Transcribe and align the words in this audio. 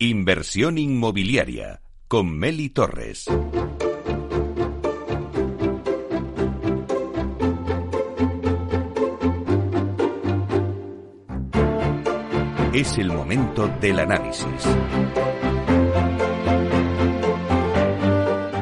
Inversión 0.00 0.78
inmobiliaria 0.78 1.82
con 2.06 2.38
Meli 2.38 2.68
Torres. 2.68 3.26
Es 12.72 12.96
el 12.98 13.08
momento 13.08 13.66
del 13.80 13.98
análisis. 13.98 14.46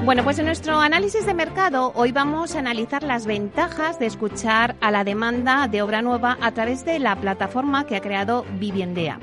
Bueno, 0.06 0.24
pues 0.24 0.38
en 0.38 0.46
nuestro 0.46 0.80
análisis 0.80 1.26
de 1.26 1.34
mercado 1.34 1.92
hoy 1.96 2.12
vamos 2.12 2.54
a 2.54 2.60
analizar 2.60 3.02
las 3.02 3.26
ventajas 3.26 3.98
de 3.98 4.06
escuchar 4.06 4.76
a 4.80 4.90
la 4.90 5.04
demanda 5.04 5.68
de 5.68 5.82
obra 5.82 6.00
nueva 6.00 6.38
a 6.40 6.52
través 6.52 6.86
de 6.86 6.98
la 6.98 7.16
plataforma 7.16 7.86
que 7.86 7.96
ha 7.96 8.00
creado 8.00 8.46
Viviendea. 8.58 9.20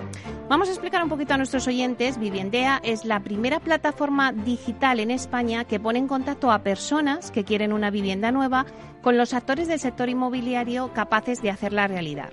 Vamos 0.50 0.68
a 0.68 0.72
explicar 0.72 1.02
un 1.02 1.10
poquito 1.10 1.34
a 1.34 1.38
nuestros 1.38 1.68
oyentes. 1.68 2.20
Viviendea 2.20 2.82
es 2.84 3.06
la 3.06 3.22
primera 3.22 3.60
plataforma 3.60 4.34
digital 4.34 5.00
en 5.00 5.10
España 5.10 5.64
que 5.64 5.80
pone 5.80 6.00
en 6.00 6.08
contacto 6.08 6.52
a 6.52 6.60
personas 6.60 7.32
que 7.32 7.46
quieren 7.46 7.72
una 7.72 7.90
vivienda 7.90 8.32
nueva 8.32 8.66
con 9.02 9.18
los 9.18 9.34
actores 9.34 9.68
del 9.68 9.80
sector 9.80 10.10
inmobiliario 10.10 10.92
capaces 10.94 11.42
de 11.42 11.50
hacerla 11.50 11.88
realidad. 11.88 12.30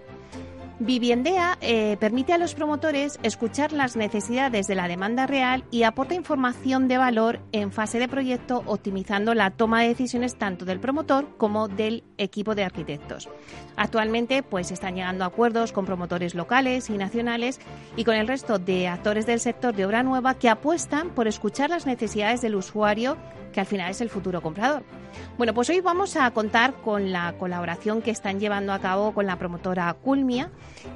Viviendea 0.83 1.59
eh, 1.61 1.98
permite 2.01 2.33
a 2.33 2.39
los 2.39 2.55
promotores 2.55 3.21
escuchar 3.23 3.71
las 3.71 3.97
necesidades 3.97 4.66
de 4.66 4.75
la 4.75 4.88
demanda 4.88 5.27
real 5.27 5.62
y 5.71 5.83
aporta 5.83 6.15
información 6.15 6.88
de 6.88 6.97
valor 6.97 7.38
en 7.52 7.71
fase 7.71 7.98
de 7.98 8.09
proyecto, 8.09 8.62
optimizando 8.65 9.35
la 9.35 9.51
toma 9.51 9.83
de 9.83 9.88
decisiones 9.88 10.37
tanto 10.37 10.65
del 10.65 10.80
promotor 10.80 11.37
como 11.37 11.69
del 11.69 12.02
equipo 12.16 12.55
de 12.55 12.65
arquitectos. 12.65 13.29
Actualmente, 13.77 14.43
pues 14.43 14.71
están 14.71 14.95
llegando 14.95 15.27
acuerdos 15.27 15.73
con 15.73 15.85
promotores 15.85 16.35
locales 16.35 16.88
y 16.88 16.97
nacionales 16.97 17.60
y 17.95 18.05
con 18.05 18.15
el 18.15 18.27
resto 18.27 18.59
de 18.59 18.88
actores 18.88 19.27
del 19.27 19.38
sector 19.38 19.77
de 19.77 19.85
obra 19.85 20.02
nueva 20.02 20.38
que 20.38 20.49
apuestan 20.49 21.10
por 21.10 21.29
escuchar 21.29 21.69
las 21.69 21.85
necesidades 21.85 22.41
del 22.41 22.55
usuario 22.55 23.19
que 23.52 23.60
al 23.60 23.66
final 23.66 23.91
es 23.91 24.01
el 24.01 24.09
futuro 24.09 24.41
comprador. 24.41 24.82
Bueno, 25.37 25.54
pues 25.54 25.69
hoy 25.71 25.80
vamos 25.80 26.16
a 26.16 26.30
contar 26.30 26.74
con 26.74 27.13
la 27.13 27.35
colaboración 27.38 28.02
que 28.02 28.10
están 28.10 28.41
llevando 28.41 28.73
a 28.73 28.79
cabo 28.79 29.13
con 29.13 29.26
la 29.26 29.37
promotora 29.37 29.93
Culmia, 29.95 30.51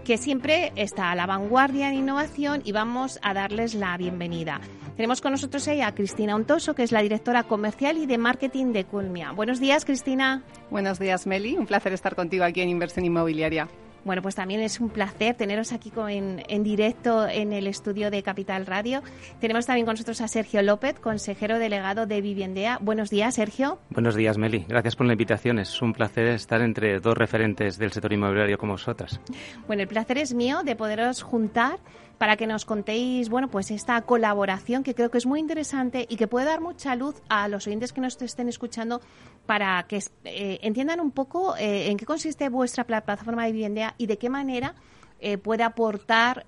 que 0.04 0.18
siempre 0.18 0.72
está 0.76 1.10
a 1.10 1.14
la 1.14 1.26
vanguardia 1.26 1.88
en 1.88 1.94
innovación 1.94 2.62
y 2.64 2.72
vamos 2.72 3.18
a 3.22 3.34
darles 3.34 3.74
la 3.74 3.96
bienvenida. 3.96 4.60
Tenemos 4.96 5.20
con 5.20 5.32
nosotros 5.32 5.66
a 5.68 5.94
Cristina 5.94 6.36
Ontoso, 6.36 6.74
que 6.74 6.84
es 6.84 6.92
la 6.92 7.02
directora 7.02 7.42
comercial 7.42 7.98
y 7.98 8.06
de 8.06 8.18
marketing 8.18 8.72
de 8.72 8.84
Culmia. 8.84 9.32
Buenos 9.32 9.58
días, 9.58 9.84
Cristina. 9.84 10.42
Buenos 10.70 10.98
días, 10.98 11.26
Meli. 11.26 11.56
Un 11.56 11.66
placer 11.66 11.92
estar 11.92 12.14
contigo 12.14 12.44
aquí 12.44 12.60
en 12.60 12.68
Inversión 12.68 13.04
Inmobiliaria. 13.04 13.68
Bueno, 14.04 14.20
pues 14.20 14.34
también 14.34 14.60
es 14.60 14.80
un 14.80 14.90
placer 14.90 15.34
teneros 15.34 15.72
aquí 15.72 15.92
en, 16.08 16.62
directo 16.62 17.26
en 17.26 17.52
el 17.52 17.66
estudio 17.66 18.10
de 18.10 18.22
Capital 18.22 18.66
Radio. 18.66 19.02
Tenemos 19.40 19.64
también 19.66 19.86
con 19.86 19.94
nosotros 19.94 20.20
a 20.20 20.28
Sergio 20.28 20.60
López, 20.62 20.98
consejero 21.00 21.58
delegado 21.58 22.06
de 22.06 22.20
Viviendea. 22.20 22.78
Buenos 22.82 23.08
días, 23.08 23.34
Sergio. 23.34 23.78
Buenos 23.90 24.14
días, 24.14 24.36
Meli. 24.36 24.66
Gracias 24.68 24.94
por 24.94 25.06
la 25.06 25.12
invitación. 25.12 25.58
Es 25.58 25.80
un 25.80 25.92
placer 25.94 26.26
estar 26.26 26.60
entre 26.60 27.00
dos 27.00 27.16
referentes 27.16 27.78
del 27.78 27.92
sector 27.92 28.12
inmobiliario 28.12 28.58
como 28.58 28.74
vosotras. 28.74 29.20
Bueno, 29.66 29.82
el 29.82 29.88
placer 29.88 30.18
es 30.18 30.34
mío 30.34 30.62
de 30.64 30.76
poderos 30.76 31.22
juntar 31.22 31.78
para 32.18 32.36
que 32.36 32.46
nos 32.46 32.64
contéis, 32.64 33.28
bueno, 33.28 33.48
pues 33.48 33.70
esta 33.70 34.00
colaboración 34.02 34.82
que 34.82 34.94
creo 34.94 35.10
que 35.10 35.18
es 35.18 35.26
muy 35.26 35.40
interesante 35.40 36.06
y 36.08 36.16
que 36.16 36.28
puede 36.28 36.46
dar 36.46 36.60
mucha 36.60 36.94
luz 36.94 37.16
a 37.28 37.48
los 37.48 37.66
oyentes 37.66 37.92
que 37.92 38.00
nos 38.00 38.20
estén 38.22 38.48
escuchando 38.48 39.00
para 39.46 39.82
que 39.84 40.02
eh, 40.24 40.58
entiendan 40.62 41.00
un 41.00 41.10
poco 41.10 41.56
eh, 41.56 41.90
en 41.90 41.96
qué 41.96 42.06
consiste 42.06 42.48
vuestra 42.48 42.84
plataforma 42.84 43.44
de 43.44 43.52
vivienda 43.52 43.94
y 43.98 44.06
de 44.06 44.16
qué 44.16 44.30
manera 44.30 44.74
eh, 45.20 45.38
puede 45.38 45.62
aportar 45.62 46.46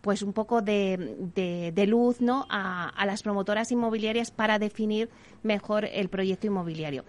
pues 0.00 0.22
un 0.22 0.32
poco 0.32 0.60
de, 0.60 1.84
luz 1.86 2.20
¿no? 2.20 2.46
A, 2.50 2.88
a, 2.88 3.06
las 3.06 3.22
promotoras 3.22 3.70
inmobiliarias 3.72 4.30
para 4.30 4.58
definir 4.58 5.08
mejor 5.42 5.84
el 5.84 6.08
proyecto 6.08 6.46
inmobiliario. 6.46 7.04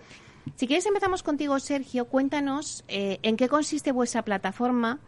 Si 0.56 0.66
quieres 0.66 0.86
empezamos 0.86 1.24
contigo, 1.24 1.60
Sergio. 1.60 2.06
Cuéntanos 2.06 2.86
en 2.88 3.36
qué 3.36 3.50
consiste 3.50 3.92
vuestra 3.92 4.24
plataforma, 4.24 5.00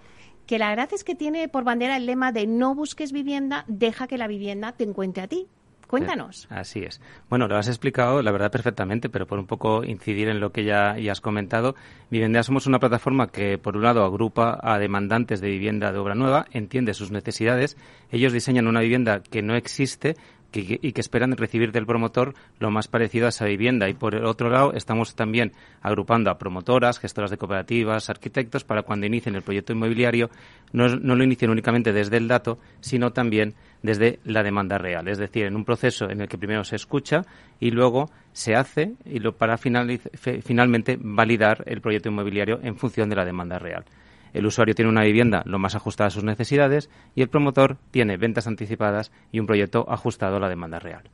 que 0.45 0.59
la 0.59 0.69
verdad 0.69 0.89
es 0.91 1.05
que 1.05 1.15
tiene 1.15 1.47
por 1.47 1.63
bandera 1.63 1.95
el 1.95 2.05
lema 2.05 2.33
de 2.33 2.45
no 2.45 2.75
busques 2.75 3.13
vivienda, 3.13 3.63
deja 3.67 4.07
que 4.07 4.17
la 4.17 4.27
vivienda 4.27 4.73
te 4.73 4.83
encuentre 4.83 5.23
a 5.23 5.27
ti. 5.27 5.47
Cuéntanos. 5.89 6.45
Así 6.51 6.83
es. 6.83 7.01
Bueno, 7.29 7.47
lo 7.47 7.57
has 7.57 7.67
explicado, 7.67 8.21
la 8.21 8.31
verdad, 8.31 8.51
perfectamente, 8.51 9.09
pero 9.09 9.25
por 9.25 9.39
un 9.39 9.47
poco 9.47 9.83
incidir 9.83 10.29
en 10.29 10.39
lo 10.39 10.51
que 10.51 10.63
ya, 10.63 10.95
ya 10.99 11.11
has 11.11 11.19
comentado, 11.19 11.73
Vivienda 12.11 12.43
somos 12.43 12.67
una 12.67 12.79
plataforma 12.79 13.31
que, 13.31 13.57
por 13.57 13.75
un 13.75 13.81
lado, 13.83 14.03
agrupa 14.03 14.59
a 14.61 14.77
demandantes 14.77 15.41
de 15.41 15.49
vivienda 15.49 15.91
de 15.91 15.97
obra 15.97 16.13
nueva, 16.13 16.45
entiende 16.51 16.93
sus 16.93 17.09
necesidades, 17.09 17.75
ellos 18.11 18.33
diseñan 18.33 18.67
una 18.67 18.81
vivienda 18.81 19.23
que 19.23 19.41
no 19.41 19.55
existe, 19.55 20.15
y 20.53 20.91
que 20.91 21.01
esperan 21.01 21.35
recibir 21.37 21.71
del 21.71 21.85
promotor 21.85 22.33
lo 22.59 22.71
más 22.71 22.87
parecido 22.87 23.27
a 23.27 23.29
esa 23.29 23.45
vivienda. 23.45 23.89
Y 23.89 23.93
por 23.93 24.15
el 24.15 24.25
otro 24.25 24.49
lado, 24.49 24.73
estamos 24.73 25.15
también 25.15 25.51
agrupando 25.81 26.31
a 26.31 26.37
promotoras, 26.37 26.99
gestoras 26.99 27.31
de 27.31 27.37
cooperativas, 27.37 28.09
arquitectos, 28.09 28.63
para 28.63 28.83
cuando 28.83 29.05
inicien 29.05 29.35
el 29.35 29.41
proyecto 29.41 29.73
inmobiliario, 29.73 30.29
no, 30.73 30.87
no 30.87 31.15
lo 31.15 31.23
inicien 31.23 31.51
únicamente 31.51 31.93
desde 31.93 32.17
el 32.17 32.27
dato, 32.27 32.57
sino 32.79 33.11
también 33.11 33.53
desde 33.81 34.19
la 34.25 34.43
demanda 34.43 34.77
real. 34.77 35.07
Es 35.07 35.17
decir, 35.17 35.45
en 35.45 35.55
un 35.55 35.65
proceso 35.65 36.09
en 36.09 36.21
el 36.21 36.27
que 36.27 36.37
primero 36.37 36.63
se 36.63 36.75
escucha 36.75 37.21
y 37.59 37.71
luego 37.71 38.09
se 38.33 38.55
hace 38.55 38.93
y 39.05 39.19
lo, 39.19 39.33
para 39.33 39.57
finalmente 39.57 40.97
validar 40.99 41.63
el 41.65 41.81
proyecto 41.81 42.09
inmobiliario 42.09 42.59
en 42.61 42.75
función 42.75 43.09
de 43.09 43.15
la 43.15 43.25
demanda 43.25 43.59
real. 43.59 43.85
El 44.33 44.45
usuario 44.45 44.75
tiene 44.75 44.91
una 44.91 45.03
vivienda 45.03 45.43
lo 45.45 45.59
más 45.59 45.75
ajustada 45.75 46.07
a 46.07 46.11
sus 46.11 46.23
necesidades 46.23 46.89
y 47.15 47.21
el 47.21 47.29
promotor 47.29 47.77
tiene 47.91 48.17
ventas 48.17 48.47
anticipadas 48.47 49.11
y 49.31 49.39
un 49.39 49.47
proyecto 49.47 49.85
ajustado 49.89 50.37
a 50.37 50.39
la 50.39 50.49
demanda 50.49 50.79
real. 50.79 51.09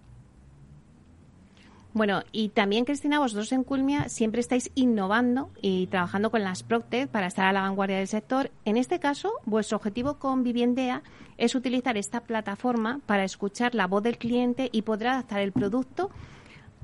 Bueno, 1.96 2.24
y 2.34 2.50
también, 2.50 2.84
Cristina, 2.84 3.20
vosotros 3.20 3.54
en 3.54 3.64
Culmia 3.64 4.10
siempre 4.10 4.42
estáis 4.42 4.70
innovando 4.76 5.50
y 5.62 5.88
trabajando 5.88 6.30
con 6.30 6.44
las 6.44 6.62
Procter 6.62 7.08
para 7.08 7.28
estar 7.28 7.46
a 7.46 7.54
la 7.54 7.62
vanguardia 7.62 8.00
del 8.00 8.10
sector. 8.10 8.52
En 8.66 8.76
este 8.76 9.00
caso, 9.00 9.32
vuestro 9.46 9.78
objetivo 9.78 10.16
con 10.20 10.44
Viviendea 10.44 11.04
es 11.38 11.56
utilizar 11.56 11.96
esta 11.96 12.20
plataforma 12.20 13.00
para 13.06 13.24
escuchar 13.24 13.76
la 13.76 13.88
voz 13.88 14.04
del 14.04 14.18
cliente 14.18 14.68
y 14.74 14.82
poder 14.82 15.08
adaptar 15.08 15.40
el 15.40 15.54
producto 15.54 16.12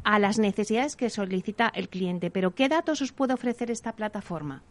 a 0.06 0.18
las 0.18 0.40
necesidades 0.40 0.96
que 0.96 1.10
solicita 1.10 1.70
el 1.76 1.90
cliente. 1.90 2.32
Pero, 2.32 2.56
¿qué 2.56 2.70
datos 2.70 3.02
os 3.02 3.12
puede 3.12 3.34
ofrecer 3.34 3.70
esta 3.70 3.92
plataforma? 3.92 4.64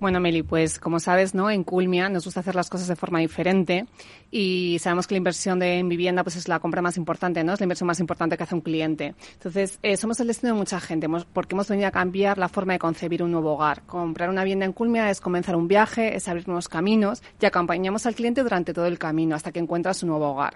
Bueno, 0.00 0.18
Meli, 0.18 0.42
pues 0.42 0.78
como 0.78 0.98
sabes, 0.98 1.34
¿no? 1.34 1.50
En 1.50 1.62
Culmia 1.62 2.08
nos 2.08 2.24
gusta 2.24 2.40
hacer 2.40 2.54
las 2.54 2.70
cosas 2.70 2.88
de 2.88 2.96
forma 2.96 3.18
diferente 3.18 3.84
y 4.30 4.78
sabemos 4.80 5.06
que 5.06 5.12
la 5.12 5.18
inversión 5.18 5.58
de, 5.58 5.78
en 5.78 5.90
vivienda 5.90 6.22
pues 6.22 6.36
es 6.36 6.48
la 6.48 6.58
compra 6.58 6.80
más 6.80 6.96
importante, 6.96 7.44
¿no? 7.44 7.52
Es 7.52 7.60
la 7.60 7.64
inversión 7.64 7.86
más 7.86 8.00
importante 8.00 8.38
que 8.38 8.42
hace 8.42 8.54
un 8.54 8.62
cliente. 8.62 9.14
Entonces, 9.34 9.78
eh, 9.82 9.98
somos 9.98 10.18
el 10.20 10.28
destino 10.28 10.54
de 10.54 10.58
mucha 10.58 10.80
gente 10.80 11.06
porque 11.34 11.54
hemos 11.54 11.68
venido 11.68 11.86
a 11.86 11.90
cambiar 11.90 12.38
la 12.38 12.48
forma 12.48 12.72
de 12.72 12.78
concebir 12.78 13.22
un 13.22 13.30
nuevo 13.30 13.52
hogar. 13.52 13.82
Comprar 13.82 14.30
una 14.30 14.42
vivienda 14.42 14.64
en 14.64 14.72
Culmia 14.72 15.10
es 15.10 15.20
comenzar 15.20 15.54
un 15.54 15.68
viaje, 15.68 16.16
es 16.16 16.28
abrir 16.28 16.48
nuevos 16.48 16.70
caminos 16.70 17.22
y 17.38 17.44
acompañamos 17.44 18.06
al 18.06 18.14
cliente 18.14 18.42
durante 18.42 18.72
todo 18.72 18.86
el 18.86 18.98
camino 18.98 19.36
hasta 19.36 19.52
que 19.52 19.58
encuentra 19.58 19.92
su 19.92 20.06
nuevo 20.06 20.30
hogar. 20.30 20.54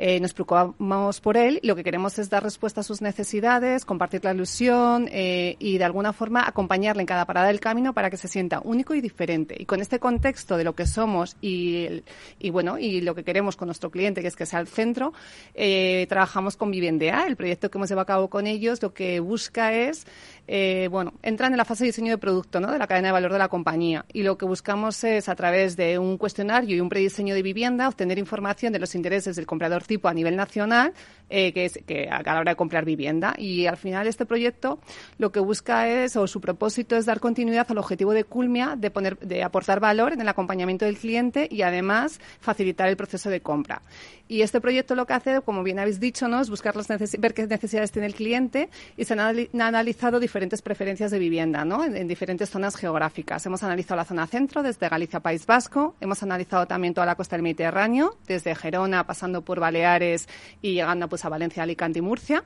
Eh, 0.00 0.20
nos 0.20 0.32
preocupamos 0.32 1.20
por 1.20 1.36
él 1.36 1.58
lo 1.64 1.74
que 1.74 1.82
queremos 1.82 2.20
es 2.20 2.30
dar 2.30 2.44
respuesta 2.44 2.82
a 2.82 2.84
sus 2.84 3.02
necesidades, 3.02 3.84
compartir 3.84 4.24
la 4.24 4.32
ilusión 4.32 5.08
eh, 5.10 5.56
y 5.58 5.76
de 5.76 5.84
alguna 5.84 6.12
forma 6.12 6.46
acompañarle 6.46 7.02
en 7.02 7.06
cada 7.06 7.26
parada 7.26 7.48
del 7.48 7.58
camino 7.58 7.92
para 7.92 8.08
que 8.08 8.16
se 8.16 8.28
sienta 8.28 8.60
único 8.62 8.94
y 8.94 9.00
diferente. 9.00 9.56
Y 9.58 9.66
con 9.66 9.80
este 9.80 9.98
contexto 9.98 10.56
de 10.56 10.62
lo 10.62 10.76
que 10.76 10.86
somos 10.86 11.36
y, 11.40 12.04
y 12.38 12.50
bueno 12.50 12.78
y 12.78 13.00
lo 13.00 13.16
que 13.16 13.24
queremos 13.24 13.56
con 13.56 13.66
nuestro 13.66 13.90
cliente, 13.90 14.22
que 14.22 14.28
es 14.28 14.36
que 14.36 14.46
sea 14.46 14.60
el 14.60 14.68
centro, 14.68 15.12
eh, 15.54 16.06
trabajamos 16.08 16.56
con 16.56 16.70
Vivendea. 16.70 17.26
El 17.26 17.34
proyecto 17.34 17.68
que 17.68 17.78
hemos 17.78 17.88
llevado 17.88 18.02
a 18.02 18.06
cabo 18.06 18.30
con 18.30 18.46
ellos 18.46 18.80
lo 18.80 18.94
que 18.94 19.18
busca 19.18 19.72
es 19.72 20.06
eh, 20.50 20.88
bueno, 20.90 21.12
entran 21.22 21.52
en 21.52 21.58
la 21.58 21.66
fase 21.66 21.84
de 21.84 21.88
diseño 21.88 22.10
de 22.10 22.16
producto, 22.16 22.58
¿no? 22.58 22.72
De 22.72 22.78
la 22.78 22.86
cadena 22.86 23.08
de 23.08 23.12
valor 23.12 23.32
de 23.32 23.38
la 23.38 23.48
compañía. 23.48 24.06
Y 24.14 24.22
lo 24.22 24.38
que 24.38 24.46
buscamos 24.46 25.04
es, 25.04 25.28
a 25.28 25.34
través 25.34 25.76
de 25.76 25.98
un 25.98 26.16
cuestionario 26.16 26.74
y 26.74 26.80
un 26.80 26.88
prediseño 26.88 27.34
de 27.34 27.42
vivienda, 27.42 27.86
obtener 27.86 28.18
información 28.18 28.72
de 28.72 28.78
los 28.78 28.94
intereses 28.94 29.36
del 29.36 29.46
comprador 29.46 29.84
tipo 29.84 30.08
a 30.08 30.14
nivel 30.14 30.36
nacional, 30.36 30.94
eh, 31.28 31.52
que 31.52 31.66
es 31.66 31.78
que 31.86 32.08
a 32.08 32.22
la 32.22 32.40
hora 32.40 32.52
de 32.52 32.56
comprar 32.56 32.86
vivienda. 32.86 33.34
Y 33.36 33.66
al 33.66 33.76
final 33.76 34.06
este 34.06 34.24
proyecto 34.24 34.78
lo 35.18 35.30
que 35.32 35.40
busca 35.40 35.86
es, 35.86 36.16
o 36.16 36.26
su 36.26 36.40
propósito 36.40 36.96
es 36.96 37.04
dar 37.04 37.20
continuidad 37.20 37.66
al 37.68 37.76
objetivo 37.76 38.14
de 38.14 38.24
Culmia 38.24 38.74
de 38.74 38.90
poner, 38.90 39.18
de 39.18 39.42
aportar 39.42 39.80
valor 39.80 40.14
en 40.14 40.22
el 40.22 40.28
acompañamiento 40.28 40.86
del 40.86 40.96
cliente 40.96 41.46
y 41.50 41.60
además 41.60 42.20
facilitar 42.40 42.88
el 42.88 42.96
proceso 42.96 43.28
de 43.28 43.42
compra. 43.42 43.82
Y 44.28 44.42
este 44.42 44.60
proyecto 44.60 44.94
lo 44.94 45.06
que 45.06 45.14
hace, 45.14 45.40
como 45.40 45.62
bien 45.62 45.78
habéis 45.78 46.00
dicho, 46.00 46.28
¿no? 46.28 46.40
es 46.40 46.50
buscar 46.50 46.76
las 46.76 46.86
ver 46.86 47.34
qué 47.34 47.46
necesidades 47.46 47.90
tiene 47.90 48.06
el 48.06 48.14
cliente 48.14 48.68
y 48.96 49.04
se 49.06 49.14
han, 49.14 49.48
analizado 49.60 50.20
diferentes 50.20 50.37
preferencias 50.62 51.10
de 51.10 51.18
vivienda 51.18 51.64
¿no? 51.64 51.84
en, 51.84 52.06
diferentes 52.06 52.50
zonas 52.50 52.76
geográficas. 52.76 53.44
Hemos 53.46 53.62
analizado 53.62 53.96
la 53.96 54.04
zona 54.04 54.26
centro, 54.26 54.62
desde 54.62 54.88
Galicia, 54.88 55.20
País 55.20 55.46
Vasco. 55.46 55.96
Hemos 56.00 56.22
analizado 56.22 56.66
también 56.66 56.94
toda 56.94 57.06
la 57.06 57.14
costa 57.14 57.36
del 57.36 57.42
Mediterráneo, 57.42 58.16
desde 58.26 58.54
Gerona, 58.54 59.06
pasando 59.06 59.42
por 59.42 59.60
Baleares 59.60 60.28
y 60.62 60.74
llegando 60.74 61.08
pues, 61.08 61.24
a 61.24 61.28
Valencia, 61.28 61.62
Alicante 61.62 61.98
y 61.98 62.02
Murcia. 62.02 62.44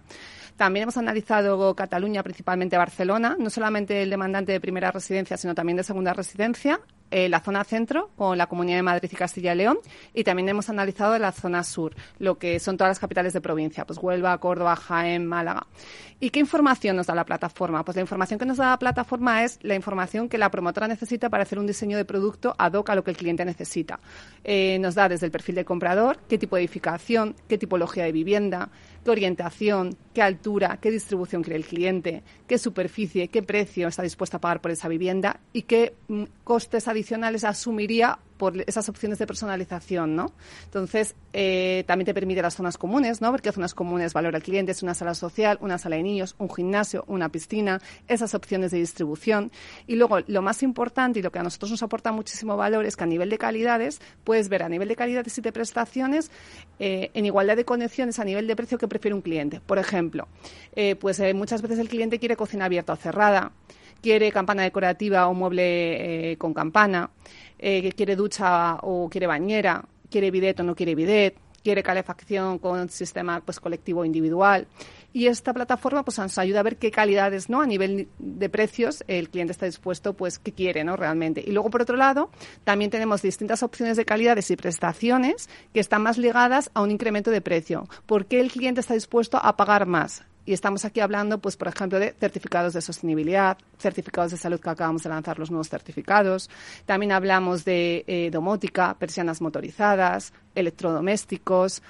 También 0.57 0.85
hemos 0.85 0.97
analizado 0.97 1.75
Cataluña, 1.75 2.23
principalmente 2.23 2.77
Barcelona, 2.77 3.37
no 3.39 3.51
solamente 3.51 4.03
el 4.03 4.11
demandante 4.11 4.53
de 4.53 4.61
primera 4.61 4.91
residencia, 4.91 5.37
sino 5.37 5.55
también 5.55 5.77
de 5.77 5.85
segunda 5.85 6.13
residencia 6.13 6.81
eh, 7.13 7.29
la 7.29 7.41
zona 7.41 7.63
centro 7.63 8.11
con 8.17 8.39
la 8.39 8.47
Comunidad 8.47 8.79
de 8.79 8.83
Madrid 8.83 9.11
y 9.13 9.17
Castilla 9.17 9.53
y 9.53 9.57
León 9.57 9.79
y 10.15 10.25
también 10.25 10.49
hemos 10.49 10.71
analizado 10.71 11.19
la 11.19 11.31
zona 11.31 11.63
sur, 11.63 11.95
lo 12.19 12.39
que 12.39 12.59
son 12.59 12.79
todas 12.79 12.91
las 12.91 12.99
capitales 12.99 13.35
de 13.35 13.41
provincia, 13.43 13.85
pues 13.85 13.99
Huelva, 14.01 14.37
Córdoba, 14.39 14.75
Jaén, 14.77 15.27
Málaga. 15.27 15.67
¿Y 16.21 16.31
qué 16.31 16.41
información 16.41 16.97
nos 16.97 17.09
da 17.09 17.15
la 17.15 17.27
plataforma? 17.27 17.85
Pues 17.85 17.97
la 17.97 18.01
información 18.01 18.39
que 18.39 18.47
nos 18.47 18.57
da 18.57 18.71
la 18.71 18.79
plataforma 18.79 19.43
es 19.45 19.59
la 19.63 19.75
información 19.75 20.29
que 20.29 20.39
la 20.39 20.51
promotora 20.51 20.89
necesita 20.89 21.29
para 21.29 21.43
hacer 21.43 21.59
un 21.59 21.67
diseño 21.67 21.97
de 21.97 22.05
producto 22.05 22.55
ad 22.57 22.73
hoc 22.75 22.91
a 22.91 22.95
lo 22.95 23.05
que 23.05 23.11
el 23.11 23.17
cliente 23.17 23.45
necesita. 23.45 24.01
Eh, 24.45 24.79
nos 24.81 24.95
da 24.95 25.09
desde 25.09 25.27
el 25.27 25.33
perfil 25.33 25.57
del 25.57 25.65
comprador, 25.65 26.19
qué 26.29 26.39
tipo 26.39 26.57
de 26.57 26.63
edificación, 26.63 27.35
qué 27.49 27.59
tipología 27.59 28.05
de 28.05 28.13
vivienda, 28.13 28.71
qué 29.05 29.11
orientación, 29.11 29.97
qué 30.15 30.23
altura, 30.23 30.79
qué 30.81 30.91
distribución 30.91 31.43
quiere 31.43 31.57
el 31.57 31.65
cliente, 31.65 32.23
qué 32.47 32.59
superficie, 32.59 33.29
qué 33.29 33.43
precio 33.43 33.89
está 33.89 34.03
dispuesto 34.03 34.37
a 34.37 34.41
pagar 34.41 34.61
por 34.61 34.71
esa 34.71 34.89
vivienda 34.89 35.41
y 35.53 35.63
qué 35.63 35.95
mm, 36.09 36.25
costes 36.45 36.89
adicionales 36.89 37.45
asumiría 37.45 38.19
por 38.37 38.61
esas 38.67 38.89
opciones 38.89 39.19
de 39.19 39.27
personalización, 39.27 40.17
¿no? 40.17 40.33
Entonces, 40.65 41.15
eh, 41.33 41.85
también 41.87 42.07
te 42.07 42.15
permite 42.15 42.43
las 42.43 42.55
zonas 42.55 42.79
comunes, 42.79 43.21
¿no? 43.21 43.31
Porque 43.31 43.53
zonas 43.53 43.75
comunes 43.75 44.13
valora 44.13 44.39
el 44.39 44.43
cliente, 44.43 44.73
es 44.73 44.83
una 44.83 44.95
sala 44.95 45.15
social, 45.15 45.59
una 45.61 45.79
sala 45.79 45.97
de 45.97 46.03
niños, 46.03 46.35
un 46.39 46.53
gimnasio, 46.53 47.05
una 47.07 47.29
piscina, 47.29 47.81
esas 48.09 48.35
opciones 48.35 48.71
de 48.71 48.79
distribución. 48.79 49.53
Y 49.87 49.97
luego, 49.97 50.21
lo 50.27 50.43
más 50.43 50.63
importante 50.63 51.19
y 51.19 51.23
lo 51.23 51.31
que 51.31 51.39
a 51.39 51.43
nosotros 51.43 51.71
nos 51.71 51.83
aporta 51.83 52.13
muchísimo 52.13 52.57
valor 52.57 52.85
es 52.85 52.97
que 52.97 53.05
a 53.05 53.07
nivel 53.07 53.31
de 53.31 53.39
calidades, 53.39 54.01
puedes 54.25 54.49
ver 54.49 54.63
a 54.63 54.69
nivel 54.69 54.89
de 54.89 54.97
calidades 54.97 55.37
y 55.39 55.41
de 55.41 55.53
prestaciones, 55.53 56.31
eh, 56.79 57.11
en 57.15 57.27
igualdad 57.27 57.57
de 57.57 57.65
conexiones 57.65 58.19
a 58.19 58.25
nivel 58.25 58.47
de 58.47 58.57
precio 58.57 58.79
que 58.79 58.89
prefiere 58.89 59.15
un 59.15 59.23
cliente. 59.23 59.61
Por 59.61 59.79
ejemplo, 59.79 60.29
eh, 60.75 60.97
pues 60.97 61.21
muchas 61.35 61.63
veces 61.63 61.79
el 61.79 61.89
cliente 61.89 62.19
quiere 62.19 62.37
cocina 62.37 62.65
abierta 62.65 62.93
o 62.93 62.97
cerrada, 62.97 63.53
quiere 64.03 64.33
campana 64.33 64.65
decorativa 64.65 65.29
o 65.29 65.35
mueble 65.35 66.37
con 66.39 66.53
campana, 66.53 67.11
eh, 67.59 67.93
quiere 67.93 68.17
ducha 68.17 68.77
o 68.83 69.09
quiere 69.09 69.27
bañera, 69.27 69.85
quiere 70.11 70.31
bidet 70.31 70.61
o 70.61 70.63
no 70.65 70.75
quiere 70.75 70.95
bidet, 70.95 71.37
quiere 71.63 71.83
calefacción 71.83 72.59
con 72.59 72.89
sistema 72.89 73.41
pues 73.41 73.61
colectivo 73.61 74.05
individual. 74.05 74.67
Y 75.15 75.27
esta 75.27 75.53
plataforma 75.53 76.05
pues 76.05 76.19
nos 76.19 76.39
ayuda 76.39 76.61
a 76.61 76.63
ver 76.63 76.77
qué 76.77 76.91
calidades, 76.91 77.49
¿no? 77.51 77.61
A 77.61 77.67
nivel 77.67 78.09
de 78.19 78.49
precios 78.49 79.05
el 79.09 79.29
cliente 79.29 79.53
está 79.53 79.67
dispuesto, 79.67 80.15
pues, 80.15 80.39
qué 80.39 80.53
quiere, 80.53 80.85
¿no? 80.85 80.97
Realmente. 80.97 81.45
Y 81.47 81.53
luego, 81.53 81.69
por 81.69 81.83
otro 81.83 81.97
lado, 81.97 82.31
también 82.65 82.91
tenemos 82.91 83.21
distintas 83.21 83.63
opciones 83.63 83.99
de 83.99 84.07
calidades 84.07 84.51
y 84.51 84.57
prestaciones 84.57 85.51
que 85.75 85.81
están 85.81 86.03
más 86.03 86.17
ligadas 86.17 86.71
a 86.73 86.81
un 86.81 86.91
incremento 86.91 87.31
de 87.31 87.43
precio. 87.43 87.87
¿Por 88.07 88.25
qué 88.25 88.41
el 88.41 88.51
cliente 88.51 88.81
está 88.81 88.95
dispuesto 88.95 89.37
a 89.37 89.55
pagar 89.55 89.85
más? 89.85 90.25
Y 90.45 90.53
estamos 90.53 90.85
aquí 90.85 91.01
hablando, 91.01 91.39
pues, 91.39 91.57
por 91.57 91.69
ejemplo, 91.69 91.99
de 91.99 92.13
certificados 92.19 92.73
de 92.73 92.81
sostenibilidad, 92.81 93.57
certificados 93.79 94.33
de 94.33 94.37
salud 94.37 94.61
que 94.61 94.71
acabamos 94.71 95.03
de 95.03 95.09
lanzar 95.09 95.39
los 95.39 95.51
nuevos 95.51 95.69
certificados. 95.69 96.51
También 96.85 97.13
hablamos 97.13 97.65
de 97.65 98.05
eh, 98.07 98.31
domótica, 98.31 98.95
persianas 98.99 99.41
motorizadas, 99.41 100.33
electrodomésticos, 100.55 101.83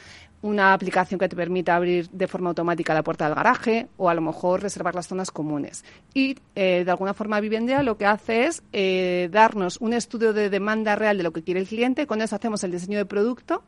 una 0.43 0.75
aplicación 0.75 1.20
que 1.20 1.28
te 1.28 1.37
permita 1.37 1.76
abrir 1.76 2.10
de 2.10 2.26
forma 2.26 2.50
automática 2.50 2.93
la 2.93 3.04
puerta 3.04 3.26
del 3.26 3.37
garaje 3.37 3.87
o 3.96 4.08
a 4.08 4.14
lo 4.14 4.20
mejor 4.20 4.60
reservar 4.60 4.94
las 4.94 5.06
zonas 5.06 5.31
comunes. 5.31 5.84
Y 6.14 6.37
eh, 6.56 6.82
de 6.84 6.90
alguna 6.90 7.14
forma 7.14 7.40
Vivienda 7.40 7.82
lo 7.82 7.96
que 7.96 8.06
hace 8.06 8.46
es 8.46 8.62
eh, 8.72 9.28
darnos 9.31 9.81
un 9.81 9.94
estudio 9.94 10.32
de 10.32 10.50
demanda 10.50 10.96
real 10.96 11.16
de 11.16 11.22
lo 11.22 11.32
que 11.32 11.43
quiere 11.43 11.60
el 11.60 11.69
cliente. 11.69 12.06
Con 12.06 12.20
eso 12.20 12.34
hacemos 12.37 12.64
el 12.64 12.72
diseño 12.72 12.98
de 12.98 13.06
producto 13.06 13.62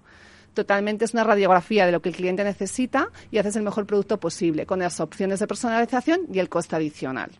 totalmente 0.54 1.04
es 1.04 1.12
una 1.12 1.24
radiografía 1.24 1.86
de 1.86 1.92
lo 1.92 2.00
que 2.00 2.08
el 2.08 2.16
cliente 2.16 2.44
necesita 2.44 3.08
y 3.30 3.38
haces 3.38 3.56
el 3.56 3.62
mejor 3.62 3.86
producto 3.86 4.18
posible 4.18 4.66
con 4.66 4.78
las 4.78 5.00
opciones 5.00 5.40
de 5.40 5.46
personalización 5.46 6.22
y 6.32 6.38
el 6.38 6.48
coste 6.48 6.76
adicional. 6.76 7.30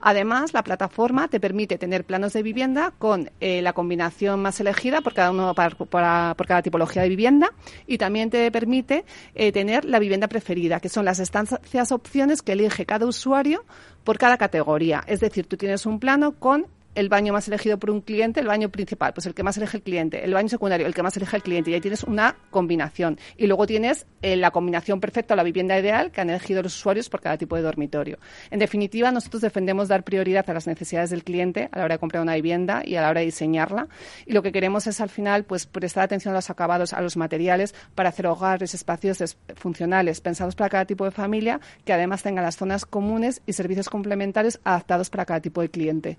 Además, 0.00 0.52
la 0.52 0.64
plataforma 0.64 1.28
te 1.28 1.38
permite 1.38 1.78
tener 1.78 2.04
planos 2.04 2.32
de 2.32 2.42
vivienda 2.42 2.92
con 2.98 3.30
eh, 3.40 3.62
la 3.62 3.72
combinación 3.72 4.42
más 4.42 4.58
elegida 4.60 5.00
por 5.00 5.14
cada 5.14 5.30
uno 5.30 5.54
por 5.54 6.46
cada 6.46 6.62
tipología 6.62 7.02
de 7.02 7.08
vivienda 7.08 7.52
y 7.86 7.98
también 7.98 8.30
te 8.30 8.50
permite 8.50 9.04
eh, 9.34 9.52
tener 9.52 9.84
la 9.84 9.98
vivienda 9.98 10.26
preferida, 10.26 10.80
que 10.80 10.88
son 10.88 11.04
las 11.04 11.20
estancias 11.20 11.92
opciones 11.92 12.42
que 12.42 12.52
elige 12.52 12.86
cada 12.86 13.06
usuario 13.06 13.64
por 14.02 14.18
cada 14.18 14.36
categoría. 14.36 15.04
Es 15.06 15.20
decir, 15.20 15.46
tú 15.46 15.56
tienes 15.56 15.86
un 15.86 16.00
plano 16.00 16.32
con 16.32 16.66
el 16.94 17.08
baño 17.08 17.32
más 17.32 17.48
elegido 17.48 17.78
por 17.78 17.90
un 17.90 18.00
cliente, 18.00 18.40
el 18.40 18.46
baño 18.46 18.68
principal, 18.68 19.12
pues 19.14 19.26
el 19.26 19.34
que 19.34 19.42
más 19.42 19.56
elige 19.56 19.78
el 19.78 19.82
cliente, 19.82 20.24
el 20.24 20.34
baño 20.34 20.48
secundario, 20.48 20.86
el 20.86 20.94
que 20.94 21.02
más 21.02 21.16
elige 21.16 21.36
el 21.36 21.42
cliente, 21.42 21.70
y 21.70 21.74
ahí 21.74 21.80
tienes 21.80 22.04
una 22.04 22.36
combinación. 22.50 23.18
Y 23.36 23.46
luego 23.46 23.66
tienes 23.66 24.06
eh, 24.20 24.36
la 24.36 24.50
combinación 24.50 25.00
perfecta 25.00 25.34
o 25.34 25.36
la 25.36 25.42
vivienda 25.42 25.78
ideal 25.78 26.10
que 26.10 26.20
han 26.20 26.30
elegido 26.30 26.62
los 26.62 26.76
usuarios 26.76 27.08
por 27.08 27.20
cada 27.20 27.38
tipo 27.38 27.56
de 27.56 27.62
dormitorio. 27.62 28.18
En 28.50 28.58
definitiva, 28.58 29.10
nosotros 29.10 29.42
defendemos 29.42 29.88
dar 29.88 30.04
prioridad 30.04 30.48
a 30.48 30.54
las 30.54 30.66
necesidades 30.66 31.10
del 31.10 31.24
cliente 31.24 31.68
a 31.72 31.78
la 31.78 31.84
hora 31.84 31.94
de 31.94 31.98
comprar 31.98 32.22
una 32.22 32.34
vivienda 32.34 32.82
y 32.84 32.96
a 32.96 33.02
la 33.02 33.10
hora 33.10 33.20
de 33.20 33.26
diseñarla. 33.26 33.88
Y 34.26 34.32
lo 34.32 34.42
que 34.42 34.52
queremos 34.52 34.86
es 34.86 35.00
al 35.00 35.08
final, 35.08 35.44
pues 35.44 35.66
prestar 35.66 36.04
atención 36.04 36.34
a 36.34 36.38
los 36.38 36.50
acabados, 36.50 36.92
a 36.92 37.00
los 37.00 37.16
materiales, 37.16 37.74
para 37.94 38.10
hacer 38.10 38.26
hogares, 38.26 38.74
espacios 38.74 39.36
funcionales, 39.56 40.20
pensados 40.20 40.54
para 40.54 40.68
cada 40.68 40.84
tipo 40.84 41.04
de 41.04 41.10
familia, 41.10 41.60
que 41.84 41.92
además 41.92 42.22
tengan 42.22 42.44
las 42.44 42.56
zonas 42.56 42.84
comunes 42.84 43.42
y 43.46 43.54
servicios 43.54 43.88
complementarios 43.88 44.60
adaptados 44.64 45.10
para 45.10 45.24
cada 45.24 45.40
tipo 45.40 45.60
de 45.62 45.68
cliente 45.68 46.18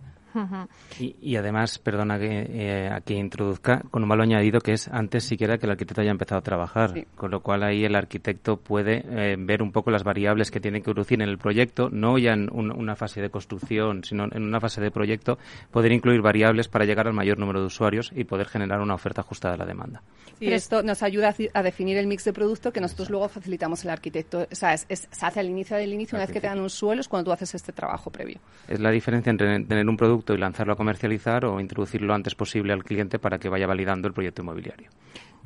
y, 0.99 1.35
además, 1.35 1.79
perdona 1.79 2.19
que 2.19 2.47
eh, 2.49 2.89
aquí 2.91 3.15
introduzca, 3.15 3.81
con 3.91 4.03
un 4.03 4.09
malo 4.09 4.23
añadido 4.23 4.59
que 4.61 4.73
es 4.73 4.87
antes 4.87 5.23
siquiera 5.23 5.57
que 5.57 5.65
el 5.65 5.71
arquitecto 5.71 6.01
haya 6.01 6.11
empezado 6.11 6.39
a 6.39 6.43
trabajar, 6.43 7.05
con 7.15 7.31
lo 7.31 7.41
cual 7.41 7.63
ahí 7.63 7.85
el 7.85 7.95
arquitecto 7.95 8.57
puede 8.57 9.03
eh, 9.07 9.35
ver 9.37 9.61
un 9.61 9.71
poco 9.71 9.91
las 9.91 10.03
variables 10.03 10.51
que 10.51 10.59
tiene 10.59 10.81
que 10.81 10.85
producir 10.85 11.21
en 11.21 11.29
el 11.29 11.37
proyecto, 11.37 11.89
no 11.91 12.17
ya 12.17 12.33
en 12.33 12.49
una 12.51 12.95
fase 12.95 13.21
de 13.21 13.29
construcción, 13.29 14.03
sino 14.03 14.25
en 14.31 14.43
una 14.43 14.59
fase 14.59 14.81
de 14.81 14.91
proyecto, 14.91 15.37
poder 15.71 15.91
incluir 15.91 16.21
variables 16.21 16.67
para 16.67 16.85
llegar 16.85 17.07
al 17.07 17.13
mayor 17.13 17.39
número 17.39 17.59
de 17.59 17.67
usuarios 17.67 18.11
y 18.15 18.23
poder 18.23 18.47
generar 18.47 18.81
una 18.81 18.95
oferta 18.95 19.21
ajustada 19.21 19.55
a 19.55 19.57
la 19.57 19.65
demanda. 19.65 20.01
Y 20.39 20.51
esto 20.51 20.83
nos 20.83 21.03
ayuda 21.03 21.33
a, 21.53 21.63
definir 21.63 21.97
el 21.97 22.07
mix 22.07 22.25
de 22.25 22.33
producto 22.33 22.71
que 22.71 22.81
nosotros 22.81 23.09
luego 23.09 23.29
facilitamos 23.29 23.83
al 23.85 23.91
arquitecto. 23.91 24.47
O 24.51 24.55
sea, 24.55 24.75
se 24.77 25.07
hace 25.21 25.39
al 25.39 25.47
inicio 25.47 25.77
del 25.77 25.93
inicio, 25.93 26.17
una 26.17 26.25
vez 26.25 26.33
que 26.33 26.41
te 26.41 26.47
dan 26.47 26.59
un 26.59 26.69
suelo, 26.69 27.01
es 27.01 27.07
cuando 27.07 27.25
tú 27.25 27.31
haces 27.33 27.55
este 27.55 27.71
trabajo 27.71 28.09
previo. 28.09 28.39
Es 28.67 28.79
la 28.79 28.91
diferencia 28.91 29.29
entre 29.29 29.63
tener 29.63 29.87
un 29.87 29.97
producto 29.97 30.22
y 30.31 30.37
lanzarlo 30.37 30.73
a 30.73 30.75
comercializar 30.77 31.43
o 31.43 31.59
introducirlo 31.59 32.07
lo 32.07 32.13
antes 32.13 32.35
posible 32.35 32.71
al 32.71 32.83
cliente 32.83 33.19
para 33.19 33.39
que 33.39 33.49
vaya 33.49 33.67
validando 33.67 34.07
el 34.07 34.13
proyecto 34.13 34.41
inmobiliario. 34.43 34.89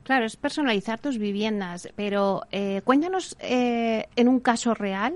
Claro, 0.04 0.26
es 0.26 0.38
personalizar 0.38 1.00
tus 1.00 1.18
viviendas, 1.18 1.90
pero 1.96 2.44
eh, 2.52 2.82
cuéntanos 2.84 3.36
eh, 3.40 4.06
en 4.16 4.28
un 4.28 4.40
caso 4.40 4.74
real 4.74 5.16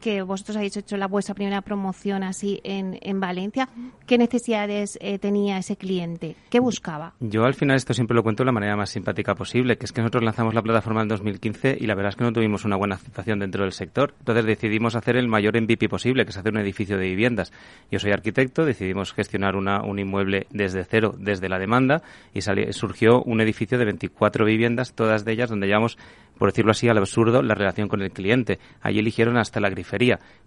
que 0.00 0.22
vosotros 0.22 0.56
habéis 0.56 0.76
hecho 0.76 0.96
la 0.96 1.06
vuestra 1.06 1.34
primera 1.34 1.62
promoción 1.62 2.22
así 2.22 2.60
en, 2.64 2.98
en 3.02 3.20
Valencia, 3.20 3.68
¿qué 4.06 4.18
necesidades 4.18 4.98
eh, 5.00 5.18
tenía 5.18 5.58
ese 5.58 5.76
cliente? 5.76 6.36
¿Qué 6.50 6.60
buscaba? 6.60 7.14
Yo 7.20 7.44
al 7.44 7.54
final 7.54 7.76
esto 7.76 7.94
siempre 7.94 8.14
lo 8.14 8.22
cuento 8.22 8.42
de 8.42 8.46
la 8.46 8.52
manera 8.52 8.76
más 8.76 8.90
simpática 8.90 9.34
posible, 9.34 9.76
que 9.76 9.86
es 9.86 9.92
que 9.92 10.00
nosotros 10.00 10.24
lanzamos 10.24 10.54
la 10.54 10.62
plataforma 10.62 11.02
en 11.02 11.08
2015 11.08 11.76
y 11.80 11.86
la 11.86 11.94
verdad 11.94 12.10
es 12.10 12.16
que 12.16 12.24
no 12.24 12.32
tuvimos 12.32 12.64
una 12.64 12.76
buena 12.76 12.96
aceptación 12.96 13.38
dentro 13.38 13.62
del 13.62 13.72
sector. 13.72 14.14
Entonces 14.18 14.44
decidimos 14.44 14.96
hacer 14.96 15.16
el 15.16 15.28
mayor 15.28 15.60
MVP 15.60 15.88
posible, 15.88 16.24
que 16.24 16.30
es 16.30 16.36
hacer 16.36 16.52
un 16.52 16.60
edificio 16.60 16.98
de 16.98 17.06
viviendas. 17.06 17.52
Yo 17.90 17.98
soy 17.98 18.12
arquitecto, 18.12 18.64
decidimos 18.64 19.12
gestionar 19.12 19.56
una, 19.56 19.82
un 19.82 19.98
inmueble 19.98 20.46
desde 20.50 20.84
cero, 20.84 21.14
desde 21.18 21.48
la 21.48 21.58
demanda, 21.58 22.02
y 22.34 22.42
surgió 22.42 23.22
un 23.22 23.40
edificio 23.40 23.78
de 23.78 23.84
24 23.84 24.44
viviendas, 24.44 24.94
todas 24.94 25.24
de 25.24 25.32
ellas 25.32 25.50
donde 25.50 25.66
llevamos 25.66 25.98
por 26.38 26.50
decirlo 26.50 26.70
así, 26.70 26.88
al 26.88 26.98
absurdo, 26.98 27.42
la 27.42 27.54
relación 27.54 27.88
con 27.88 28.02
el 28.02 28.10
cliente. 28.10 28.58
Allí 28.82 28.98
eligieron 28.98 29.36
hasta 29.38 29.60
la 29.60 29.68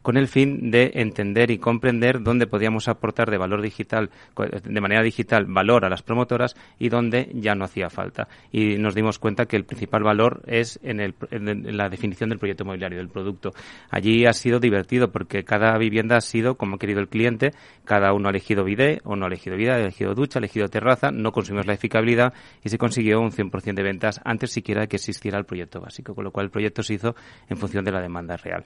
con 0.01 0.17
el 0.17 0.27
fin 0.27 0.71
de 0.71 0.91
entender 0.95 1.51
y 1.51 1.57
comprender 1.57 2.21
dónde 2.21 2.47
podíamos 2.47 2.87
aportar 2.87 3.29
de 3.29 3.37
valor 3.37 3.61
digital, 3.61 4.09
de 4.35 4.81
manera 4.81 5.03
digital, 5.03 5.45
valor 5.45 5.85
a 5.85 5.89
las 5.89 6.03
promotoras 6.03 6.55
y 6.77 6.89
dónde 6.89 7.29
ya 7.33 7.55
no 7.55 7.65
hacía 7.65 7.89
falta. 7.89 8.27
Y 8.51 8.77
nos 8.77 8.95
dimos 8.95 9.19
cuenta 9.19 9.45
que 9.45 9.57
el 9.57 9.65
principal 9.65 10.03
valor 10.03 10.41
es 10.47 10.79
en, 10.83 10.99
el, 10.99 11.15
en 11.31 11.77
la 11.77 11.89
definición 11.89 12.29
del 12.29 12.39
proyecto 12.39 12.63
inmobiliario, 12.63 12.97
del 12.97 13.09
producto. 13.09 13.51
Allí 13.89 14.25
ha 14.25 14.33
sido 14.33 14.59
divertido 14.59 15.11
porque 15.11 15.43
cada 15.43 15.77
vivienda 15.77 16.17
ha 16.17 16.21
sido 16.21 16.55
como 16.55 16.75
ha 16.75 16.79
querido 16.79 16.99
el 16.99 17.09
cliente, 17.09 17.51
cada 17.83 18.13
uno 18.13 18.27
ha 18.27 18.31
elegido 18.31 18.63
bidet 18.63 19.01
o 19.03 19.15
no 19.15 19.25
ha 19.25 19.27
elegido 19.27 19.57
bidet, 19.57 19.73
ha 19.73 19.79
elegido 19.79 20.13
ducha, 20.13 20.39
ha 20.39 20.41
elegido 20.41 20.67
terraza, 20.69 21.11
no 21.11 21.31
consumimos 21.31 21.67
la 21.67 21.73
edificabilidad 21.73 22.33
y 22.63 22.69
se 22.69 22.77
consiguió 22.77 23.19
un 23.19 23.31
100% 23.31 23.73
de 23.73 23.83
ventas 23.83 24.21
antes 24.23 24.51
siquiera 24.51 24.81
de 24.81 24.87
que 24.87 24.95
existiera 24.95 25.37
el 25.37 25.45
proyecto 25.45 25.81
básico, 25.81 26.15
con 26.15 26.23
lo 26.23 26.31
cual 26.31 26.45
el 26.45 26.51
proyecto 26.51 26.83
se 26.83 26.93
hizo 26.93 27.15
en 27.49 27.57
función 27.57 27.83
de 27.83 27.91
la 27.91 28.01
demanda 28.01 28.37
real. 28.37 28.65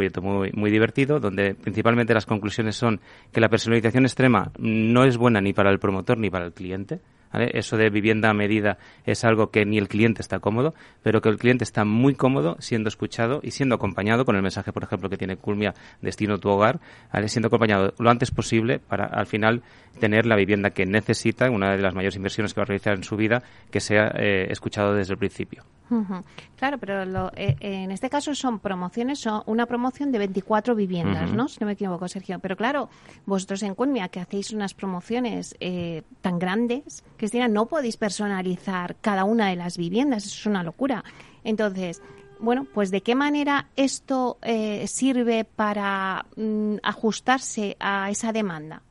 Proyecto 0.00 0.22
muy, 0.22 0.50
muy 0.52 0.70
divertido, 0.70 1.20
donde 1.20 1.54
principalmente 1.54 2.14
las 2.14 2.24
conclusiones 2.24 2.74
son 2.74 3.00
que 3.32 3.40
la 3.40 3.50
personalización 3.50 4.04
extrema 4.04 4.50
no 4.58 5.04
es 5.04 5.18
buena 5.18 5.42
ni 5.42 5.52
para 5.52 5.70
el 5.70 5.78
promotor 5.78 6.16
ni 6.16 6.30
para 6.30 6.46
el 6.46 6.52
cliente. 6.52 7.00
Eso 7.32 7.76
de 7.76 7.90
vivienda 7.90 8.28
a 8.28 8.34
medida 8.34 8.78
es 9.04 9.24
algo 9.24 9.50
que 9.50 9.64
ni 9.64 9.78
el 9.78 9.86
cliente 9.86 10.20
está 10.20 10.40
cómodo, 10.40 10.74
pero 11.04 11.20
que 11.20 11.28
el 11.28 11.36
cliente 11.36 11.62
está 11.62 11.84
muy 11.84 12.14
cómodo 12.14 12.56
siendo 12.58 12.88
escuchado 12.88 13.40
y 13.44 13.52
siendo 13.52 13.76
acompañado 13.76 14.24
con 14.24 14.34
el 14.34 14.42
mensaje, 14.42 14.72
por 14.72 14.82
ejemplo, 14.82 15.08
que 15.08 15.16
tiene 15.16 15.36
Culmia, 15.36 15.74
Destino 16.00 16.38
tu 16.38 16.48
hogar, 16.48 16.80
siendo 17.26 17.46
acompañado 17.46 17.94
lo 17.98 18.10
antes 18.10 18.32
posible 18.32 18.80
para 18.80 19.04
al 19.04 19.26
final 19.26 19.62
tener 20.00 20.26
la 20.26 20.34
vivienda 20.34 20.70
que 20.70 20.86
necesita, 20.86 21.50
una 21.50 21.70
de 21.70 21.82
las 21.82 21.94
mayores 21.94 22.16
inversiones 22.16 22.52
que 22.52 22.60
va 22.60 22.64
a 22.64 22.66
realizar 22.66 22.96
en 22.96 23.04
su 23.04 23.16
vida, 23.16 23.42
que 23.70 23.80
sea 23.80 24.10
eh, 24.16 24.48
escuchado 24.50 24.94
desde 24.94 25.12
el 25.12 25.18
principio. 25.18 25.62
Claro, 26.56 26.78
pero 26.78 27.04
lo, 27.04 27.32
eh, 27.34 27.56
en 27.60 27.90
este 27.90 28.08
caso 28.08 28.34
son 28.34 28.60
promociones, 28.60 29.18
son 29.18 29.42
una 29.46 29.66
promoción 29.66 30.12
de 30.12 30.18
24 30.18 30.74
viviendas, 30.74 31.32
¿no? 31.32 31.48
Si 31.48 31.58
no 31.60 31.66
me 31.66 31.72
equivoco, 31.72 32.06
Sergio. 32.08 32.38
Pero 32.38 32.56
claro, 32.56 32.88
vosotros 33.26 33.62
en 33.62 33.74
Culmia, 33.74 34.08
que 34.08 34.20
hacéis 34.20 34.52
unas 34.52 34.74
promociones 34.74 35.56
eh, 35.60 36.02
tan 36.20 36.38
grandes, 36.38 37.04
Cristina, 37.16 37.48
no 37.48 37.66
podéis 37.66 37.96
personalizar 37.96 38.96
cada 39.00 39.24
una 39.24 39.48
de 39.48 39.56
las 39.56 39.76
viviendas, 39.76 40.26
eso 40.26 40.36
es 40.36 40.46
una 40.46 40.62
locura. 40.62 41.02
Entonces, 41.42 42.02
bueno, 42.38 42.66
pues 42.72 42.90
de 42.90 43.02
qué 43.02 43.14
manera 43.14 43.68
esto 43.76 44.38
eh, 44.42 44.86
sirve 44.86 45.44
para 45.44 46.24
mm, 46.36 46.76
ajustarse 46.82 47.76
a 47.80 48.10
esa 48.10 48.32
demanda. 48.32 48.82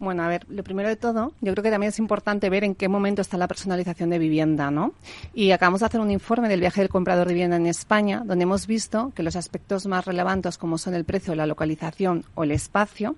Bueno, 0.00 0.22
a 0.22 0.28
ver, 0.28 0.46
lo 0.48 0.62
primero 0.62 0.88
de 0.88 0.94
todo, 0.94 1.32
yo 1.40 1.52
creo 1.52 1.62
que 1.62 1.70
también 1.70 1.88
es 1.88 1.98
importante 1.98 2.48
ver 2.50 2.62
en 2.62 2.76
qué 2.76 2.86
momento 2.86 3.20
está 3.20 3.36
la 3.36 3.48
personalización 3.48 4.10
de 4.10 4.20
vivienda, 4.20 4.70
¿no? 4.70 4.92
Y 5.34 5.50
acabamos 5.50 5.80
de 5.80 5.86
hacer 5.86 6.00
un 6.00 6.12
informe 6.12 6.48
del 6.48 6.60
viaje 6.60 6.80
del 6.80 6.88
comprador 6.88 7.26
de 7.26 7.34
vivienda 7.34 7.56
en 7.56 7.66
España, 7.66 8.22
donde 8.24 8.44
hemos 8.44 8.68
visto 8.68 9.10
que 9.16 9.24
los 9.24 9.34
aspectos 9.34 9.86
más 9.86 10.04
relevantes, 10.04 10.56
como 10.56 10.78
son 10.78 10.94
el 10.94 11.04
precio, 11.04 11.34
la 11.34 11.46
localización 11.46 12.24
o 12.36 12.44
el 12.44 12.52
espacio, 12.52 13.16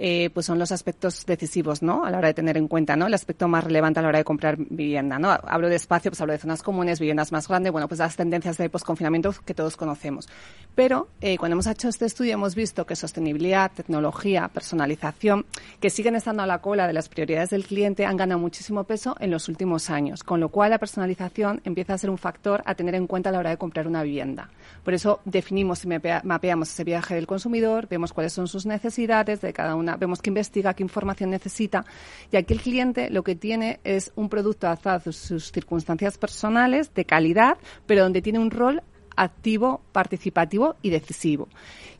eh, 0.00 0.30
pues 0.32 0.46
son 0.46 0.60
los 0.60 0.70
aspectos 0.70 1.26
decisivos, 1.26 1.82
¿no? 1.82 2.04
A 2.04 2.10
la 2.10 2.18
hora 2.18 2.28
de 2.28 2.34
tener 2.34 2.56
en 2.56 2.68
cuenta, 2.68 2.94
¿no? 2.94 3.08
El 3.08 3.14
aspecto 3.14 3.48
más 3.48 3.64
relevante 3.64 3.98
a 3.98 4.02
la 4.02 4.08
hora 4.10 4.18
de 4.18 4.24
comprar 4.24 4.56
vivienda, 4.56 5.18
¿no? 5.18 5.30
Hablo 5.30 5.68
de 5.68 5.74
espacio, 5.74 6.12
pues 6.12 6.20
hablo 6.20 6.32
de 6.32 6.38
zonas 6.38 6.62
comunes, 6.62 7.00
viviendas 7.00 7.32
más 7.32 7.48
grandes, 7.48 7.72
bueno, 7.72 7.88
pues 7.88 7.98
las 7.98 8.14
tendencias 8.14 8.56
de 8.58 8.70
posconfinamiento 8.70 9.34
que 9.44 9.54
todos 9.54 9.76
conocemos. 9.76 10.28
Pero 10.76 11.08
eh, 11.20 11.36
cuando 11.36 11.54
hemos 11.54 11.66
hecho 11.66 11.88
este 11.88 12.04
estudio 12.04 12.34
hemos 12.34 12.54
visto 12.54 12.86
que 12.86 12.94
sostenibilidad, 12.94 13.72
tecnología, 13.72 14.46
personalización, 14.46 15.46
que 15.80 15.90
siguen 15.90 16.14
estando 16.14 16.44
a 16.44 16.46
la 16.46 16.60
cola 16.60 16.86
de 16.86 16.92
las 16.92 17.08
prioridades 17.08 17.50
del 17.50 17.66
cliente, 17.66 18.06
han 18.06 18.16
ganado 18.16 18.38
muchísimo 18.38 18.84
peso 18.84 19.16
en 19.18 19.32
los 19.32 19.48
últimos 19.48 19.90
años, 19.90 20.22
con 20.22 20.38
lo 20.38 20.50
cual 20.50 20.70
la 20.70 20.78
personalización 20.78 21.60
empieza 21.64 21.94
a 21.94 21.98
ser 21.98 22.10
un 22.10 22.18
factor 22.18 22.62
a 22.66 22.76
tener 22.76 22.94
en 22.94 23.08
cuenta 23.08 23.30
a 23.30 23.32
la 23.32 23.40
hora 23.40 23.50
de 23.50 23.56
comprar 23.56 23.88
una 23.88 24.04
vivienda. 24.04 24.50
Por 24.84 24.94
eso 24.94 25.20
definimos 25.24 25.84
y 25.84 25.88
mapeamos 25.88 26.70
ese 26.70 26.84
viaje 26.84 27.16
del 27.16 27.26
consumidor, 27.26 27.88
vemos 27.88 28.12
cuáles 28.12 28.32
son 28.32 28.46
sus 28.46 28.64
necesidades 28.64 29.40
de 29.40 29.52
cada 29.52 29.74
una 29.74 29.87
vemos 29.96 30.20
que 30.20 30.30
investiga, 30.30 30.74
qué 30.74 30.82
información 30.82 31.30
necesita. 31.30 31.84
Y 32.30 32.36
aquí 32.36 32.54
el 32.54 32.60
cliente 32.60 33.10
lo 33.10 33.22
que 33.22 33.34
tiene 33.34 33.80
es 33.84 34.12
un 34.16 34.28
producto 34.28 34.66
adaptado 34.66 35.10
a 35.10 35.12
sus 35.12 35.52
circunstancias 35.52 36.18
personales, 36.18 36.92
de 36.94 37.04
calidad, 37.04 37.58
pero 37.86 38.02
donde 38.02 38.22
tiene 38.22 38.38
un 38.38 38.50
rol 38.50 38.82
activo, 39.16 39.82
participativo 39.98 40.76
y 40.80 40.90
decisivo. 40.90 41.48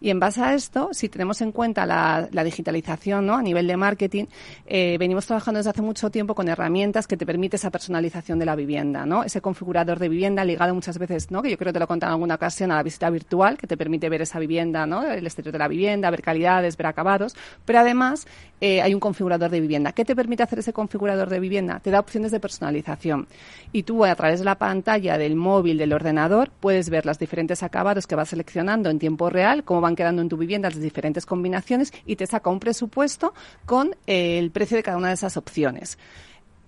Y 0.01 0.11
en 0.11 0.21
base 0.21 0.41
a 0.41 0.55
esto, 0.55 0.91
si 0.93 1.09
tenemos 1.09 1.41
en 1.41 1.51
cuenta 1.51 1.85
la, 1.85 2.29
digitalización 2.45 3.27
¿no? 3.27 3.35
a 3.35 3.43
nivel 3.43 3.67
de 3.67 3.77
marketing, 3.77 4.27
eh, 4.67 4.97
venimos 5.01 5.27
trabajando 5.27 5.59
desde 5.59 5.71
hace 5.71 5.83
mucho 5.83 6.09
tiempo 6.09 6.37
con 6.37 6.49
herramientas 6.49 7.09
que 7.09 7.17
te 7.17 7.27
permiten 7.27 7.59
esa 7.59 7.71
personalización 7.73 8.39
de 8.39 8.47
la 8.47 8.55
vivienda, 8.55 9.05
¿no? 9.05 9.25
Ese 9.25 9.41
configurador 9.41 9.99
de 9.99 10.09
vivienda 10.09 10.45
ligado 10.45 10.73
muchas 10.73 10.97
veces, 10.99 11.33
¿no? 11.33 11.43
Que 11.43 11.51
yo 11.51 11.59
creo 11.59 11.71
que 11.71 11.73
te 11.73 11.81
lo 11.81 11.89
contado 11.89 12.11
en 12.11 12.15
alguna 12.15 12.37
ocasión 12.37 12.71
a 12.71 12.77
la 12.77 12.85
visita 12.85 13.11
virtual, 13.11 13.59
que 13.59 13.67
te 13.67 13.77
permite 13.77 14.09
ver 14.09 14.23
esa 14.23 14.39
vivienda, 14.39 14.87
¿no? 14.87 15.03
El 15.03 15.27
exterior 15.27 15.53
de 15.53 15.59
la 15.59 15.67
vivienda, 15.67 16.09
ver 16.11 16.23
calidades, 16.23 16.77
ver 16.77 16.87
acabados. 16.87 17.35
Pero 17.65 17.81
además 17.81 18.29
eh, 18.61 18.81
hay 18.81 18.95
un 18.95 19.01
configurador 19.01 19.51
de 19.51 19.61
vivienda. 19.61 19.91
¿Qué 19.91 20.05
te 20.05 20.15
permite 20.15 20.45
hacer 20.45 20.61
ese 20.61 20.73
configurador 20.73 21.29
de 21.29 21.41
vivienda? 21.41 21.81
Te 21.81 21.91
da 21.91 21.99
opciones 21.99 22.31
de 22.31 22.39
personalización. 22.39 23.27
Y 23.73 23.83
tú 23.83 24.05
a 24.05 24.15
través 24.15 24.39
de 24.39 24.45
la 24.45 24.55
pantalla 24.55 25.19
del 25.19 25.35
móvil, 25.35 25.77
del 25.77 25.93
ordenador, 25.93 26.51
puedes 26.61 26.89
ver 26.89 27.05
los 27.05 27.19
diferentes 27.19 27.65
acabados 27.65 27.88
que 28.07 28.15
vas 28.15 28.29
seleccionando 28.29 28.91
en 28.91 28.99
tiempo 28.99 29.31
real, 29.31 29.65
cómo 29.65 29.81
van 29.81 29.97
quedando 29.97 30.23
en 30.23 30.29
tu 30.29 30.37
vivienda 30.37 30.71
las 30.71 30.81
diferentes 30.81 31.27
combinaciones 31.27 31.93
y 32.07 32.17
te 32.17 32.27
saca 32.27 32.51
un 32.51 32.61
presupuesto 32.61 33.35
con 33.67 33.97
el 34.07 34.51
precio 34.51 34.77
de 34.77 34.83
cada 34.83 34.97
una 34.97 35.09
de 35.09 35.15
esas 35.15 35.37
opciones. 35.37 35.99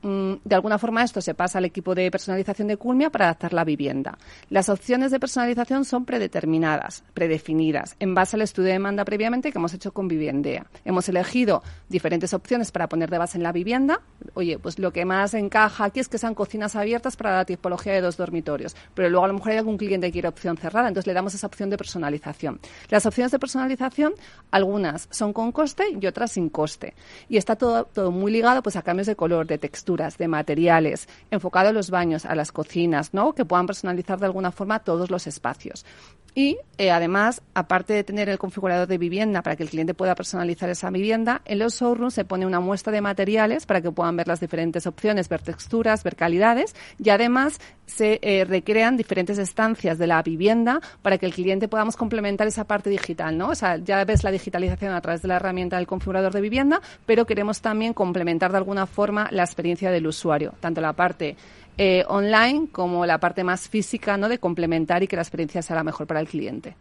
Mm, 0.03 0.35
de 0.45 0.55
alguna 0.55 0.79
forma 0.79 1.03
esto 1.03 1.21
se 1.21 1.35
pasa 1.35 1.59
al 1.59 1.67
equipo 1.67 1.95
de 1.95 2.11
personalización 2.11 2.69
de 2.69 2.79
Culmia 2.79 3.11
para 3.11 3.27
adaptar 3.27 3.53
la 3.53 3.65
vivienda. 3.65 4.17
Las 4.49 4.69
opciones 4.69 5.11
de 5.11 5.21
personalización 5.21 5.85
son 5.85 6.07
predeterminadas, 6.07 7.05
predefinidas, 7.13 7.97
en 8.01 8.15
base 8.15 8.37
al 8.37 8.43
estudio 8.43 8.69
de 8.69 8.73
demanda 8.75 9.05
previamente 9.05 9.53
que 9.53 9.59
hemos 9.59 9.75
hecho 9.75 9.93
con 9.93 10.09
Viviendea. 10.09 10.67
Hemos 10.85 11.09
elegido 11.09 11.63
diferentes 11.89 12.33
opciones 12.33 12.73
para 12.73 12.89
poner 12.89 13.11
de 13.11 13.19
base 13.19 13.37
en 13.37 13.43
la 13.43 13.53
vivienda. 13.53 14.01
Oye, 14.35 14.59
pues 14.59 14.79
lo 14.79 14.93
que 14.93 15.05
más 15.05 15.35
encaja 15.35 15.85
aquí 15.85 16.01
es 16.01 16.09
que 16.09 16.19
sean 16.19 16.35
cocinas 16.35 16.77
abiertas 16.77 17.17
para 17.17 17.37
la 17.37 17.45
tipología 17.45 17.93
de 17.93 18.01
dos 18.01 18.17
dormitorios, 18.17 18.75
pero 18.95 19.11
luego 19.11 19.25
a 19.25 19.29
lo 19.29 19.35
mejor 19.35 19.53
hay 19.53 19.59
algún 19.59 19.77
cliente 19.77 20.07
que 20.09 20.13
quiere 20.13 20.29
opción 20.29 20.57
cerrada, 20.57 20.89
entonces 20.89 21.07
le 21.07 21.15
damos 21.15 21.35
esa 21.35 21.47
opción 21.47 21.69
de 21.69 21.77
personalización. 21.77 22.61
Las 22.89 23.05
opciones 23.05 23.33
de 23.33 23.39
personalización, 23.39 24.15
algunas 24.51 25.09
son 25.11 25.33
con 25.33 25.53
coste 25.53 25.85
y 26.01 26.07
otras 26.07 26.33
sin 26.33 26.49
coste. 26.49 26.95
Y 27.29 27.37
está 27.37 27.57
todo, 27.57 27.85
todo 27.85 28.11
muy 28.11 28.33
ligado 28.33 28.63
pues 28.63 28.77
a 28.77 28.83
cambios 28.83 29.07
de 29.07 29.17
color, 29.17 29.47
de 29.47 29.59
textura 29.59 29.90
de 29.97 30.29
materiales, 30.29 31.09
enfocado 31.31 31.69
a 31.69 31.73
los 31.73 31.91
baños, 31.91 32.25
a 32.25 32.35
las 32.35 32.53
cocinas, 32.53 33.13
¿no? 33.13 33.35
Que 33.35 33.45
puedan 33.45 33.67
personalizar 33.67 34.19
de 34.19 34.27
alguna 34.27 34.53
forma 34.53 34.79
todos 34.79 35.11
los 35.11 35.27
espacios. 35.27 35.85
Y 36.35 36.59
eh, 36.79 36.91
además, 36.91 37.43
aparte 37.55 37.93
de 37.93 38.05
tener 38.05 38.29
el 38.29 38.39
configurador 38.39 38.87
de 38.87 38.99
vivienda 38.99 39.43
para 39.43 39.57
que 39.57 39.63
el 39.63 39.71
cliente 39.71 39.95
pueda 39.95 40.15
personalizar 40.15 40.71
esa 40.71 40.91
vivienda, 40.91 41.43
en 41.45 41.59
los 41.59 41.75
showrooms 41.75 42.15
se 42.15 42.25
pone 42.25 42.47
una 42.47 42.61
muestra 42.61 42.93
de 42.93 43.01
materiales 43.01 43.67
para 43.67 43.81
que 43.81 43.91
puedan 43.91 44.17
ver 44.17 44.29
las 44.29 44.41
diferentes 44.41 44.87
opciones, 44.87 45.29
ver 45.29 45.43
texturas, 45.43 46.05
ver 46.05 46.17
calidades 46.17 46.75
y 46.99 47.11
además 47.11 47.61
se 47.87 48.21
eh, 48.23 48.45
recrean 48.45 48.97
diferentes 48.97 49.39
estancias 49.39 49.99
de 49.99 50.07
la 50.07 50.23
vivienda 50.23 50.81
para 51.03 51.19
que 51.19 51.27
el 51.27 51.35
cliente 51.35 51.69
podamos 51.69 51.97
complementar 51.97 52.47
esa 52.47 52.65
parte 52.65 52.89
digital, 52.89 53.37
¿no? 53.37 53.49
O 53.49 53.55
sea, 53.55 53.77
ya 53.79 54.05
ves 54.05 54.23
la 54.23 54.31
digitalización 54.31 54.95
a 54.95 55.01
través 55.01 55.23
de 55.23 55.29
la 55.29 55.37
herramienta 55.37 55.77
del 55.77 55.87
configurador 55.87 56.33
de 56.33 56.41
vivienda, 56.41 56.81
pero 57.07 57.27
queremos 57.27 57.61
también 57.61 57.93
complementar 57.93 58.53
de 58.53 58.59
alguna 58.59 58.87
forma 58.87 59.29
la 59.33 59.43
experiencia 59.43 59.91
del 59.91 60.07
usuario, 60.07 60.55
tanto 60.61 60.81
la 60.81 60.93
parte 60.93 61.37
eh, 61.83 62.05
online 62.09 62.69
como 62.71 63.07
la 63.07 63.19
parte 63.19 63.43
más 63.43 63.67
física, 63.67 64.19
¿no? 64.19 64.29
De 64.29 64.37
complementar 64.37 65.03
y 65.03 65.09
que 65.09 65.17
la 65.17 65.23
experiencia 65.23 65.63
sea 65.63 65.77
la 65.77 65.83
mejor 65.83 66.07
para 66.07 66.21
el 66.21 66.29
cliente. 66.29 66.77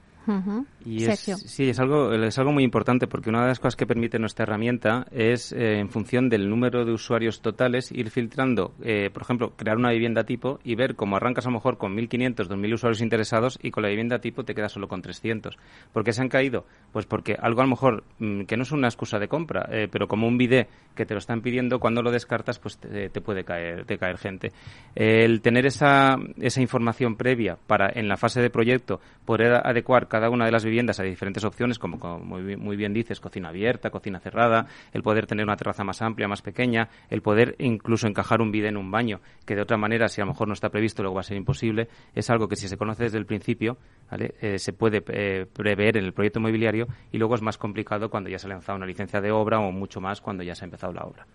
Y 0.86 1.06
es, 1.06 1.20
sí, 1.20 1.70
es 1.70 1.80
algo, 1.80 2.14
es 2.14 2.38
algo 2.38 2.52
muy 2.52 2.64
importante 2.64 3.08
porque 3.08 3.30
una 3.30 3.42
de 3.42 3.48
las 3.50 3.60
cosas 3.60 3.76
que 3.76 3.86
permite 3.86 4.20
nuestra 4.20 4.44
herramienta 4.44 5.06
es, 5.12 5.52
eh, 5.52 5.80
en 5.80 5.90
función 5.90 6.30
del 6.30 6.50
número 6.50 6.86
de 6.86 6.92
usuarios 6.92 7.42
totales, 7.42 7.92
ir 7.92 8.10
filtrando, 8.10 8.74
eh, 8.82 9.10
por 9.12 9.24
ejemplo, 9.24 9.54
crear 9.56 9.78
una 9.78 9.92
vivienda 9.92 10.24
tipo 10.24 10.60
y 10.64 10.76
ver 10.76 10.96
cómo 10.96 11.16
arrancas 11.16 11.46
a 11.46 11.50
lo 11.50 11.56
mejor 11.56 11.78
con 11.78 11.96
1.500, 11.96 12.48
2.000 12.48 12.74
usuarios 12.74 13.02
interesados 13.02 13.60
y 13.62 13.72
con 13.72 13.84
la 13.84 13.90
vivienda 13.90 14.20
tipo 14.20 14.44
te 14.44 14.54
quedas 14.54 14.72
solo 14.72 14.88
con 14.88 15.02
300. 15.02 15.58
¿Por 15.92 16.04
qué 16.04 16.14
se 16.14 16.22
han 16.22 16.30
caído? 16.30 16.66
Pues 16.92 17.06
porque 17.06 17.36
algo 17.40 17.62
a 17.62 17.64
lo 17.64 17.72
mejor 17.72 18.04
mm, 18.20 18.44
que 18.44 18.58
no 18.58 18.64
es 18.64 18.72
una 18.72 18.88
excusa 18.88 19.20
de 19.20 19.28
compra, 19.28 19.68
eh, 19.72 19.88
pero 19.92 20.08
como 20.08 20.28
un 20.28 20.38
bidet 20.38 20.70
que 20.96 21.06
te 21.06 21.14
lo 21.14 21.20
están 21.20 21.42
pidiendo, 21.42 21.80
cuando 21.80 22.02
lo 22.02 22.12
descartas, 22.12 22.60
pues 22.60 22.78
te, 22.78 23.10
puede 23.22 23.44
caer, 23.44 23.86
te 23.86 23.98
caer 23.98 24.18
gente. 24.18 24.52
el 24.96 25.42
tener 25.42 25.66
esa, 25.66 26.18
esa 26.40 26.62
información 26.62 27.16
previa 27.16 27.58
para, 27.68 27.90
en 27.94 28.08
la 28.08 28.18
fase 28.18 28.42
de 28.42 28.50
proyecto, 28.50 29.00
poder 29.26 29.54
adecuar 29.66 30.08
cada 30.08 30.19
una 30.28 30.46
de 30.46 30.52
las 30.52 30.66
viviendas 30.66 31.00
hay 31.00 31.10
diferentes 31.10 31.44
opciones, 31.46 31.78
como, 31.78 32.20
muy, 32.20 32.76
bien 32.76 32.94
dices, 32.94 33.20
cocina 33.20 33.50
abierta, 33.50 33.92
cocina 33.92 34.20
cerrada, 34.20 34.66
el 34.92 35.04
poder 35.04 35.28
tener 35.28 35.46
una 35.46 35.56
terraza 35.56 35.84
más 35.84 36.02
amplia, 36.02 36.28
más 36.28 36.42
pequeña, 36.42 36.90
el 37.10 37.22
poder 37.22 37.56
incluso 37.60 38.08
encajar 38.08 38.42
un 38.42 38.52
bidet 38.52 38.70
en 38.70 38.78
un 38.78 38.90
baño, 38.90 39.22
que 39.46 39.56
de 39.56 39.62
otra 39.62 39.78
manera, 39.78 40.08
si 40.08 40.20
a 40.20 40.26
lo 40.26 40.32
mejor 40.32 40.48
no 40.48 40.54
está 40.54 40.70
previsto, 40.70 41.04
luego 41.04 41.16
va 41.16 41.22
a 41.22 41.24
ser 41.24 41.38
imposible, 41.38 41.88
es 42.16 42.30
algo 42.30 42.48
que 42.48 42.56
si 42.56 42.68
se 42.68 42.76
conoce 42.76 43.04
desde 43.04 43.20
el 43.20 43.26
principio, 43.28 43.78
eh, 44.12 44.58
se 44.58 44.74
puede 44.74 45.04
eh, 45.08 45.46
prever 45.46 45.98
en 45.98 46.06
el 46.06 46.14
proyecto 46.14 46.40
inmobiliario 46.40 46.88
y 47.12 47.18
luego 47.20 47.36
es 47.36 47.42
más 47.44 47.58
complicado 47.58 48.10
cuando 48.10 48.30
ya 48.30 48.40
se 48.40 48.48
ha 48.48 48.50
lanzado 48.50 48.76
una 48.76 48.88
licencia 48.88 49.22
de 49.22 49.32
obra 49.32 49.60
o 49.60 49.72
mucho 49.72 50.02
más 50.02 50.20
cuando 50.20 50.44
ya 50.44 50.56
se 50.56 50.64
ha 50.64 50.68
empezado 50.68 50.94
la 50.94 51.04
obra. 51.04 51.28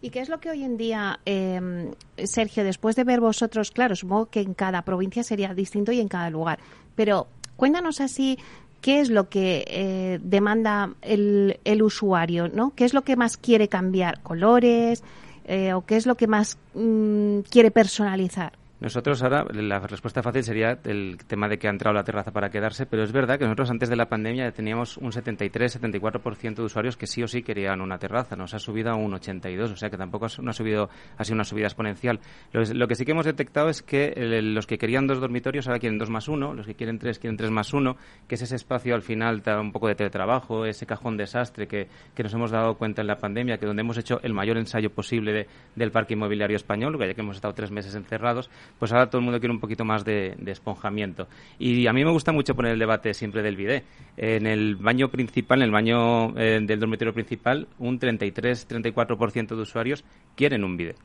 ¿Y 0.00 0.10
qué 0.10 0.20
es 0.20 0.28
lo 0.28 0.38
que 0.38 0.50
hoy 0.50 0.64
en 0.64 0.76
día, 0.76 1.18
em, 1.24 1.92
Sergio, 2.16 2.64
después 2.64 2.96
de 2.96 3.04
ver 3.04 3.20
vosotros, 3.20 3.70
claro, 3.70 3.94
supongo 3.94 4.26
que 4.26 4.40
en 4.40 4.54
cada 4.54 4.82
provincia 4.82 5.22
sería 5.22 5.54
distinto 5.54 5.92
y 5.92 6.00
en 6.00 6.08
cada 6.08 6.30
lugar, 6.30 6.58
pero 6.94 7.28
Cuéntanos 7.56 8.00
así 8.00 8.38
qué 8.80 9.00
es 9.00 9.08
lo 9.08 9.28
que 9.28 9.64
eh, 9.66 10.20
demanda 10.22 10.94
el, 11.02 11.58
el, 11.64 11.82
usuario, 11.82 12.48
¿no? 12.48 12.72
¿Qué 12.74 12.84
es 12.84 12.92
lo 12.92 13.02
que 13.02 13.16
más 13.16 13.36
quiere 13.36 13.68
cambiar? 13.68 14.20
¿Colores? 14.22 15.02
Eh, 15.46 15.72
¿O 15.72 15.84
qué 15.84 15.96
es 15.96 16.06
lo 16.06 16.16
que 16.16 16.26
más 16.26 16.58
mm, 16.74 17.40
quiere 17.50 17.70
personalizar? 17.70 18.52
Nosotros 18.84 19.22
ahora, 19.22 19.46
la 19.50 19.78
respuesta 19.80 20.22
fácil 20.22 20.44
sería 20.44 20.78
el 20.84 21.16
tema 21.26 21.48
de 21.48 21.56
que 21.56 21.68
ha 21.68 21.70
entrado 21.70 21.94
la 21.94 22.04
terraza 22.04 22.32
para 22.32 22.50
quedarse, 22.50 22.84
pero 22.84 23.02
es 23.02 23.12
verdad 23.12 23.38
que 23.38 23.46
nosotros 23.46 23.70
antes 23.70 23.88
de 23.88 23.96
la 23.96 24.10
pandemia 24.10 24.52
teníamos 24.52 24.98
un 24.98 25.10
73-74% 25.10 26.56
de 26.56 26.62
usuarios 26.62 26.98
que 26.98 27.06
sí 27.06 27.22
o 27.22 27.26
sí 27.26 27.42
querían 27.42 27.80
una 27.80 27.96
terraza. 27.96 28.36
Nos 28.36 28.52
ha 28.52 28.58
subido 28.58 28.90
a 28.90 28.94
un 28.94 29.14
82, 29.14 29.70
o 29.70 29.76
sea 29.76 29.88
que 29.88 29.96
tampoco 29.96 30.26
ha, 30.26 30.28
subido, 30.28 30.90
ha 31.16 31.24
sido 31.24 31.34
una 31.34 31.44
subida 31.44 31.64
exponencial. 31.64 32.20
Lo, 32.52 32.86
que 32.86 32.94
sí 32.94 33.06
que 33.06 33.12
hemos 33.12 33.24
detectado 33.24 33.70
es 33.70 33.80
que 33.80 34.12
los 34.42 34.66
que 34.66 34.76
querían 34.76 35.06
dos 35.06 35.18
dormitorios 35.18 35.66
ahora 35.66 35.78
quieren 35.78 35.98
dos 35.98 36.10
más 36.10 36.28
uno, 36.28 36.52
los 36.52 36.66
que 36.66 36.74
quieren 36.74 36.98
tres 36.98 37.18
quieren 37.18 37.38
tres 37.38 37.50
más 37.50 37.72
uno, 37.72 37.96
que 38.28 38.34
es 38.34 38.42
ese 38.42 38.56
espacio 38.56 38.94
al 38.94 39.02
final 39.02 39.42
un 39.46 39.72
poco 39.72 39.88
de 39.88 39.94
teletrabajo, 39.94 40.66
ese 40.66 40.84
cajón 40.84 41.16
desastre 41.16 41.66
que, 41.66 41.88
que 42.14 42.22
nos 42.22 42.34
hemos 42.34 42.50
dado 42.50 42.74
cuenta 42.74 43.00
en 43.00 43.06
la 43.06 43.16
pandemia, 43.16 43.56
que 43.56 43.64
donde 43.64 43.80
hemos 43.80 43.96
hecho 43.96 44.20
el 44.22 44.34
mayor 44.34 44.58
ensayo 44.58 44.90
posible 44.90 45.46
del 45.74 45.90
parque 45.90 46.12
inmobiliario 46.12 46.56
español, 46.56 46.98
ya 47.00 47.14
que 47.14 47.22
hemos 47.22 47.36
estado 47.36 47.54
tres 47.54 47.70
meses 47.70 47.94
encerrados, 47.94 48.50
pues 48.78 48.92
ahora 48.92 49.08
todo 49.08 49.18
el 49.18 49.24
mundo 49.24 49.40
quiere 49.40 49.52
un 49.52 49.60
poquito 49.60 49.84
más 49.84 50.04
de, 50.04 50.36
esponjamiento. 50.46 51.28
Y 51.58 51.86
a 51.86 51.92
mí 51.92 52.04
me 52.04 52.10
gusta 52.10 52.32
mucho 52.32 52.54
poner 52.54 52.72
el 52.72 52.78
debate 52.78 53.14
siempre 53.14 53.42
del 53.42 53.56
bidet. 53.56 53.84
En 54.16 54.46
el 54.46 54.76
baño 54.76 55.08
principal, 55.08 55.60
en 55.60 55.66
el 55.66 55.70
baño 55.70 56.36
eh, 56.38 56.60
del 56.62 56.80
dormitorio 56.80 57.12
principal, 57.12 57.68
un 57.78 57.98
33-34% 57.98 59.48
de 59.48 59.62
usuarios 59.62 60.04
quieren 60.36 60.64
un 60.64 60.76
bidet. 60.76 60.96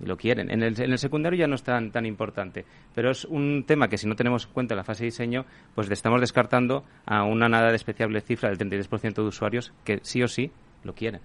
y 0.00 0.06
lo 0.06 0.16
quieren. 0.16 0.50
En 0.50 0.62
el, 0.62 0.80
en 0.80 0.92
el 0.92 0.98
secundario 0.98 1.38
ya 1.38 1.46
no 1.46 1.54
es 1.54 1.62
tan, 1.62 1.90
tan 1.90 2.06
importante, 2.06 2.64
pero 2.94 3.10
es 3.10 3.24
un 3.24 3.64
tema 3.66 3.88
que 3.88 3.98
si 3.98 4.06
no 4.06 4.16
tenemos 4.16 4.46
en 4.46 4.52
cuenta 4.52 4.74
en 4.74 4.78
la 4.78 4.84
fase 4.84 5.04
de 5.04 5.10
diseño, 5.10 5.44
pues 5.74 5.90
estamos 5.90 6.20
descartando 6.20 6.84
a 7.06 7.24
una 7.24 7.48
nada 7.48 7.70
despreciable 7.70 8.20
cifra 8.20 8.48
del 8.48 8.58
33% 8.58 9.14
de 9.14 9.22
usuarios 9.22 9.72
que 9.84 10.00
sí 10.02 10.22
o 10.22 10.28
sí 10.28 10.50
lo 10.82 10.94
quieren. 10.94 11.20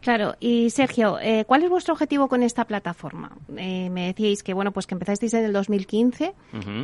Claro, 0.00 0.36
y 0.38 0.70
Sergio, 0.70 1.18
eh, 1.20 1.44
¿cuál 1.46 1.64
es 1.64 1.70
vuestro 1.70 1.94
objetivo 1.94 2.28
con 2.28 2.42
esta 2.42 2.64
plataforma? 2.64 3.32
Eh, 3.56 3.90
me 3.90 4.06
decíais 4.06 4.42
que 4.42 4.54
bueno, 4.54 4.72
pues 4.72 4.86
que 4.86 4.94
empezasteis 4.94 5.34
en 5.34 5.44
el 5.44 5.52
2015, 5.52 6.32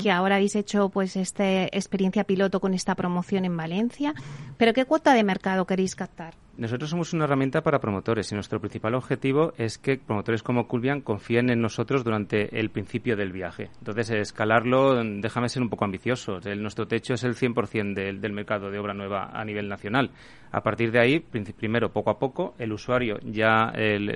que 0.02 0.10
ahora 0.10 0.36
habéis 0.36 0.56
hecho 0.56 0.88
pues 0.88 1.16
esta 1.16 1.64
experiencia 1.64 2.24
piloto 2.24 2.60
con 2.60 2.74
esta 2.74 2.94
promoción 2.94 3.44
en 3.44 3.56
Valencia, 3.56 4.14
pero 4.56 4.72
¿qué 4.72 4.84
cuota 4.84 5.14
de 5.14 5.22
mercado 5.24 5.66
queréis 5.66 5.94
captar? 5.94 6.34
Nosotros 6.56 6.90
somos 6.90 7.14
una 7.14 7.24
herramienta 7.24 7.62
para 7.62 7.80
promotores 7.80 8.30
y 8.30 8.34
nuestro 8.34 8.60
principal 8.60 8.94
objetivo 8.94 9.54
es 9.56 9.78
que 9.78 9.96
promotores 9.96 10.42
como 10.42 10.68
Culvian 10.68 11.00
confíen 11.00 11.48
en 11.48 11.62
nosotros 11.62 12.04
durante 12.04 12.60
el 12.60 12.68
principio 12.68 13.16
del 13.16 13.32
viaje. 13.32 13.70
Entonces, 13.78 14.10
escalarlo, 14.10 15.02
déjame 15.02 15.48
ser 15.48 15.62
un 15.62 15.70
poco 15.70 15.86
ambicioso. 15.86 16.40
nuestro 16.56 16.86
techo 16.86 17.14
es 17.14 17.24
el 17.24 17.36
100% 17.36 17.94
del, 17.94 18.20
del 18.20 18.32
mercado 18.32 18.70
de 18.70 18.78
obra 18.78 18.92
nueva 18.92 19.30
a 19.32 19.44
nivel 19.46 19.66
nacional. 19.66 20.10
A 20.52 20.62
partir 20.62 20.92
de 20.92 21.00
ahí, 21.00 21.20
primero, 21.20 21.90
poco 21.90 22.10
a 22.10 22.18
poco, 22.18 22.54
el 22.58 22.72
usuario 22.72 23.01
ya 23.02 23.72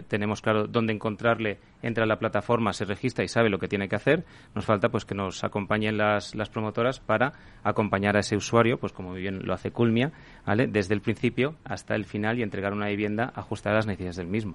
tenemos 0.08 0.42
claro 0.42 0.66
dónde 0.66 0.92
encontrarle, 0.92 1.58
entra 1.82 2.04
a 2.04 2.06
la 2.06 2.18
plataforma, 2.18 2.72
se 2.72 2.84
registra 2.84 3.24
y 3.24 3.28
sabe 3.28 3.50
lo 3.50 3.58
que 3.58 3.68
tiene 3.68 3.88
que 3.88 3.96
hacer. 3.96 4.24
Nos 4.54 4.64
falta 4.64 4.88
pues 4.88 5.04
que 5.04 5.14
nos 5.14 5.44
acompañen 5.44 5.98
las, 5.98 6.34
las 6.34 6.48
promotoras 6.48 7.00
para 7.00 7.32
acompañar 7.62 8.16
a 8.16 8.20
ese 8.20 8.36
usuario, 8.36 8.78
pues 8.78 8.92
como 8.92 9.14
bien 9.14 9.46
lo 9.46 9.54
hace 9.54 9.70
Culmia, 9.70 10.12
¿vale? 10.44 10.66
desde 10.66 10.94
el 10.94 11.00
principio 11.00 11.56
hasta 11.64 11.94
el 11.94 12.04
final 12.04 12.38
y 12.38 12.42
entregar 12.42 12.72
una 12.72 12.88
vivienda 12.88 13.32
ajustada 13.34 13.74
a 13.74 13.78
las 13.78 13.86
necesidades 13.86 14.16
del 14.16 14.26
mismo. 14.26 14.54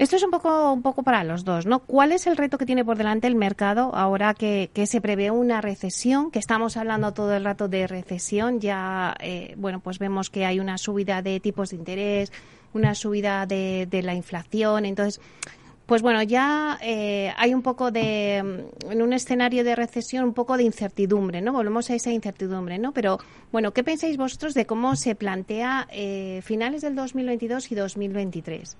Esto 0.00 0.16
es 0.16 0.22
un 0.22 0.30
poco, 0.30 0.72
un 0.72 0.80
poco 0.80 1.02
para 1.02 1.24
los 1.24 1.44
dos, 1.44 1.66
¿no? 1.66 1.80
¿Cuál 1.80 2.12
es 2.12 2.26
el 2.26 2.38
reto 2.38 2.56
que 2.56 2.64
tiene 2.64 2.86
por 2.86 2.96
delante 2.96 3.26
el 3.26 3.34
mercado 3.34 3.94
ahora 3.94 4.32
que, 4.32 4.70
se 4.86 5.00
prevé 5.02 5.30
una 5.30 5.60
recesión? 5.60 6.30
Que 6.30 6.38
estamos 6.38 6.78
hablando 6.78 7.12
todo 7.12 7.34
el 7.36 7.44
rato 7.44 7.68
de 7.68 7.86
recesión. 7.86 8.60
Ya, 8.60 9.14
eh, 9.20 9.52
bueno, 9.58 9.80
pues 9.80 9.98
vemos 9.98 10.30
que 10.30 10.46
hay 10.46 10.58
una 10.58 10.78
subida 10.78 11.20
de 11.20 11.38
tipos 11.38 11.68
de 11.68 11.76
interés, 11.76 12.32
una 12.74 12.94
subida 12.94 13.46
de, 13.46 14.00
la 14.02 14.14
inflación. 14.14 14.84
Entonces, 14.84 15.20
pues 15.86 16.02
bueno, 16.02 16.22
ya 16.22 16.78
eh, 16.82 17.32
hay 17.36 17.52
un 17.52 17.62
poco 17.62 17.90
de, 17.90 18.36
en 18.36 19.02
un 19.02 19.12
escenario 19.12 19.64
de 19.64 19.74
recesión, 19.74 20.24
un 20.24 20.34
poco 20.34 20.56
de 20.56 20.62
incertidumbre, 20.62 21.40
¿no? 21.40 21.52
Volvemos 21.52 21.90
a 21.90 21.94
esa 21.94 22.12
incertidumbre, 22.12 22.78
¿no? 22.78 22.92
Pero, 22.92 23.18
bueno, 23.50 23.72
¿qué 23.72 23.82
pensáis 23.82 24.16
vosotros 24.16 24.54
de 24.54 24.66
cómo 24.66 24.94
se 24.94 25.14
plantea 25.14 25.88
eh, 25.90 26.40
finales 26.44 26.82
del 26.82 26.94
2022 26.94 27.72
y 27.72 27.74
2023? 27.74 28.76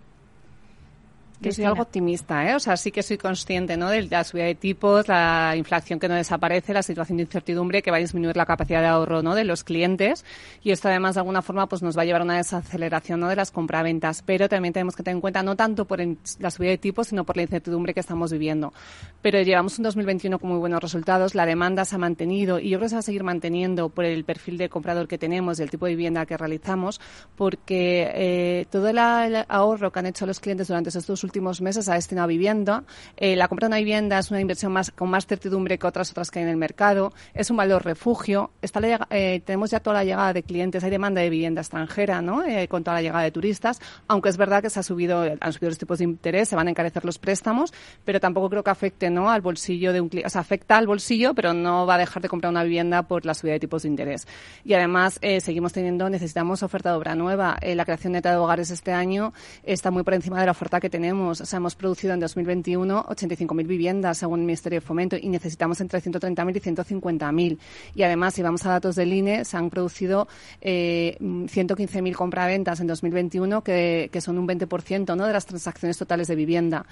Yo 1.43 1.53
soy 1.53 1.65
algo 1.65 1.81
optimista, 1.81 2.47
¿eh? 2.51 2.55
O 2.55 2.61
sea, 2.61 2.77
sí 2.77 2.93
que 2.93 3.03
soy 3.03 3.17
consciente, 3.17 3.79
¿no? 3.79 3.89
De 3.89 4.03
la 4.03 4.25
subida 4.25 4.45
de 4.45 4.55
tipos, 4.55 5.09
la 5.09 5.55
inflación 5.57 5.99
que 5.99 6.07
no 6.07 6.15
desaparece, 6.15 6.75
la 6.75 6.83
situación 6.83 7.17
de 7.17 7.23
incertidumbre 7.23 7.81
que 7.81 7.91
va 7.91 7.97
a 7.97 8.01
disminuir 8.01 8.37
la 8.37 8.45
capacidad 8.45 8.83
de 8.83 8.89
ahorro, 8.89 9.23
¿no? 9.23 9.35
De 9.35 9.45
los 9.45 9.65
clientes. 9.65 10.27
Y 10.63 10.71
esto 10.71 10.89
además, 10.89 11.15
de 11.15 11.21
alguna 11.21 11.41
forma, 11.41 11.67
pues 11.67 11.81
nos 11.83 11.97
va 11.97 12.03
a 12.03 12.05
llevar 12.05 12.21
a 12.21 12.25
una 12.25 12.37
desaceleración, 12.37 13.21
¿no? 13.21 13.29
De 13.29 13.37
las 13.37 13.53
compraventas. 13.53 14.21
Pero 14.21 14.51
también 14.51 14.75
tenemos 14.75 14.95
que 14.95 15.03
tener 15.03 15.17
en 15.17 15.23
cuenta 15.23 15.43
no 15.43 15.57
tanto 15.57 15.87
por 15.87 15.99
la 16.41 16.51
subida 16.51 16.71
de 16.73 16.79
tipos, 16.79 17.09
sino 17.09 17.25
por 17.25 17.37
la 17.37 17.43
incertidumbre 17.43 17.95
que 17.95 18.01
estamos 18.01 18.31
viviendo. 18.31 18.75
Pero 19.23 19.41
llevamos 19.41 19.79
un 19.79 19.85
2021 19.85 20.39
con 20.39 20.51
muy 20.51 20.59
buenos 20.59 20.83
resultados. 20.83 21.35
La 21.35 21.47
demanda 21.47 21.87
se 21.87 21.95
ha 21.95 21.99
mantenido 21.99 22.59
y 22.61 22.69
yo 22.69 22.77
creo 22.77 22.85
que 22.85 22.89
se 22.91 22.97
va 22.97 23.01
a 23.01 23.03
seguir 23.03 23.25
manteniendo 23.25 23.89
por 23.89 24.05
el 24.05 24.25
perfil 24.25 24.59
de 24.59 24.69
comprador 24.69 25.09
que 25.09 25.17
tenemos 25.17 25.59
y 25.59 25.63
el 25.63 25.71
tipo 25.71 25.87
de 25.87 25.93
vivienda 25.93 26.27
que 26.27 26.37
realizamos, 26.37 27.01
porque 27.35 28.11
eh, 28.15 28.67
todo 28.69 28.89
el 28.89 28.99
ahorro 28.99 29.91
que 29.91 29.99
han 29.99 30.07
hecho 30.07 30.27
los 30.27 30.39
clientes 30.39 30.69
durante 30.69 30.91
estos 30.91 31.25
últimos 31.25 31.30
últimos 31.31 31.61
meses 31.61 31.89
ha 31.89 31.95
destinado 31.95 32.25
a 32.25 32.27
vivienda. 32.27 32.83
Eh, 33.17 33.37
la 33.37 33.47
compra 33.47 33.67
de 33.67 33.71
una 33.71 33.77
vivienda 33.77 34.19
es 34.19 34.31
una 34.31 34.41
inversión 34.41 34.73
más, 34.73 34.91
con 34.91 35.09
más 35.09 35.27
certidumbre 35.27 35.79
que 35.79 35.87
otras 35.87 36.11
otras 36.11 36.31
que 36.31 36.41
hay 36.41 36.45
en 36.45 36.51
el 36.51 36.57
mercado. 36.57 37.13
Es 37.35 37.51
un 37.51 37.57
valor 37.57 37.85
refugio. 37.85 38.51
Está 38.63 38.81
eh, 39.11 39.41
tenemos 39.45 39.71
ya 39.71 39.79
toda 39.79 39.95
la 39.95 40.05
llegada 40.05 40.33
de 40.33 40.43
clientes. 40.43 40.83
Hay 40.83 40.91
demanda 40.91 41.21
de 41.21 41.31
vivienda 41.31 41.61
extranjera, 41.61 42.21
¿no? 42.21 42.43
Eh, 42.45 42.67
con 42.67 42.83
toda 42.83 42.97
la 42.97 43.03
llegada 43.03 43.23
de 43.23 43.31
turistas. 43.31 43.81
Aunque 44.09 44.29
es 44.29 44.37
verdad 44.37 44.61
que 44.61 44.71
se 44.71 44.81
ha 44.81 44.83
subido, 44.83 45.23
han 45.23 45.53
subido 45.53 45.71
los 45.71 45.79
tipos 45.79 45.99
de 45.99 46.05
interés, 46.05 46.49
se 46.49 46.57
van 46.57 46.67
a 46.67 46.71
encarecer 46.71 47.05
los 47.05 47.19
préstamos, 47.19 47.73
pero 48.05 48.19
tampoco 48.19 48.51
creo 48.51 48.65
que 48.65 48.71
afecte, 48.71 49.09
¿no? 49.09 49.31
Al 49.31 49.41
bolsillo 49.41 49.93
de 49.93 50.01
un 50.01 50.09
cliente. 50.09 50.27
O 50.27 50.31
sea, 50.31 50.41
afecta 50.41 50.79
al 50.79 50.89
bolsillo, 50.89 51.35
pero 51.35 51.55
no 51.55 51.87
va 51.87 51.95
a 51.95 51.99
dejar 51.99 52.23
de 52.23 52.29
comprar 52.29 52.51
una 52.51 52.65
vivienda 52.65 53.05
por 53.05 53.25
la 53.25 53.35
subida 53.35 53.53
de 53.53 53.61
tipos 53.61 53.83
de 53.83 53.89
interés. 53.89 54.27
Y 54.65 54.75
además, 54.75 55.21
seguimos 55.41 55.73
teniendo, 55.73 56.11
necesitamos 56.11 56.65
oferta 56.65 56.91
de 56.91 56.97
obra 56.97 57.15
nueva. 57.15 57.57
la 57.63 57.85
creación 57.85 58.15
neta 58.15 58.31
de 58.33 58.37
hogares 58.37 58.71
este 58.71 58.93
año 58.93 59.33
está 59.63 59.93
muy 59.93 60.03
por 60.03 60.15
encima 60.15 60.41
de 60.41 60.47
la 60.47 60.53
oferta 60.53 60.81
que 60.81 60.91
tenemos 60.91 61.20
o 61.29 61.35
sea, 61.35 61.57
hemos 61.59 61.75
producido 61.75 62.15
en 62.15 62.21
2021 62.21 63.05
85.000 63.05 63.67
viviendas 63.67 64.19
según 64.19 64.41
el 64.41 64.47
Ministerio 64.47 64.81
de 64.81 64.87
Fomento 64.87 65.17
y 65.17 65.29
necesitamos 65.29 65.81
entre 65.81 66.01
130.000 66.01 66.57
y 66.57 66.61
150.000. 66.61 67.59
Y 67.95 68.03
además, 68.03 68.35
si 68.35 68.43
vamos 68.43 68.65
a 68.67 68.71
datos 68.71 68.97
del 68.97 69.13
INE, 69.13 69.45
se 69.45 69.57
han 69.57 69.71
producido 69.71 70.29
eh, 70.61 71.17
115.000 71.21 72.15
compraventas 72.15 72.81
en 72.81 72.87
2021, 72.87 73.63
que, 73.63 74.09
que 74.13 74.21
son 74.21 74.39
un 74.39 74.47
20% 74.49 75.17
¿no? 75.17 75.27
de 75.27 75.33
las 75.33 75.47
transacciones 75.47 75.99
totales 75.99 76.29
de 76.29 76.35
vivienda. 76.35 76.87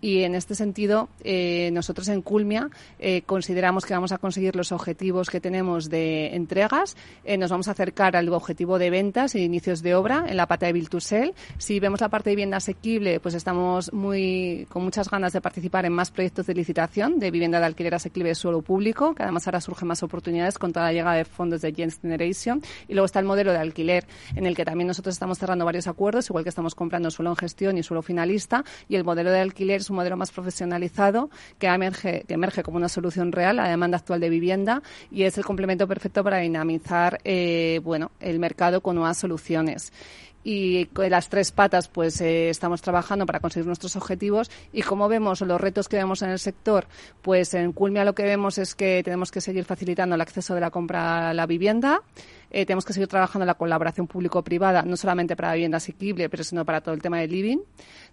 Y 0.00 0.22
en 0.22 0.34
este 0.34 0.54
sentido, 0.54 1.08
eh, 1.22 1.70
nosotros 1.72 2.08
en 2.08 2.22
Culmia 2.22 2.70
eh, 2.98 3.22
consideramos 3.22 3.84
que 3.84 3.92
vamos 3.92 4.12
a 4.12 4.18
conseguir 4.18 4.56
los 4.56 4.72
objetivos 4.72 5.28
que 5.28 5.40
tenemos 5.40 5.90
de 5.90 6.34
entregas. 6.34 6.96
Eh, 7.24 7.36
nos 7.36 7.50
vamos 7.50 7.68
a 7.68 7.72
acercar 7.72 8.16
al 8.16 8.28
objetivo 8.30 8.78
de 8.78 8.88
ventas 8.88 9.34
e 9.34 9.40
inicios 9.40 9.82
de 9.82 9.94
obra 9.94 10.24
en 10.26 10.36
la 10.36 10.46
pata 10.46 10.66
de 10.66 10.72
Biltusel. 10.72 11.34
Si 11.58 11.80
vemos 11.80 12.00
la 12.00 12.08
parte 12.08 12.30
de 12.30 12.36
vivienda 12.36 12.56
asequible, 12.56 13.20
pues 13.20 13.34
estamos 13.34 13.69
muy 13.92 14.66
con 14.68 14.84
muchas 14.84 15.10
ganas 15.10 15.32
de 15.32 15.40
participar 15.40 15.84
en 15.86 15.92
más 15.92 16.10
proyectos 16.10 16.46
de 16.46 16.54
licitación 16.54 17.18
de 17.18 17.30
vivienda 17.30 17.58
de 17.58 17.66
alquiler 17.66 17.94
asequible 17.94 18.30
de 18.30 18.34
suelo 18.34 18.62
público, 18.62 19.14
que 19.14 19.22
además 19.22 19.46
ahora 19.46 19.60
surgen 19.60 19.88
más 19.88 20.02
oportunidades 20.02 20.58
con 20.58 20.72
toda 20.72 20.86
la 20.86 20.92
llegada 20.92 21.16
de 21.16 21.24
fondos 21.24 21.62
de 21.62 21.72
Gens 21.72 21.98
Generation. 22.00 22.62
Y 22.88 22.94
luego 22.94 23.06
está 23.06 23.18
el 23.18 23.26
modelo 23.26 23.52
de 23.52 23.58
alquiler, 23.58 24.06
en 24.34 24.46
el 24.46 24.54
que 24.54 24.64
también 24.64 24.88
nosotros 24.88 25.14
estamos 25.14 25.38
cerrando 25.38 25.64
varios 25.64 25.86
acuerdos, 25.86 26.28
igual 26.30 26.44
que 26.44 26.50
estamos 26.50 26.74
comprando 26.74 27.10
suelo 27.10 27.30
en 27.30 27.36
gestión 27.36 27.78
y 27.78 27.82
suelo 27.82 28.02
finalista. 28.02 28.64
Y 28.88 28.96
el 28.96 29.04
modelo 29.04 29.30
de 29.30 29.40
alquiler 29.40 29.80
un 29.88 29.96
modelo 29.96 30.16
más 30.16 30.30
profesionalizado 30.30 31.30
que 31.58 31.66
emerge, 31.66 32.24
que 32.26 32.34
emerge 32.34 32.62
como 32.62 32.76
una 32.76 32.88
solución 32.88 33.32
real 33.32 33.58
a 33.58 33.64
la 33.64 33.68
demanda 33.70 33.98
actual 33.98 34.20
de 34.20 34.28
vivienda 34.28 34.82
y 35.10 35.22
es 35.22 35.38
el 35.38 35.44
complemento 35.44 35.86
perfecto 35.86 36.22
para 36.24 36.38
dinamizar 36.38 37.20
eh, 37.24 37.80
bueno, 37.82 38.10
el 38.20 38.38
mercado 38.38 38.80
con 38.80 38.96
nuevas 38.96 39.18
soluciones 39.18 39.92
y 40.42 40.86
con 40.86 41.08
las 41.10 41.28
tres 41.28 41.52
patas 41.52 41.88
pues 41.88 42.20
eh, 42.20 42.48
estamos 42.48 42.80
trabajando 42.82 43.26
para 43.26 43.40
conseguir 43.40 43.66
nuestros 43.66 43.96
objetivos 43.96 44.50
y 44.72 44.82
como 44.82 45.08
vemos 45.08 45.40
los 45.42 45.60
retos 45.60 45.88
que 45.88 45.96
vemos 45.96 46.22
en 46.22 46.30
el 46.30 46.38
sector 46.38 46.86
pues 47.22 47.54
en 47.54 47.72
Culmia 47.72 48.04
lo 48.04 48.14
que 48.14 48.22
vemos 48.22 48.58
es 48.58 48.74
que 48.74 49.02
tenemos 49.04 49.30
que 49.30 49.40
seguir 49.40 49.64
facilitando 49.64 50.14
el 50.14 50.20
acceso 50.20 50.54
de 50.54 50.60
la 50.60 50.70
compra 50.70 51.30
a 51.30 51.34
la 51.34 51.46
vivienda 51.46 52.02
eh, 52.50 52.66
tenemos 52.66 52.84
que 52.84 52.92
seguir 52.92 53.08
trabajando 53.08 53.46
la 53.46 53.54
colaboración 53.54 54.08
público-privada, 54.08 54.82
no 54.82 54.96
solamente 54.96 55.36
para 55.36 55.52
vivienda 55.52 55.76
asequible, 55.76 56.28
pero 56.28 56.42
sino 56.42 56.64
para 56.64 56.80
todo 56.80 56.94
el 56.94 57.02
tema 57.02 57.18
de 57.18 57.28
living. 57.28 57.58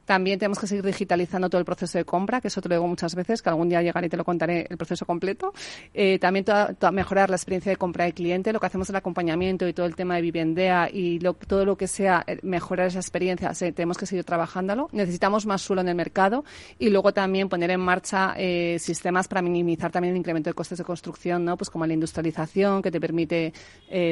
También 0.07 0.39
tenemos 0.39 0.57
que 0.57 0.67
seguir 0.67 0.85
digitalizando 0.85 1.49
todo 1.49 1.59
el 1.59 1.65
proceso 1.65 1.97
de 1.97 2.05
compra, 2.05 2.39
que 2.39 2.47
eso 2.47 2.61
te 2.61 2.69
lo 2.69 2.75
digo 2.75 2.87
muchas 2.87 3.13
veces, 3.13 3.41
que 3.41 3.49
algún 3.49 3.67
día 3.67 3.81
llegaré 3.81 4.07
y 4.07 4.09
te 4.09 4.15
lo 4.15 4.23
contaré 4.23 4.65
el 4.69 4.77
proceso 4.77 5.05
completo. 5.05 5.53
Eh, 5.93 6.17
también 6.17 6.45
mejorar 6.93 7.29
la 7.29 7.35
experiencia 7.35 7.69
de 7.73 7.75
compra 7.75 8.05
del 8.05 8.13
cliente, 8.13 8.53
lo 8.53 8.61
que 8.61 8.67
hacemos 8.67 8.89
el 8.89 8.95
acompañamiento 8.95 9.67
y 9.67 9.73
todo 9.73 9.85
el 9.85 9.95
tema 9.95 10.15
de 10.15 10.21
vivendea 10.21 10.89
y 10.89 11.19
todo 11.19 11.65
lo 11.65 11.75
que 11.75 11.87
sea 11.87 12.23
eh, 12.25 12.39
mejorar 12.41 12.87
esa 12.87 12.99
experiencia, 12.99 13.51
tenemos 13.51 13.97
que 13.97 14.05
seguir 14.05 14.23
trabajándolo. 14.23 14.87
Necesitamos 14.93 15.45
más 15.45 15.61
suelo 15.61 15.81
en 15.81 15.89
el 15.89 15.95
mercado 15.95 16.45
y 16.79 16.89
luego 16.89 17.13
también 17.13 17.49
poner 17.49 17.71
en 17.71 17.81
marcha 17.81 18.33
eh, 18.37 18.77
sistemas 18.79 19.27
para 19.27 19.41
minimizar 19.41 19.91
también 19.91 20.13
el 20.13 20.19
incremento 20.19 20.49
de 20.49 20.53
costes 20.53 20.77
de 20.77 20.85
construcción, 20.85 21.43
¿no? 21.43 21.57
Pues 21.57 21.69
como 21.69 21.85
la 21.85 21.93
industrialización, 21.93 22.81
que 22.81 22.91
te 22.91 23.01
permite, 23.01 23.51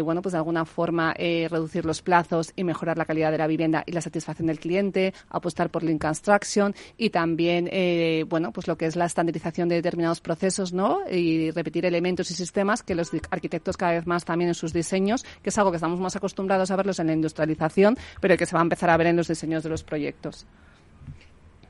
bueno, 0.03 0.21
pues 0.21 0.33
de 0.33 0.39
alguna 0.39 0.65
forma 0.65 1.13
reducir 1.13 1.85
los 1.85 2.01
plazos 2.01 2.51
y 2.57 2.65
mejorar 2.65 2.97
la 2.97 3.05
calidad 3.05 3.31
de 3.31 3.37
la 3.37 3.47
vivienda 3.47 3.83
y 3.85 3.93
la 3.93 4.01
satisfacción 4.01 4.47
del 4.47 4.59
cliente, 4.59 5.13
apostar 5.29 5.69
por 5.69 5.84
Lean 5.85 5.99
Construction 5.99 6.73
y 6.97 7.09
también, 7.09 7.69
eh, 7.71 8.25
bueno, 8.27 8.51
pues 8.51 8.67
lo 8.67 8.77
que 8.77 8.85
es 8.85 8.95
la 8.95 9.05
estandarización 9.05 9.69
de 9.69 9.75
determinados 9.75 10.21
procesos, 10.21 10.73
¿no? 10.73 10.99
Y 11.09 11.51
repetir 11.51 11.85
elementos 11.85 12.29
y 12.31 12.33
sistemas 12.33 12.83
que 12.83 12.95
los 12.95 13.11
arquitectos 13.29 13.77
cada 13.77 13.93
vez 13.93 14.07
más 14.07 14.25
también 14.25 14.49
en 14.49 14.55
sus 14.55 14.73
diseños, 14.73 15.25
que 15.41 15.49
es 15.49 15.57
algo 15.57 15.71
que 15.71 15.77
estamos 15.77 15.99
más 15.99 16.15
acostumbrados 16.15 16.71
a 16.71 16.75
verlos 16.75 16.99
en 16.99 17.07
la 17.07 17.13
industrialización, 17.13 17.97
pero 18.21 18.37
que 18.37 18.45
se 18.45 18.55
va 18.55 18.61
a 18.61 18.63
empezar 18.63 18.89
a 18.89 18.97
ver 18.97 19.07
en 19.07 19.15
los 19.15 19.27
diseños 19.27 19.63
de 19.63 19.69
los 19.69 19.83
proyectos. 19.83 20.45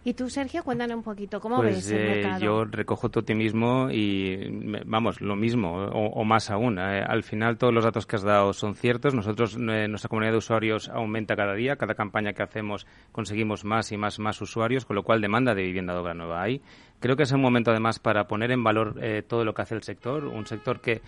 Y 0.08 0.14
tú, 0.14 0.30
Sergio, 0.30 0.64
cuéntanos 0.64 0.98
un 0.98 1.02
poquito, 1.02 1.42
¿cómo 1.42 1.56
pues, 1.58 1.78
ves 1.78 1.90
el 1.90 1.98
eh, 1.98 2.10
mercado? 2.10 2.40
yo 2.40 2.66
recojo 2.66 3.10
tu 3.10 3.22
optimismo 3.22 3.90
y, 3.90 4.38
vamos, 4.86 5.20
lo 5.20 5.36
mismo, 5.36 5.74
o, 5.74 6.24
más 6.24 6.52
aún. 6.52 6.78
Eh, 6.78 7.04
al 7.04 7.24
final, 7.24 7.58
todos 7.58 7.74
los 7.74 7.84
datos 7.84 8.06
que 8.06 8.16
has 8.16 8.22
dado 8.22 8.54
son 8.54 8.76
ciertos. 8.76 9.16
Nosotros, 9.16 9.56
eh, 9.56 9.88
nuestra 9.88 10.08
comunidad 10.08 10.34
de 10.34 10.38
usuarios 10.38 10.90
aumenta 10.90 11.36
cada 11.36 11.56
día. 11.56 11.78
Cada 11.78 11.96
campaña 11.96 12.34
que 12.34 12.44
hacemos 12.44 12.86
conseguimos 13.12 13.66
más 13.66 13.92
y 13.92 13.98
más, 13.98 14.20
más 14.20 14.40
usuarios, 14.44 14.86
con 14.86 14.96
lo 14.96 15.02
cual 15.02 15.22
demanda 15.22 15.56
de 15.56 15.64
vivienda 15.64 15.94
de 15.94 16.00
obra 16.00 16.14
nueva 16.14 16.44
hay. 16.44 16.62
Creo 17.00 17.16
que 17.16 17.24
es 17.24 17.32
un 17.32 17.42
momento 17.42 17.72
además 17.72 18.00
para 18.00 18.28
poner 18.28 18.52
en 18.52 18.64
valor 18.64 18.96
eh, 19.02 19.24
todo 19.28 19.44
lo 19.44 19.54
que 19.54 19.62
hace 19.62 19.76
el 19.76 19.84
sector, 19.84 20.26
un 20.26 20.46
sector 20.46 20.80
que 20.82 21.02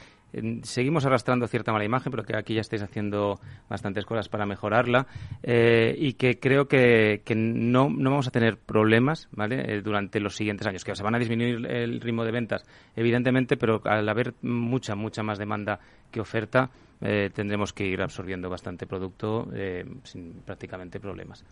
seguimos 0.63 1.05
arrastrando 1.05 1.47
cierta 1.47 1.71
mala 1.71 1.85
imagen, 1.85 2.11
pero 2.11 2.23
que 2.23 2.35
aquí 2.35 2.53
ya 2.53 2.61
estáis 2.61 2.81
haciendo 2.81 3.39
bastantes 3.69 4.05
cosas 4.05 4.27
para 4.29 4.45
mejorarla 4.45 5.07
eh, 5.41 5.95
y 5.97 6.13
que 6.13 6.39
creo 6.39 6.67
que, 6.67 7.21
no, 7.35 7.89
no, 7.89 8.09
vamos 8.11 8.27
a 8.27 8.31
tener 8.31 8.57
problemas 8.57 9.29
¿vale? 9.31 9.77
Eh, 9.77 9.81
durante 9.81 10.19
los 10.19 10.35
siguientes 10.35 10.67
años, 10.67 10.83
que 10.83 10.95
se 10.95 11.03
van 11.03 11.15
a 11.15 11.19
disminuir 11.19 11.65
el 11.67 12.01
ritmo 12.01 12.25
de 12.25 12.31
ventas, 12.31 12.65
evidentemente, 12.95 13.57
pero 13.57 13.81
al 13.85 14.07
haber 14.09 14.33
mucha, 14.41 14.95
mucha 14.95 15.23
más 15.23 15.39
demanda 15.39 15.79
que 16.11 16.19
oferta, 16.19 16.69
eh, 17.01 17.29
tendremos 17.33 17.73
que 17.73 17.85
ir 17.85 18.01
absorbiendo 18.01 18.49
bastante 18.49 18.87
producto 18.87 19.47
sin 20.03 20.41
prácticamente 20.45 20.99
problemas. 20.99 21.43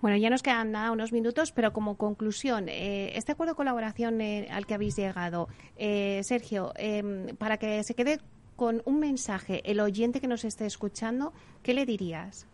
Bueno, 0.00 0.16
ya 0.16 0.30
nos 0.30 0.42
quedan 0.42 0.74
unos 0.90 1.12
minutos, 1.12 1.52
pero 1.52 1.72
como 1.72 1.96
conclusión, 1.96 2.68
este 2.68 3.32
acuerdo 3.32 3.52
de 3.52 3.56
colaboración 3.56 4.20
al 4.50 4.66
que 4.66 4.74
habéis 4.74 4.96
llegado, 4.96 5.48
Sergio, 5.76 6.72
em, 6.76 7.36
para 7.36 7.58
que 7.58 7.82
se 7.84 7.94
quede 7.94 8.18
con 8.58 8.82
un 8.86 8.98
mensaje 8.98 9.62
el 9.70 9.78
oyente 9.78 10.20
que 10.20 10.26
nos 10.26 10.44
esté 10.44 10.66
escuchando, 10.66 11.32
¿qué 11.62 11.74
le 11.74 11.86
dirías? 11.86 12.48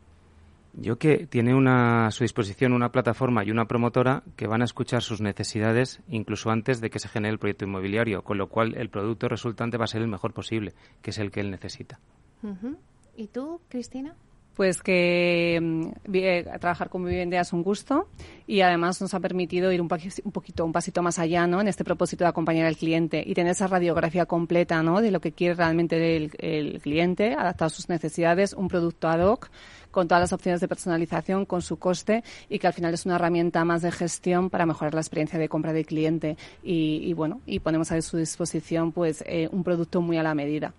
Yo 0.74 0.98
que 0.98 1.26
tiene 1.26 1.54
a 1.66 2.10
su 2.10 2.24
disposición 2.24 2.74
una 2.74 2.90
plataforma 2.90 3.42
y 3.42 3.50
una 3.50 3.66
promotora 3.66 4.22
que 4.36 4.46
van 4.46 4.60
a 4.60 4.66
escuchar 4.66 5.02
sus 5.02 5.22
necesidades 5.22 6.00
incluso 6.08 6.50
antes 6.50 6.82
de 6.82 6.90
que 6.90 6.98
se 6.98 7.08
genere 7.08 7.32
el 7.32 7.38
proyecto 7.38 7.64
inmobiliario, 7.64 8.22
con 8.22 8.36
lo 8.36 8.48
cual 8.48 8.74
el 8.76 8.90
producto 8.90 9.28
resultante 9.28 9.78
va 9.78 9.84
a 9.84 9.88
ser 9.88 10.02
el 10.02 10.08
mejor 10.08 10.34
posible, 10.34 10.74
que 11.00 11.10
es 11.10 11.18
el 11.18 11.30
que 11.30 11.40
él 11.40 11.50
necesita. 11.50 12.00
¿Y 13.16 13.28
tú, 13.28 13.60
Cristina? 13.68 14.14
Pues 14.54 14.82
que 14.82 15.58
mm, 15.60 15.88
eh, 16.12 16.46
trabajar 16.60 16.88
con 16.88 17.04
Vivienda 17.04 17.40
es 17.40 17.52
un 17.52 17.64
gusto 17.64 18.06
y 18.46 18.60
además 18.60 19.00
nos 19.00 19.12
ha 19.12 19.20
permitido 19.20 19.72
ir 19.72 19.80
un, 19.80 19.88
un, 20.24 20.32
poquito, 20.32 20.64
un 20.64 20.72
pasito 20.72 21.02
más 21.02 21.18
allá, 21.18 21.46
¿no? 21.48 21.60
En 21.60 21.66
este 21.66 21.82
propósito 21.82 22.22
de 22.22 22.30
acompañar 22.30 22.66
al 22.66 22.76
cliente 22.76 23.22
y 23.26 23.34
tener 23.34 23.52
esa 23.52 23.66
radiografía 23.66 24.26
completa, 24.26 24.80
¿no? 24.82 25.00
De 25.00 25.10
lo 25.10 25.20
que 25.20 25.32
quiere 25.32 25.54
realmente 25.54 26.16
el, 26.16 26.80
cliente, 26.80 27.34
adaptado 27.34 27.66
a 27.66 27.70
sus 27.70 27.88
necesidades, 27.88 28.52
un 28.52 28.68
producto 28.68 29.08
ad 29.08 29.26
hoc 29.26 29.50
con 29.90 30.06
todas 30.06 30.22
las 30.22 30.32
opciones 30.32 30.60
de 30.60 30.68
personalización, 30.68 31.46
con 31.46 31.62
su 31.62 31.78
coste 31.78 32.22
y 32.48 32.58
que 32.58 32.66
al 32.66 32.72
final 32.72 32.94
es 32.94 33.06
una 33.06 33.16
herramienta 33.16 33.64
más 33.64 33.82
de 33.82 33.92
gestión 33.92 34.50
para 34.50 34.66
mejorar 34.66 34.94
la 34.94 35.00
experiencia 35.00 35.38
de 35.38 35.48
compra 35.48 35.72
del 35.72 35.86
cliente 35.86 36.36
y, 36.62 37.12
bueno, 37.12 37.40
y 37.46 37.60
ponemos 37.60 37.90
a 37.92 38.02
su 38.02 38.16
disposición 38.16 38.90
pues 38.92 39.22
eh, 39.26 39.48
un 39.52 39.62
producto 39.62 40.00
muy 40.00 40.16
a 40.16 40.24
la 40.24 40.34
medida. 40.34 40.74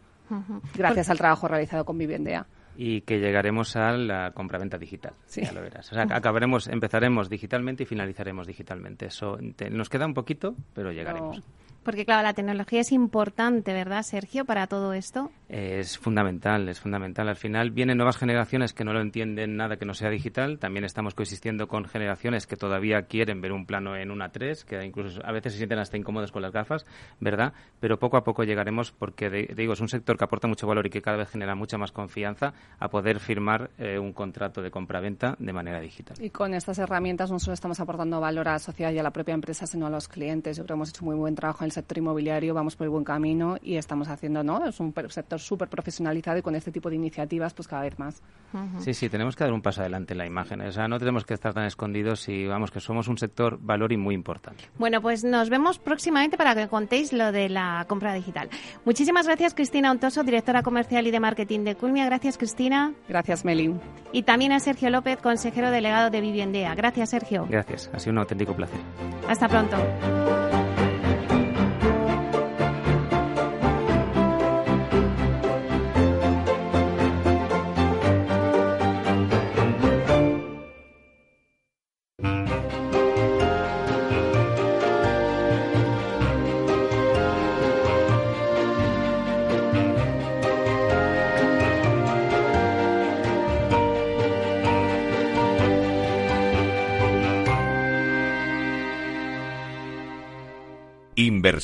Gracias 0.75 1.09
al 1.09 1.17
trabajo 1.17 1.47
realizado 1.47 1.85
con 1.85 1.97
Vivendea 1.97 2.45
y 2.77 3.01
que 3.01 3.19
llegaremos 3.19 3.75
a 3.75 3.93
la 3.93 4.31
compraventa 4.31 4.77
digital. 4.77 5.13
Sí. 5.25 5.41
Ya 5.41 5.51
lo 5.51 5.61
verás. 5.61 5.91
O 5.91 5.95
sea, 5.95 6.03
acabaremos, 6.11 6.67
empezaremos 6.67 7.29
digitalmente 7.29 7.83
y 7.83 7.85
finalizaremos 7.85 8.47
digitalmente. 8.47 9.07
Eso 9.07 9.37
nos 9.71 9.89
queda 9.89 10.05
un 10.05 10.13
poquito, 10.13 10.55
pero 10.73 10.91
llegaremos. 10.91 11.41
Porque, 11.85 12.03
claro, 12.03 12.23
la 12.23 12.33
tecnología 12.33 12.81
es 12.81 12.91
importante, 12.91 13.71
¿verdad, 13.71 14.01
Sergio, 14.01 14.43
para 14.43 14.65
todo 14.65 14.93
esto? 14.93 15.29
Es 15.49 15.99
fundamental, 15.99 16.67
es 16.67 16.79
fundamental. 16.79 17.29
Al 17.29 17.35
final 17.35 17.69
vienen 17.69 17.97
nuevas 17.97 18.17
generaciones 18.17 18.73
que 18.73 18.83
no 18.83 18.91
lo 18.91 19.01
entienden 19.01 19.55
nada 19.55 19.77
que 19.77 19.85
no 19.85 19.93
sea 19.93 20.09
digital. 20.09 20.57
También 20.57 20.83
estamos 20.83 21.13
coexistiendo 21.13 21.67
con 21.67 21.85
generaciones 21.85 22.47
que 22.47 22.55
todavía 22.55 23.03
quieren 23.03 23.39
ver 23.39 23.51
un 23.51 23.67
plano 23.67 23.95
en 23.95 24.09
una 24.09 24.29
3, 24.29 24.65
que 24.65 24.83
incluso 24.83 25.21
a 25.23 25.31
veces 25.31 25.53
se 25.53 25.59
sienten 25.59 25.77
hasta 25.77 25.95
incómodos 25.95 26.31
con 26.31 26.41
las 26.41 26.51
gafas, 26.51 26.87
¿verdad? 27.19 27.53
Pero 27.79 27.99
poco 27.99 28.17
a 28.17 28.23
poco 28.23 28.43
llegaremos, 28.43 28.91
porque, 28.91 29.29
digo, 29.55 29.73
es 29.73 29.79
un 29.79 29.87
sector 29.87 30.17
que 30.17 30.23
aporta 30.23 30.47
mucho 30.47 30.65
valor 30.65 30.87
y 30.87 30.89
que 30.89 31.03
cada 31.03 31.17
vez 31.17 31.29
genera 31.29 31.53
mucha 31.53 31.77
más 31.77 31.91
confianza 31.91 32.55
a 32.79 32.89
poder 32.89 33.19
firmar 33.19 33.69
eh, 33.77 33.99
un 33.99 34.11
contrato 34.11 34.63
de 34.63 34.71
compra-venta 34.71 35.35
de 35.37 35.53
manera 35.53 35.79
digital. 35.79 36.17
Y 36.19 36.31
con 36.31 36.55
estas 36.55 36.79
herramientas 36.79 37.29
no 37.29 37.37
solo 37.37 37.53
estamos 37.53 37.79
aportando 37.79 38.19
valor 38.19 38.47
a 38.47 38.53
la 38.53 38.59
sociedad 38.59 38.91
y 38.91 38.97
a 38.97 39.03
la 39.03 39.11
propia 39.11 39.35
empresa, 39.35 39.67
sino 39.67 39.85
a 39.85 39.91
los 39.91 40.07
clientes. 40.07 40.57
Yo 40.57 40.63
creo 40.63 40.73
que 40.73 40.77
hemos 40.79 40.89
hecho 40.89 41.05
muy 41.05 41.15
buen 41.15 41.35
trabajo 41.35 41.63
en 41.63 41.65
el 41.67 41.74
sector 41.75 41.97
inmobiliario 41.97 42.53
vamos 42.53 42.75
por 42.75 42.85
el 42.85 42.89
buen 42.89 43.03
camino 43.03 43.57
y 43.61 43.75
estamos 43.75 44.07
haciendo, 44.07 44.43
¿no? 44.43 44.65
Es 44.65 44.79
un 44.79 44.93
sector 45.09 45.39
súper 45.39 45.67
profesionalizado 45.69 46.39
y 46.39 46.41
con 46.41 46.55
este 46.55 46.71
tipo 46.71 46.89
de 46.89 46.95
iniciativas, 46.95 47.53
pues 47.53 47.67
cada 47.67 47.83
vez 47.83 47.99
más. 47.99 48.21
Sí, 48.79 48.93
sí, 48.93 49.09
tenemos 49.09 49.35
que 49.35 49.43
dar 49.43 49.53
un 49.53 49.61
paso 49.61 49.81
adelante 49.81 50.13
en 50.13 50.17
la 50.17 50.25
imagen. 50.25 50.61
O 50.61 50.71
sea, 50.71 50.87
no 50.87 50.97
tenemos 50.97 51.25
que 51.25 51.33
estar 51.33 51.53
tan 51.53 51.65
escondidos 51.65 52.27
y 52.29 52.47
vamos, 52.47 52.71
que 52.71 52.79
somos 52.79 53.07
un 53.07 53.17
sector 53.17 53.59
valor 53.61 53.91
y 53.91 53.97
muy 53.97 54.15
importante. 54.15 54.63
Bueno, 54.77 55.01
pues 55.01 55.23
nos 55.23 55.49
vemos 55.49 55.77
próximamente 55.77 56.37
para 56.37 56.55
que 56.55 56.67
contéis 56.67 57.11
lo 57.11 57.31
de 57.31 57.49
la 57.49 57.85
compra 57.87 58.13
digital. 58.13 58.49
Muchísimas 58.85 59.27
gracias, 59.27 59.53
Cristina 59.53 59.91
Ontoso, 59.91 60.23
directora 60.23 60.63
comercial 60.63 61.05
y 61.05 61.11
de 61.11 61.19
marketing 61.19 61.65
de 61.65 61.75
Culmia. 61.75 62.05
Gracias, 62.05 62.37
Cristina. 62.37 62.93
Gracias, 63.09 63.43
Melin. 63.43 63.79
Y 64.13 64.23
también 64.23 64.53
a 64.53 64.59
Sergio 64.59 64.89
López, 64.89 65.17
consejero 65.17 65.69
delegado 65.69 66.09
de 66.09 66.21
Viviendea. 66.21 66.73
Gracias, 66.75 67.09
Sergio. 67.09 67.45
Gracias, 67.49 67.89
ha 67.93 67.99
sido 67.99 68.13
un 68.13 68.19
auténtico 68.19 68.55
placer. 68.55 68.79
Hasta 69.27 69.49
pronto. 69.49 69.75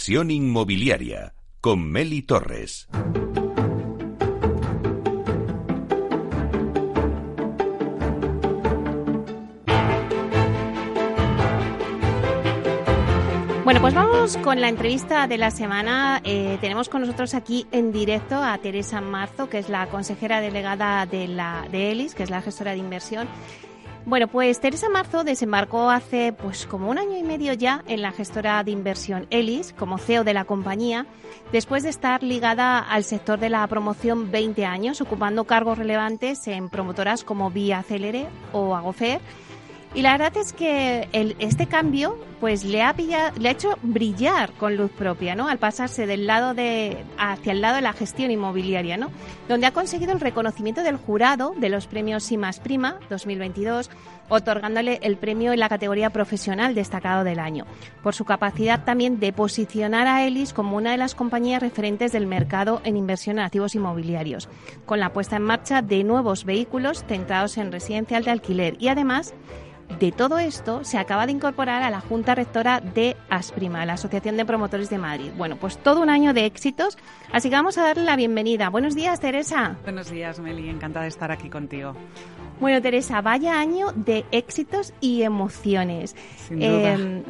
Inversión 0.02 0.32
inmobiliaria 0.32 1.36
con 1.60 1.84
Meli 1.84 2.24
Torres. 2.24 2.88
Bueno, 13.64 13.80
pues 13.80 13.94
vamos 13.94 14.38
con 14.38 14.60
la 14.60 14.70
entrevista 14.70 15.28
de 15.28 15.38
la 15.38 15.52
semana. 15.52 16.20
Eh, 16.24 16.58
tenemos 16.62 16.90
con 16.90 17.02
nosotros 17.02 17.36
aquí 17.36 17.68
en 17.72 17.92
directo 17.92 18.38
a 18.42 18.58
Teresa 18.58 19.02
Marzo, 19.02 19.50
que 19.50 19.60
es 19.60 19.70
la 19.70 19.86
consejera 19.86 20.42
delegada 20.42 21.06
de, 21.06 21.28
la, 21.28 21.68
de 21.72 21.92
ELIS, 21.92 22.16
que 22.16 22.24
es 22.24 22.32
la 22.32 22.42
gestora 22.42 22.72
de 22.72 22.78
inversión. 22.80 23.28
Bueno, 24.04 24.28
pues 24.28 24.60
Teresa 24.60 24.90
Marzo 24.90 25.24
desembarcó 25.24 25.92
hace 25.92 26.34
pues 26.34 26.66
como 26.66 26.90
un 26.90 26.98
año 26.98 27.18
y 27.18 27.24
medio 27.24 27.54
ya 27.54 27.84
en 27.88 28.02
la 28.02 28.12
gestora 28.12 28.64
de 28.64 28.72
inversión 28.72 29.28
Elis 29.30 29.74
como 29.78 30.00
CEO 30.00 30.24
de 30.24 30.34
la 30.34 30.46
compañía, 30.46 31.06
después 31.52 31.84
de 31.84 31.90
estar 31.90 32.24
ligada 32.24 32.80
al 32.80 33.04
sector 33.04 33.40
de 33.40 33.52
la 33.52 33.66
promoción 33.68 34.32
20 34.32 34.66
años, 34.66 35.02
ocupando 35.02 35.44
cargos 35.44 35.78
relevantes 35.78 36.48
en 36.48 36.70
promotoras 36.70 37.24
como 37.24 37.52
Vía 37.52 37.84
Celere 37.84 38.26
o 38.54 38.76
Agofer 38.76 39.22
y 39.94 40.02
la 40.02 40.14
verdad 40.14 40.38
es 40.38 40.54
que 40.54 41.08
este 41.40 41.68
cambio 41.68 42.18
pues 42.40 42.64
le 42.64 42.82
ha, 42.82 42.96
le 43.38 43.50
ha 43.50 43.52
hecho 43.52 43.78
brillar 43.84 44.52
con 44.54 44.76
luz 44.76 44.90
propia, 44.92 45.36
¿no? 45.36 45.48
Al 45.48 45.60
pasarse 45.60 46.08
del 46.08 46.26
lado 46.26 46.56
de 46.56 46.98
hacia 47.18 47.52
el 47.52 47.62
lado 47.62 47.76
de 47.76 47.82
la 47.82 47.94
gestión 47.94 48.32
inmobiliaria, 48.32 48.98
¿no? 48.98 49.12
Donde 49.48 49.68
ha 49.68 49.74
conseguido 49.74 50.12
el 50.12 50.20
reconocimiento 50.20 50.82
del 50.82 50.96
jurado 50.96 51.54
de 51.58 51.70
los 51.70 51.86
premios 51.86 52.24
Simas 52.24 52.60
Prima 52.60 53.00
2022, 53.12 53.92
otorgándole 54.30 55.00
el 55.04 55.18
premio 55.18 55.54
en 55.54 55.60
la 55.60 55.70
categoría 55.70 56.10
profesional 56.10 56.74
destacado 56.74 57.24
del 57.24 57.40
año, 57.40 57.66
por 58.02 58.16
su 58.16 58.26
capacidad 58.26 58.86
también 58.86 59.20
de 59.20 59.34
posicionar 59.34 60.08
a 60.08 60.26
Elis 60.26 60.54
como 60.54 60.78
una 60.78 60.92
de 60.92 60.98
las 60.98 61.14
compañías 61.14 61.62
referentes 61.62 62.12
del 62.12 62.26
mercado 62.26 62.82
en 62.86 62.98
inversión 62.98 63.38
en 63.38 63.46
activos 63.46 63.76
inmobiliarios, 63.76 64.50
con 64.86 65.00
la 65.00 65.14
puesta 65.14 65.36
en 65.36 65.44
marcha 65.44 65.84
de 65.84 66.04
nuevos 66.04 66.46
vehículos 66.46 67.04
centrados 67.08 67.58
en 67.58 67.72
residencial 67.72 68.24
de 68.24 68.32
alquiler 68.32 68.78
y 68.80 68.88
además 68.88 69.36
de 70.00 70.12
todo 70.12 70.40
esto 70.40 70.84
se 70.84 70.98
acaba 70.98 71.26
de 71.26 71.32
incorporar 71.32 71.84
a 71.84 71.90
la 71.90 72.02
Junta 72.02 72.36
Rectora 72.36 72.80
de 72.80 73.16
Asprima, 73.30 73.86
la 73.86 73.94
Asociación 73.94 74.38
de 74.38 74.46
Promotores 74.46 74.90
de 74.90 74.98
Madrid. 74.98 75.32
Bueno, 75.38 75.58
pues 75.58 75.78
todo 75.78 76.02
un 76.02 76.10
año 76.10 76.34
de 76.34 76.46
éxitos, 76.46 76.98
así 77.32 77.50
que 77.50 77.56
vamos 77.56 77.78
a 77.78 77.84
darle 77.84 78.04
la 78.04 78.16
bienvenida. 78.16 78.70
Buenos 78.70 78.96
días, 78.96 79.20
Teresa. 79.20 79.78
Buenos 79.84 80.10
días, 80.10 80.40
Meli, 80.40 80.70
encantada 80.70 81.04
de 81.04 81.10
estar 81.10 81.32
aquí 81.32 81.50
contigo. 81.50 81.96
Bueno, 82.60 82.82
Teresa, 82.82 83.22
vaya 83.22 83.60
año 83.60 83.92
de 83.96 84.26
éxitos 84.32 84.94
y 85.02 85.24
emociones. 85.24 86.16
Sin 86.48 86.60
duda. 86.60 86.94
Em, 86.94 87.24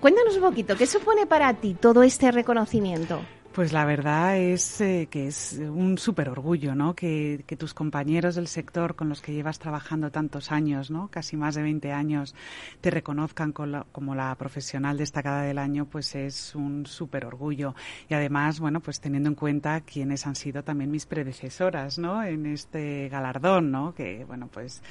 cuéntanos 0.00 0.36
un 0.36 0.42
poquito, 0.42 0.76
¿qué 0.76 0.86
supone 0.86 1.26
para 1.26 1.54
ti 1.54 1.74
todo 1.74 2.02
este 2.02 2.30
reconocimiento? 2.32 3.20
Pues 3.52 3.74
la 3.74 3.84
verdad 3.84 4.38
es 4.38 4.80
eh, 4.80 5.08
que 5.10 5.26
es 5.26 5.60
un 5.60 5.98
súper 5.98 6.30
orgullo, 6.30 6.74
¿no? 6.74 6.94
Que, 6.94 7.44
tus 7.58 7.74
compañeros 7.74 8.34
del 8.34 8.48
sector 8.48 8.94
con 8.96 9.10
los 9.10 9.20
que 9.20 9.34
llevas 9.34 9.58
trabajando 9.58 10.10
tantos 10.10 10.50
años, 10.50 10.90
¿no? 10.90 11.08
Casi 11.08 11.36
más 11.36 11.54
de 11.54 11.62
20 11.62 11.92
años, 11.92 12.34
te 12.80 12.90
reconozcan 12.90 13.52
como 13.52 14.14
la 14.14 14.34
profesional 14.36 14.96
destacada 14.96 15.42
del 15.42 15.58
año, 15.58 15.84
pues 15.84 16.14
es 16.14 16.54
un 16.54 16.86
súper 16.86 17.26
orgullo. 17.26 17.74
Y 18.08 18.14
además, 18.14 18.58
bueno, 18.58 18.80
pues 18.80 19.00
teniendo 19.00 19.28
en 19.28 19.34
cuenta 19.34 19.82
quiénes 19.82 20.26
han 20.26 20.34
sido 20.34 20.64
también 20.64 20.90
mis 20.90 21.04
predecesoras, 21.04 21.98
¿no? 21.98 22.24
En 22.24 22.46
este 22.46 23.10
galardón, 23.10 23.70
¿no? 23.70 23.94
Que, 23.94 24.24
bueno, 24.24 24.48
pues 24.50 24.82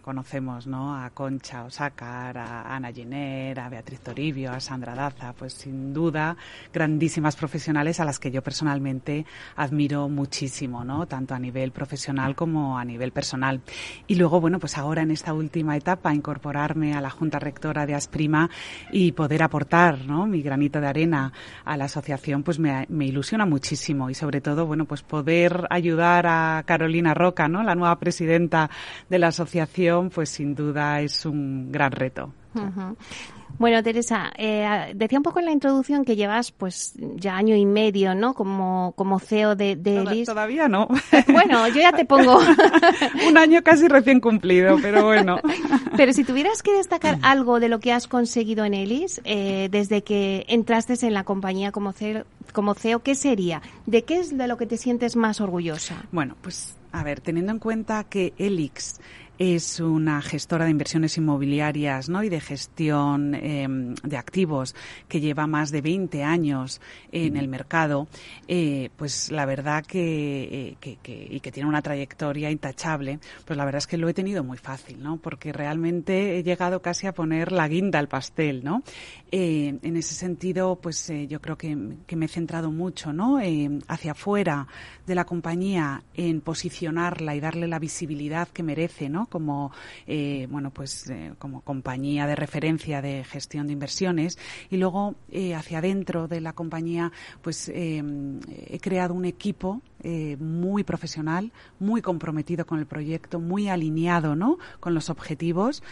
conocemos, 0.00 0.66
¿no? 0.66 0.96
A 0.96 1.10
Concha 1.10 1.64
Osácar, 1.64 2.38
a 2.38 2.74
Ana 2.74 2.90
Giner, 2.90 3.60
a 3.60 3.68
Beatriz 3.68 4.00
Toribio, 4.00 4.50
a 4.50 4.60
Sandra 4.60 4.94
Daza, 4.94 5.34
pues 5.34 5.52
sin 5.52 5.92
duda 5.92 6.38
grandísimas 6.72 7.36
profesionales 7.36 7.97
a 8.00 8.04
las 8.04 8.18
que 8.18 8.30
yo 8.30 8.42
personalmente 8.42 9.26
admiro 9.56 10.08
muchísimo, 10.08 10.84
¿no? 10.84 11.06
Tanto 11.06 11.34
a 11.34 11.38
nivel 11.38 11.72
profesional 11.72 12.34
como 12.34 12.78
a 12.78 12.84
nivel 12.84 13.12
personal. 13.12 13.60
Y 14.06 14.14
luego, 14.16 14.40
bueno, 14.40 14.58
pues 14.58 14.76
ahora 14.78 15.02
en 15.02 15.10
esta 15.10 15.32
última 15.32 15.76
etapa, 15.76 16.14
incorporarme 16.14 16.94
a 16.94 17.00
la 17.00 17.10
Junta 17.10 17.38
Rectora 17.38 17.86
de 17.86 17.94
Asprima 17.94 18.50
y 18.92 19.12
poder 19.12 19.42
aportar, 19.42 20.04
¿no? 20.06 20.26
Mi 20.26 20.42
granito 20.42 20.80
de 20.80 20.86
arena 20.86 21.32
a 21.64 21.76
la 21.76 21.84
asociación, 21.84 22.42
pues 22.42 22.58
me, 22.58 22.86
me 22.88 23.06
ilusiona 23.06 23.46
muchísimo 23.46 24.10
y 24.10 24.14
sobre 24.14 24.40
todo, 24.40 24.66
bueno, 24.66 24.84
pues 24.84 25.02
poder 25.02 25.66
ayudar 25.70 26.26
a 26.26 26.62
Carolina 26.66 27.14
Roca, 27.14 27.48
¿no? 27.48 27.62
La 27.62 27.74
nueva 27.74 27.98
presidenta 27.98 28.70
de 29.08 29.18
la 29.18 29.28
asociación, 29.28 30.10
pues 30.10 30.30
sin 30.30 30.54
duda 30.54 31.00
es 31.00 31.24
un 31.26 31.72
gran 31.72 31.92
reto. 31.92 32.32
Bueno, 33.58 33.82
Teresa, 33.82 34.32
eh, 34.36 34.92
decía 34.94 35.18
un 35.18 35.24
poco 35.24 35.40
en 35.40 35.46
la 35.46 35.50
introducción 35.50 36.04
que 36.04 36.14
llevas 36.14 36.52
pues 36.52 36.94
ya 37.16 37.36
año 37.36 37.56
y 37.56 37.66
medio, 37.66 38.14
¿no? 38.14 38.34
Como, 38.34 38.92
como 38.96 39.18
CEO 39.18 39.56
de, 39.56 39.74
de 39.74 40.24
Todavía 40.24 40.68
no. 40.68 40.88
Bueno, 41.28 41.66
yo 41.68 41.80
ya 41.80 41.92
te 41.92 42.04
pongo... 42.04 42.38
un 43.28 43.36
año 43.36 43.62
casi 43.62 43.88
recién 43.88 44.20
cumplido, 44.20 44.78
pero 44.80 45.04
bueno. 45.04 45.40
pero 45.96 46.12
si 46.12 46.24
tuvieras 46.24 46.62
que 46.62 46.72
destacar 46.72 47.18
algo 47.22 47.60
de 47.60 47.68
lo 47.68 47.80
que 47.80 47.92
has 47.92 48.06
conseguido 48.06 48.64
en 48.64 48.74
Elis 48.74 49.20
eh, 49.24 49.68
desde 49.70 50.02
que 50.02 50.44
entraste 50.48 50.94
en 51.06 51.14
la 51.14 51.24
compañía 51.24 51.72
como 51.72 51.92
CEO, 51.92 52.24
como 52.52 52.74
CEO, 52.74 53.02
¿qué 53.02 53.14
sería? 53.14 53.60
¿De 53.86 54.04
qué 54.04 54.20
es 54.20 54.36
de 54.36 54.48
lo 54.48 54.56
que 54.56 54.66
te 54.66 54.76
sientes 54.76 55.16
más 55.16 55.40
orgullosa? 55.40 55.96
Bueno, 56.12 56.36
pues 56.40 56.76
a 56.92 57.02
ver, 57.02 57.20
teniendo 57.20 57.52
en 57.52 57.58
cuenta 57.58 58.04
que 58.04 58.32
Elix 58.38 59.00
es 59.38 59.78
una 59.78 60.20
gestora 60.20 60.64
de 60.64 60.72
inversiones 60.72 61.16
inmobiliarias 61.16 62.08
¿no? 62.08 62.24
y 62.24 62.28
de 62.28 62.40
gestión 62.40 63.34
em, 63.34 63.94
de 63.94 64.16
activos 64.16 64.74
que 65.08 65.20
lleva 65.20 65.46
más 65.46 65.70
de 65.70 65.80
20 65.80 66.24
años 66.24 66.80
en 67.12 67.36
el 67.36 67.46
mercado, 67.48 68.08
eh, 68.48 68.90
pues 68.96 69.30
la 69.30 69.46
verdad 69.46 69.84
eh, 69.92 70.76
que, 70.80 70.98
y 71.30 71.40
que 71.40 71.52
tiene 71.52 71.68
una 71.68 71.82
trayectoria 71.82 72.50
intachable, 72.50 73.20
pues 73.44 73.56
la 73.56 73.64
verdad 73.64 73.78
es 73.78 73.86
que 73.86 73.96
lo 73.96 74.08
he 74.08 74.14
tenido 74.14 74.42
muy 74.42 74.58
fácil, 74.58 75.02
¿no? 75.02 75.18
porque 75.18 75.52
realmente 75.52 76.38
he 76.38 76.42
llegado 76.42 76.82
casi 76.82 77.06
a 77.06 77.12
poner 77.12 77.52
la 77.52 77.68
guinda 77.68 78.00
al 78.00 78.08
pastel. 78.08 78.64
¿no? 78.64 78.82
Eh, 79.30 79.78
en 79.82 79.96
ese 79.96 80.14
sentido, 80.14 80.76
pues 80.76 81.12
yo 81.28 81.40
creo 81.40 81.56
que, 81.56 81.76
me 81.76 82.24
he 82.24 82.28
centrado 82.28 82.72
mucho 82.72 83.12
¿no? 83.12 83.38
hacia 83.86 84.12
afuera 84.12 84.66
de 85.08 85.14
la 85.14 85.24
compañía 85.24 86.04
en 86.14 86.40
posicionarla 86.40 87.34
y 87.34 87.40
darle 87.40 87.66
la 87.66 87.78
visibilidad 87.78 88.46
que 88.48 88.62
merece, 88.62 89.08
¿no? 89.08 89.26
como 89.26 89.72
eh, 90.06 90.46
bueno 90.50 90.70
pues 90.70 91.08
eh, 91.10 91.32
como 91.38 91.62
compañía 91.62 92.26
de 92.26 92.36
referencia 92.36 93.02
de 93.02 93.24
gestión 93.24 93.66
de 93.66 93.72
inversiones 93.72 94.38
y 94.70 94.76
luego 94.76 95.16
eh, 95.30 95.54
hacia 95.54 95.78
adentro 95.78 96.28
de 96.28 96.40
la 96.40 96.52
compañía 96.52 97.10
pues 97.42 97.68
he 97.68 98.78
creado 98.80 99.14
un 99.14 99.24
equipo 99.24 99.80
muy 100.38 100.84
profesional 100.84 101.52
muy 101.80 102.02
comprometido 102.02 102.66
con 102.66 102.78
el 102.78 102.86
proyecto 102.86 103.40
muy 103.40 103.68
alineado 103.68 104.36
¿no? 104.36 104.58
con 104.78 104.94
los 104.94 105.10
objetivos 105.10 105.82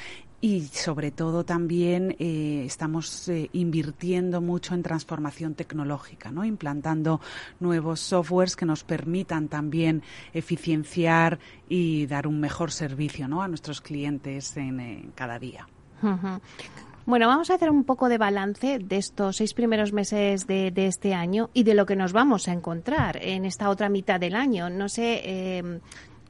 y 0.40 0.62
sobre 0.62 1.10
todo 1.10 1.44
también 1.44 2.14
eh, 2.18 2.64
estamos 2.66 3.28
eh, 3.28 3.48
invirtiendo 3.52 4.40
mucho 4.40 4.74
en 4.74 4.82
transformación 4.82 5.54
tecnológica, 5.54 6.30
¿no? 6.30 6.44
implantando 6.44 7.20
nuevos 7.58 8.00
softwares 8.00 8.56
que 8.56 8.66
nos 8.66 8.84
permitan 8.84 9.48
también 9.48 10.02
eficienciar 10.34 11.38
y 11.68 12.06
dar 12.06 12.26
un 12.26 12.38
mejor 12.38 12.70
servicio 12.70 13.28
¿no? 13.28 13.42
a 13.42 13.48
nuestros 13.48 13.80
clientes 13.80 14.56
en, 14.56 15.12
cada 15.14 15.38
día. 15.38 15.66
Bueno, 17.06 17.28
vamos 17.28 17.50
a 17.50 17.54
hacer 17.54 17.70
un 17.70 17.84
poco 17.84 18.08
de 18.08 18.18
balance 18.18 18.80
de 18.80 18.96
estos 18.96 19.36
seis 19.36 19.54
primeros 19.54 19.92
meses 19.92 20.46
de, 20.46 20.72
este 20.74 21.14
año 21.14 21.50
y 21.54 21.62
de 21.62 21.74
lo 21.74 21.86
que 21.86 21.96
nos 21.96 22.12
vamos 22.12 22.48
a 22.48 22.52
encontrar 22.52 23.18
en 23.22 23.44
esta 23.44 23.70
otra 23.70 23.88
mitad 23.88 24.18
del 24.18 24.34
año. 24.34 24.68
No 24.70 24.88
sé, 24.88 25.22
eh, 25.24 25.80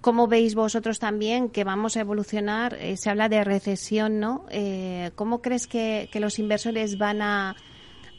¿Cómo 0.06 0.28
veis 0.28 0.54
vosotros 0.54 1.00
también 1.00 1.48
que 1.48 1.64
vamos 1.64 1.96
a 1.96 2.00
evolucionar? 2.00 2.74
Eh, 2.74 2.96
se 2.96 3.10
habla 3.10 3.28
de 3.28 3.42
recesión, 3.42 4.20
¿no? 4.20 4.46
Eh, 4.50 5.10
¿Cómo 5.16 5.42
crees 5.42 5.66
que, 5.66 6.08
los 6.20 6.38
inversores 6.38 6.96
van 6.96 7.22
a, 7.22 7.56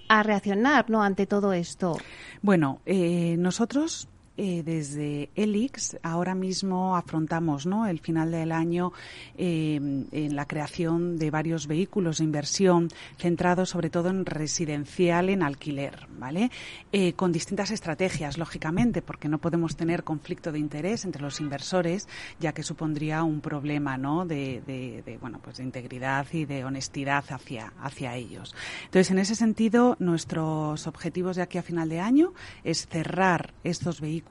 reaccionar 0.10 0.89
¿no? 0.89 1.02
ante 1.02 1.28
todo 1.28 1.54
esto? 1.54 1.97
Bueno, 2.41 2.82
eh, 2.86 3.38
nosotros 3.39 4.10
eh, 4.39 4.62
desde 4.63 5.32
Elix 5.34 5.97
ahora 6.04 6.36
mismo 6.36 6.95
afrontamos 6.95 7.65
¿no? 7.65 7.88
el 7.88 8.00
final 8.00 8.30
del 8.30 8.52
año 8.52 8.93
eh, 9.36 9.78
en 10.12 10.36
la 10.36 10.45
creación 10.45 11.17
de 11.17 11.32
varios 11.32 11.65
vehículos 11.65 12.19
de 12.19 12.26
inversión 12.26 12.89
centrados 13.17 13.69
sobre 13.69 13.89
todo 13.89 14.10
en 14.10 14.28
residencial 14.28 15.30
en 15.30 15.41
alquiler, 15.41 16.08
¿vale? 16.19 16.52
Eh, 16.91 17.13
con 17.13 17.32
distintas 17.32 17.71
estrategias, 17.71 18.38
lógicamente, 18.38 19.02
porque 19.02 19.28
no 19.28 19.39
podemos 19.39 19.76
tener 19.76 20.04
conflicto 20.04 20.52
de 20.52 20.60
interés 20.60 21.04
entre 21.06 21.23
los 21.23 21.39
inversores, 21.39 22.08
ya 22.39 22.54
que 22.54 22.62
supondría 22.62 23.23
un 23.23 23.41
problema 23.41 23.97
¿no? 23.97 24.23
de, 24.26 24.62
de, 24.67 25.17
bueno, 25.19 25.39
pues 25.43 25.58
de 25.58 25.63
integridad 25.63 26.28
y 26.32 26.45
de 26.45 26.63
honestidad 26.63 27.26
hacia, 27.30 27.73
hacia 27.82 28.15
ellos. 28.15 28.56
Entonces, 28.86 29.10
en 29.10 29.17
ese 29.17 29.34
sentido, 29.34 29.95
nuestros 29.97 30.86
objetivos 30.86 31.38
de 31.38 31.41
aquí 31.41 31.58
a 31.58 31.63
final 31.63 31.89
de 31.89 32.02
año 32.02 32.34
es 32.63 32.86
cerrar 32.86 33.56
estos 33.63 34.00
vehículos 34.00 34.27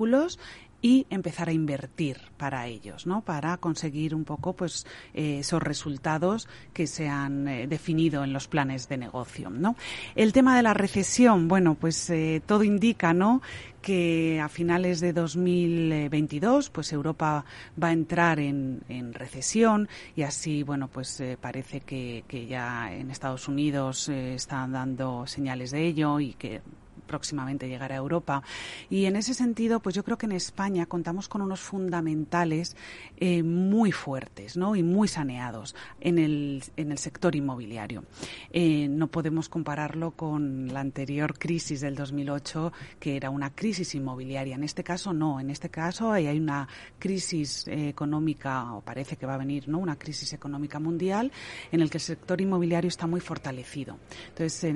y 0.82 1.06
empezar 1.10 1.48
a 1.48 1.52
invertir 1.52 2.18
para 2.36 2.66
ellos, 2.66 3.06
¿no? 3.06 3.22
Para 3.22 3.56
conseguir 3.56 4.14
un 4.14 4.24
poco, 4.24 4.52
pues, 4.52 4.86
eh, 5.14 5.38
esos 5.40 5.62
resultados 5.62 6.48
que 6.72 6.86
se 6.86 7.08
han 7.08 7.48
eh, 7.48 7.66
definido 7.66 8.22
en 8.22 8.32
los 8.32 8.46
planes 8.46 8.88
de 8.88 8.98
negocio, 8.98 9.50
¿no? 9.50 9.74
El 10.14 10.32
tema 10.32 10.56
de 10.56 10.62
la 10.62 10.74
recesión, 10.74 11.48
bueno, 11.48 11.74
pues 11.74 12.08
eh, 12.10 12.42
todo 12.46 12.62
indica, 12.62 13.12
¿no? 13.12 13.42
que 13.82 14.40
a 14.40 14.48
finales 14.48 14.98
de 14.98 15.12
2022 15.12 16.70
pues 16.70 16.92
Europa 16.92 17.44
va 17.80 17.88
a 17.88 17.92
entrar 17.92 18.40
en, 18.40 18.82
recesión 19.12 19.88
y 20.16 20.22
así 20.22 20.64
bueno 20.64 20.88
pues 20.88 21.22
parece 21.40 21.82
que, 21.82 22.24
que, 22.26 22.46
ya 22.46 22.92
en 22.92 23.12
Estados 23.12 23.46
Unidos 23.46 24.08
están 24.08 24.72
dando 24.72 25.28
señales 25.28 25.70
de 25.70 25.86
ello 25.86 26.18
y 26.18 26.32
que 26.32 26.62
próximamente 27.06 27.68
llegará 27.68 27.94
a 27.94 27.98
Europa. 27.98 28.42
Y 28.90 29.06
en 29.06 29.16
ese 29.16 29.34
sentido, 29.34 29.80
pues 29.80 29.94
yo 29.94 30.04
creo 30.04 30.18
que 30.18 30.26
en 30.26 30.32
España 30.32 30.86
contamos 30.86 31.28
con 31.28 31.42
unos 31.42 31.60
fundamentales 31.60 32.76
eh, 33.16 33.42
muy 33.42 33.92
fuertes 33.92 34.56
¿no? 34.56 34.76
y 34.76 34.82
muy 34.82 35.08
saneados 35.08 35.74
en 36.00 36.18
el, 36.18 36.62
en 36.76 36.92
el 36.92 36.98
sector 36.98 37.34
inmobiliario. 37.34 38.04
Eh, 38.50 38.88
no 38.88 39.08
podemos 39.08 39.48
compararlo 39.48 40.12
con 40.12 40.72
la 40.72 40.80
anterior 40.80 41.38
crisis 41.38 41.80
del 41.80 41.94
2008, 41.94 42.72
que 42.98 43.16
era 43.16 43.30
una 43.30 43.50
crisis 43.50 43.94
inmobiliaria. 43.94 44.56
En 44.56 44.64
este 44.64 44.84
caso, 44.84 45.12
no. 45.12 45.40
En 45.40 45.50
este 45.50 45.70
caso 45.70 46.12
hay 46.12 46.26
una 46.38 46.68
crisis 46.98 47.66
eh, 47.68 47.88
económica, 47.88 48.72
o 48.74 48.80
parece 48.80 49.16
que 49.16 49.26
va 49.26 49.34
a 49.34 49.38
venir, 49.38 49.68
¿no? 49.68 49.78
una 49.78 49.96
crisis 49.96 50.32
económica 50.32 50.78
mundial, 50.78 51.30
en 51.70 51.80
el 51.80 51.90
que 51.90 51.98
el 51.98 52.02
sector 52.02 52.40
inmobiliario 52.40 52.88
está 52.88 53.06
muy 53.06 53.20
fortalecido. 53.20 53.98
Entonces, 54.28 54.74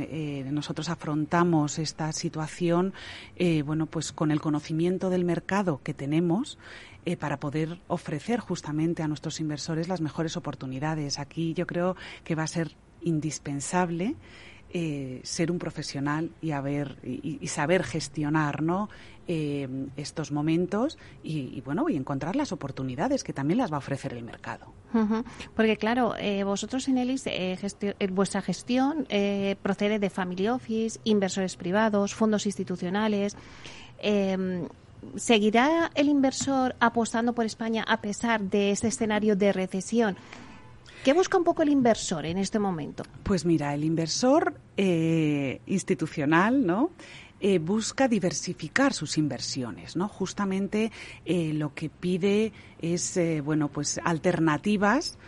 nosotros 0.51 0.89
afrontamos 0.89 1.79
estas 1.79 2.20
situación, 2.21 2.93
eh, 3.37 3.63
bueno, 3.63 3.87
pues 3.87 4.13
con 4.13 4.31
el 4.31 4.41
conocimiento 4.41 5.11
del 5.11 5.25
mercado 5.25 5.81
que 5.83 5.95
tenemos, 5.95 6.59
eh, 7.07 7.17
para 7.17 7.41
poder 7.41 7.81
ofrecer 7.89 8.41
justamente 8.41 9.03
a 9.03 9.09
nuestros 9.09 9.41
inversores 9.41 9.89
las 9.89 10.01
mejores 10.01 10.37
oportunidades. 10.37 11.19
Aquí 11.19 11.55
yo 11.55 11.67
creo 11.67 11.97
que 12.25 12.35
va 12.35 12.45
a 12.45 12.47
ser 12.47 12.77
indispensable 13.03 14.17
eh, 14.73 15.21
ser 15.25 15.51
un 15.51 15.59
profesional 15.59 16.31
y, 16.41 16.53
haber, 16.53 16.99
y, 17.03 17.45
saber 17.49 17.83
gestionar 17.83 18.63
¿no? 18.63 18.89
Eh, 19.33 19.69
estos 19.97 20.33
momentos 20.33 20.99
y, 21.23 21.61
bueno 21.61 21.89
y 21.89 21.95
encontrar 21.95 22.35
las 22.35 22.51
oportunidades 22.51 23.23
que 23.23 23.33
también 23.33 23.59
las 23.59 23.71
va 23.71 23.77
a 23.77 23.79
ofrecer 23.79 24.13
el 24.13 24.25
mercado. 24.25 24.73
Porque 25.55 25.77
claro, 25.77 26.17
eh, 26.19 26.43
vosotros 26.43 26.89
en 26.89 26.99
Elis, 26.99 27.29
vuestra 28.11 28.43
gestión 28.43 29.07
procede 29.63 30.01
de 30.01 30.11
family 30.11 30.49
office, 30.49 30.99
inversores 31.05 31.55
privados, 31.55 32.13
fondos 32.13 32.45
institucionales. 32.45 33.37
Em, 34.01 34.67
¿Seguirá 35.15 35.93
el 35.95 36.09
inversor 36.09 36.75
apostando 36.81 37.33
por 37.33 37.47
España 37.47 37.85
a 37.87 38.01
pesar 38.01 38.41
de 38.41 38.73
este 38.73 38.89
escenario 38.89 39.37
de 39.37 39.53
recesión? 39.53 40.17
¿Qué 41.05 41.13
busca 41.13 41.39
un 41.39 41.45
poco 41.45 41.63
el 41.63 41.71
inversor 41.71 42.27
en 42.27 42.37
este 42.37 42.59
momento? 42.59 43.05
Pues 43.23 43.47
mira, 43.47 43.73
el 43.75 43.85
inversor 43.85 44.55
eh, 44.77 45.61
institucional, 45.67 46.67
¿no? 46.67 46.91
Eh, 47.41 47.59
busca 47.59 48.07
diversificar 48.07 48.93
sus 48.93 49.17
inversiones, 49.19 49.97
¿no? 49.97 50.09
Justamente 50.09 50.93
eh, 51.25 51.53
lo 51.55 51.75
que 51.75 51.89
pide 51.89 52.53
es, 52.81 53.17
eh, 53.17 53.41
bueno, 53.41 53.69
pues 53.69 54.01
alternativas 54.05 55.19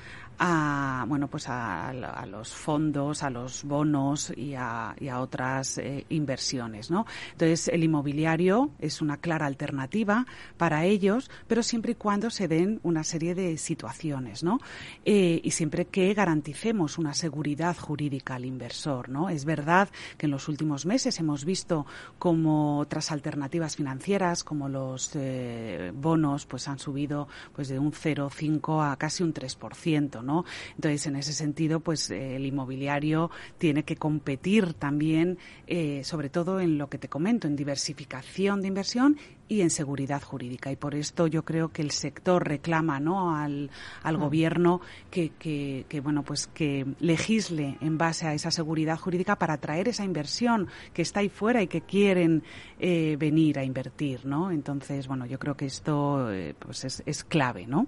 a 0.45 1.05
bueno 1.07 1.29
pues 1.29 1.49
a, 1.49 1.93
los 2.27 2.53
fondos, 2.53 3.23
a 3.23 3.31
los 3.31 3.63
bonos 3.63 4.33
y 4.37 4.55
a, 4.57 4.97
otras 5.21 5.79
eh, 5.79 6.05
inversiones, 6.09 6.91
¿no? 6.91 7.07
Entonces 7.33 7.69
el 7.69 7.85
inmobiliario 7.85 8.71
es 8.81 9.01
una 9.01 9.19
clara 9.19 9.47
alternativa 9.47 10.27
para 10.57 10.85
ellos, 10.85 11.31
pero 11.47 11.63
siempre 11.63 11.93
y 11.93 11.95
cuando 11.95 12.29
se 12.31 12.49
den 12.49 12.81
una 12.83 13.05
serie 13.05 13.37
de 13.37 13.57
situaciones, 13.57 14.43
¿no? 14.43 14.59
Eh, 15.05 15.41
y 15.45 15.53
siempre 15.53 15.85
que 15.85 16.13
garanticemos 16.13 16.99
una 16.99 17.15
seguridad 17.15 17.77
jurídica 17.77 18.35
al 18.35 18.45
inversor, 18.45 19.11
¿no? 19.11 19.29
Es 19.29 19.45
verdad 19.45 19.91
que 20.17 20.27
en 20.27 20.33
los 20.33 20.49
últimos 20.49 20.87
meses 20.87 21.21
hemos 21.21 21.45
visto 21.45 21.87
como 22.19 22.81
otras 22.81 23.13
alternativas 23.13 23.77
financieras, 23.77 24.43
como 24.43 24.69
los 24.69 25.13
eh, 25.15 25.93
bonos, 25.95 26.47
pues 26.47 26.67
han 26.67 26.81
subido 26.81 27.29
pues 27.55 27.69
de 27.69 27.79
un 27.79 27.93
0,5 27.93 28.91
a 28.91 28.97
casi 28.97 29.23
un 29.23 29.33
3%, 29.33 30.25
¿no? 30.25 30.32
Entonces, 30.75 31.07
en 31.07 31.17
ese 31.17 31.33
sentido, 31.33 31.81
pues 31.81 32.11
eh, 32.11 32.37
el 32.37 32.47
inmobiliario 32.47 33.31
tiene 33.59 33.85
que 33.85 33.97
competir 33.97 34.75
también, 34.75 35.39
eh, 35.67 36.03
sobre 36.05 36.29
todo 36.29 36.61
en 36.61 36.79
lo 36.79 36.89
que 36.89 36.99
te 36.99 37.09
comento, 37.09 37.47
en 37.47 37.57
diversificación 37.57 38.61
de 38.61 38.69
inversión 38.69 39.17
y 39.49 39.61
en 39.61 39.71
seguridad 39.71 40.23
jurídica. 40.23 40.71
Y 40.73 40.77
por 40.77 40.95
esto 40.95 41.27
yo 41.27 41.45
creo 41.45 41.71
que 41.73 41.83
el 41.83 41.91
sector 41.91 42.47
reclama 42.47 43.01
¿no? 43.01 43.37
al, 43.37 43.71
al 44.03 44.17
mm. 44.17 44.21
gobierno 44.21 44.81
que, 45.11 45.33
que, 45.39 46.01
bueno, 46.01 46.23
pues 46.23 46.47
que 46.47 46.87
legisle 47.01 47.77
en 47.81 47.99
base 47.99 48.27
a 48.27 48.35
esa 48.35 48.51
seguridad 48.51 48.99
jurídica 48.99 49.37
para 49.37 49.55
atraer 49.55 49.89
esa 49.89 50.05
inversión 50.05 50.69
que 50.95 51.03
está 51.03 51.21
ahí 51.21 51.29
fuera 51.29 51.63
y 51.63 51.67
que 51.67 51.83
quieren 51.83 52.43
eh, 52.79 53.17
venir 53.19 53.59
a 53.59 53.65
invertir. 53.65 54.25
¿no? 54.25 54.51
Entonces, 54.51 55.07
bueno, 55.07 55.27
yo 55.27 55.39
creo 55.39 55.57
que 55.57 55.67
esto 55.67 56.31
pues 56.59 56.85
es, 56.85 57.03
es 57.05 57.25
clave. 57.25 57.67
¿no? 57.67 57.87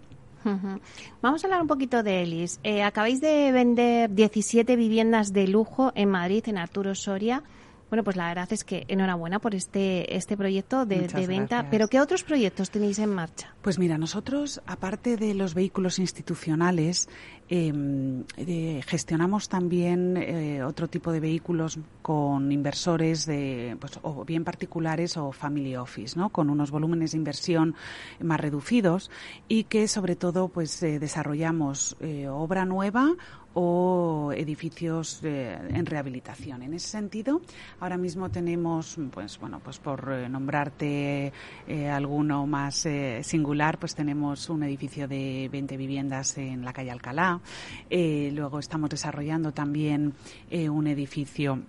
Vamos 1.23 1.45
a 1.45 1.47
hablar 1.47 1.63
un 1.63 1.69
poquito 1.69 2.03
de 2.03 2.23
Elis. 2.23 2.61
Eh, 2.63 2.83
acabáis 2.83 3.21
de 3.21 3.53
vender 3.53 4.11
17 4.11 4.77
viviendas 4.77 5.33
de 5.33 5.49
lujo 5.49 5.93
en 5.95 6.11
Madrid, 6.11 6.45
en 6.47 6.59
Arturo 6.59 6.95
Soria. 6.95 7.43
Bueno, 7.91 8.03
pues 8.03 8.17
la 8.17 8.27
verdad 8.27 8.53
es 8.53 8.65
que 8.65 8.85
enhorabuena 8.89 9.39
por 9.39 9.55
este, 9.55 10.17
este 10.17 10.37
proyecto 10.37 10.85
de, 10.85 11.07
venta. 11.29 11.69
Pero 11.71 11.87
¿qué 11.87 12.01
otros 12.01 12.25
proyectos 12.25 12.71
tenéis 12.71 12.99
en 12.99 13.11
marcha? 13.11 13.55
Pues 13.63 13.79
mira, 13.79 13.99
nosotros, 13.99 14.61
aparte 14.67 15.17
de 15.17 15.33
los 15.35 15.55
vehículos 15.55 15.99
institucionales, 16.01 17.09
eh, 17.49 18.81
gestionamos 18.87 19.49
también 19.49 20.17
eh, 20.17 20.63
otro 20.63 20.89
tipo 20.89 21.13
de 21.13 21.21
vehículos 21.21 21.79
con 22.03 22.51
inversores 22.51 23.27
de, 23.27 23.77
pues, 23.79 23.99
o 24.03 24.25
bien 24.25 24.45
particulares 24.45 25.17
o 25.17 25.33
family 25.33 25.77
office, 25.77 26.19
¿no? 26.19 26.31
Con 26.31 26.51
unos 26.51 26.71
volúmenes 26.71 27.13
de 27.13 27.19
inversión 27.19 27.75
más 28.21 28.41
reducidos 28.41 29.11
y 29.49 29.65
que 29.65 29.89
sobre 29.89 30.17
todo, 30.17 30.49
pues, 30.49 30.83
eh, 30.83 30.99
desarrollamos 30.99 31.97
obra 32.29 32.65
nueva 32.65 33.15
o 33.55 34.33
edificios 34.35 35.21
en 35.23 35.87
rehabilitación. 35.87 36.63
En 36.63 36.75
ese 36.75 36.89
sentido, 36.89 37.41
ahora 37.81 37.97
mismo 37.97 38.31
tenemos, 38.31 38.99
pues 39.13 39.39
bueno, 39.39 39.61
pues 39.61 39.79
por 39.79 40.13
eh, 40.13 40.29
nombrarte 40.29 41.33
eh, 41.67 41.89
alguno 41.89 42.47
más 42.47 42.85
eh, 42.87 43.21
singular, 43.23 43.79
pues 43.79 43.95
tenemos 43.95 44.51
un 44.51 44.65
edificio 44.65 45.09
de 45.09 45.49
20 45.51 45.77
viviendas 45.77 46.37
en 46.37 46.65
la 46.65 46.73
calle 46.73 46.91
Alcalá. 46.91 47.34
Luego 47.91 48.59
estamos 48.59 48.91
desarrollando 48.91 49.53
también 49.53 50.15
un 50.51 50.87
edificio 50.87 51.61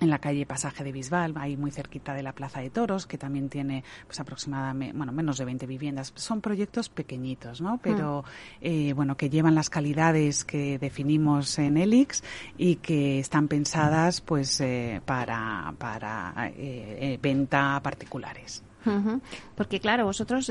en 0.00 0.10
la 0.10 0.18
calle 0.18 0.46
Pasaje 0.46 0.82
de 0.82 0.92
Bisbal, 0.92 1.34
ahí 1.36 1.56
muy 1.56 1.70
cerquita 1.70 2.14
de 2.14 2.22
la 2.22 2.32
Plaza 2.32 2.60
de 2.60 2.70
Toros, 2.70 3.06
que 3.06 3.18
también 3.18 3.48
tiene 3.48 3.84
pues 4.06 4.18
aproximadamente, 4.18 4.96
bueno, 4.96 5.12
menos 5.12 5.38
de 5.38 5.44
20 5.44 5.66
viviendas. 5.66 6.12
Son 6.16 6.40
proyectos 6.40 6.88
pequeñitos, 6.88 7.60
¿no? 7.60 7.78
Pero, 7.82 8.22
mm. 8.22 8.26
eh, 8.62 8.92
bueno, 8.94 9.16
que 9.16 9.28
llevan 9.28 9.54
las 9.54 9.70
calidades 9.70 10.44
que 10.44 10.78
definimos 10.78 11.58
en 11.58 11.76
ELIX 11.76 12.22
y 12.56 12.76
que 12.76 13.18
están 13.18 13.48
pensadas, 13.48 14.20
pues, 14.20 14.60
eh, 14.60 15.00
para, 15.04 15.74
para 15.78 16.50
eh, 16.56 17.18
venta 17.20 17.76
a 17.76 17.82
particulares. 17.82 18.62
Porque 19.54 19.80
claro, 19.80 20.04
vosotros 20.06 20.50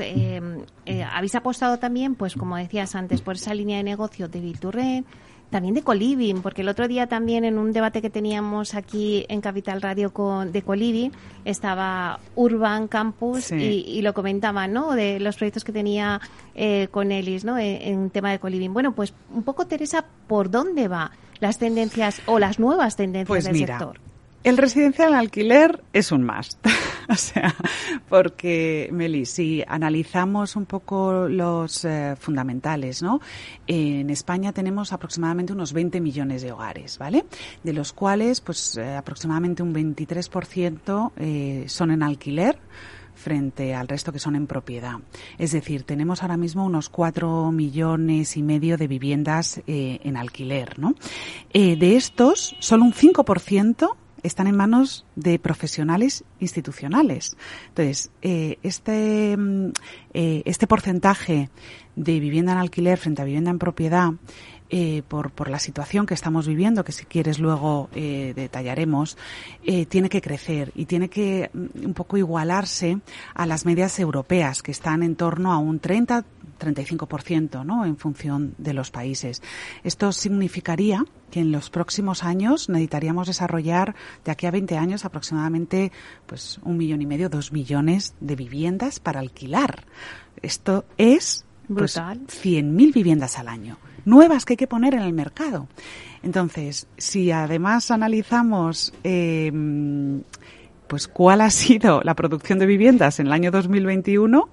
habéis 1.10 1.34
apostado 1.34 1.78
también, 1.78 2.14
pues 2.14 2.34
como 2.34 2.56
decías 2.56 2.94
antes, 2.94 3.20
por 3.22 3.36
esa 3.36 3.54
línea 3.54 3.78
de 3.78 3.84
negocio 3.84 4.28
de 4.28 4.40
Vilturren, 4.40 5.06
también 5.50 5.74
de 5.74 5.82
Coliving, 5.82 6.42
porque 6.42 6.62
el 6.62 6.68
otro 6.68 6.88
día 6.88 7.08
también 7.08 7.44
en 7.44 7.58
un 7.58 7.72
debate 7.72 8.00
que 8.00 8.08
teníamos 8.08 8.74
aquí 8.74 9.26
en 9.28 9.40
Capital 9.40 9.82
Radio 9.82 10.12
con, 10.12 10.52
de 10.52 10.62
Coliving 10.62 11.12
estaba 11.44 12.20
Urban 12.36 12.88
Campus 12.88 13.50
y, 13.52 14.00
lo 14.02 14.14
comentaban, 14.14 14.72
¿no? 14.72 14.92
De 14.92 15.20
los 15.20 15.36
proyectos 15.36 15.64
que 15.64 15.72
tenía 15.72 16.20
eh, 16.54 16.88
con 16.90 17.12
Elis, 17.12 17.44
¿no? 17.44 17.58
En, 17.58 18.10
tema 18.10 18.30
de 18.30 18.38
Coliving. 18.38 18.72
Bueno, 18.72 18.94
pues 18.94 19.12
un 19.34 19.42
poco, 19.42 19.66
Teresa, 19.66 20.04
¿por 20.26 20.50
dónde 20.50 20.88
va 20.88 21.10
las 21.40 21.58
tendencias 21.58 22.22
o 22.26 22.38
las 22.38 22.58
nuevas 22.58 22.96
tendencias 22.96 23.28
pues 23.28 23.44
del 23.44 23.56
sector? 23.56 24.09
El 24.42 24.56
residencial 24.56 25.12
alquiler 25.12 25.84
es 25.92 26.12
un 26.12 26.24
must. 26.24 26.66
o 27.10 27.14
sea, 27.14 27.54
porque, 28.08 28.88
Meli, 28.90 29.26
si 29.26 29.62
analizamos 29.68 30.56
un 30.56 30.64
poco 30.64 31.28
los 31.28 31.84
eh, 31.84 32.16
fundamentales, 32.18 33.02
¿no? 33.02 33.20
En 33.66 34.08
España 34.08 34.54
tenemos 34.54 34.94
aproximadamente 34.94 35.52
unos 35.52 35.74
20 35.74 36.00
millones 36.00 36.40
de 36.40 36.52
hogares, 36.52 36.96
¿vale? 36.96 37.26
De 37.62 37.74
los 37.74 37.92
cuales, 37.92 38.40
pues, 38.40 38.78
eh, 38.78 38.96
aproximadamente 38.96 39.62
un 39.62 39.74
23% 39.74 41.12
eh, 41.18 41.64
son 41.68 41.90
en 41.90 42.02
alquiler 42.02 42.58
frente 43.14 43.74
al 43.74 43.88
resto 43.88 44.10
que 44.10 44.18
son 44.18 44.36
en 44.36 44.46
propiedad. 44.46 44.94
Es 45.36 45.52
decir, 45.52 45.82
tenemos 45.82 46.22
ahora 46.22 46.38
mismo 46.38 46.64
unos 46.64 46.88
4 46.88 47.52
millones 47.52 48.38
y 48.38 48.42
medio 48.42 48.78
de 48.78 48.88
viviendas 48.88 49.60
en 49.66 50.16
alquiler, 50.16 50.78
¿no? 50.78 50.94
de 51.52 51.96
estos, 51.96 52.56
solo 52.60 52.84
un 52.84 52.94
5% 52.94 53.90
están 54.22 54.46
en 54.46 54.56
manos 54.56 55.04
de 55.16 55.38
profesionales 55.38 56.24
institucionales. 56.38 57.36
Entonces, 57.68 58.10
eh, 58.22 58.58
este, 58.62 59.36
mm, 59.36 59.72
eh, 60.14 60.42
este 60.44 60.66
porcentaje 60.66 61.50
de 61.96 62.20
vivienda 62.20 62.52
en 62.52 62.58
alquiler 62.58 62.98
frente 62.98 63.22
a 63.22 63.24
vivienda 63.24 63.50
en 63.50 63.58
propiedad 63.58 64.12
eh, 64.70 65.02
por, 65.06 65.50
la 65.50 65.58
situación 65.58 66.06
que 66.06 66.14
estamos 66.14 66.46
viviendo, 66.46 66.84
que 66.84 66.92
si 66.92 67.04
quieres 67.04 67.38
luego 67.40 67.88
eh, 67.92 68.32
detallaremos, 68.36 69.18
eh, 69.64 69.84
tiene 69.86 70.08
que 70.08 70.22
crecer 70.22 70.70
y 70.76 70.86
tiene 70.86 71.08
que 71.08 71.50
mm, 71.52 71.86
un 71.86 71.94
poco 71.94 72.16
igualarse 72.16 72.98
a 73.34 73.46
las 73.46 73.66
medias 73.66 73.98
europeas, 73.98 74.62
que 74.62 74.70
están 74.70 75.02
en 75.02 75.16
torno 75.16 75.52
a 75.52 75.58
un 75.58 75.80
30 75.80 76.24
35%, 76.60 77.64
¿no? 77.64 77.84
En 77.86 77.96
función 77.96 78.54
de 78.58 78.74
los 78.74 78.90
países. 78.90 79.42
Esto 79.82 80.12
significaría 80.12 81.04
que 81.30 81.40
en 81.40 81.52
los 81.52 81.70
próximos 81.70 82.22
años 82.22 82.68
necesitaríamos 82.68 83.26
desarrollar 83.26 83.94
de 84.24 84.30
aquí 84.32 84.46
a 84.46 84.50
20 84.50 84.76
años 84.76 85.04
aproximadamente 85.04 85.90
pues 86.26 86.60
un 86.62 86.76
millón 86.76 87.00
y 87.00 87.06
medio, 87.06 87.30
dos 87.30 87.50
millones 87.50 88.14
de 88.20 88.36
viviendas 88.36 89.00
para 89.00 89.20
alquilar. 89.20 89.86
Esto 90.42 90.84
es 90.98 91.46
pues, 91.74 91.96
100.000 91.96 92.92
viviendas 92.92 93.38
al 93.38 93.48
año 93.48 93.78
nuevas 94.04 94.44
que 94.44 94.54
hay 94.54 94.56
que 94.56 94.66
poner 94.66 94.94
en 94.94 95.02
el 95.02 95.12
mercado. 95.12 95.68
Entonces, 96.22 96.86
si 96.96 97.30
además 97.30 97.90
analizamos 97.90 98.92
eh, 99.04 99.52
pues 100.86 101.06
cuál 101.06 101.40
ha 101.40 101.50
sido 101.50 102.02
la 102.02 102.14
producción 102.14 102.58
de 102.58 102.66
viviendas 102.66 103.20
en 103.20 103.28
el 103.28 103.32
año 103.32 103.50
2021 103.50 104.50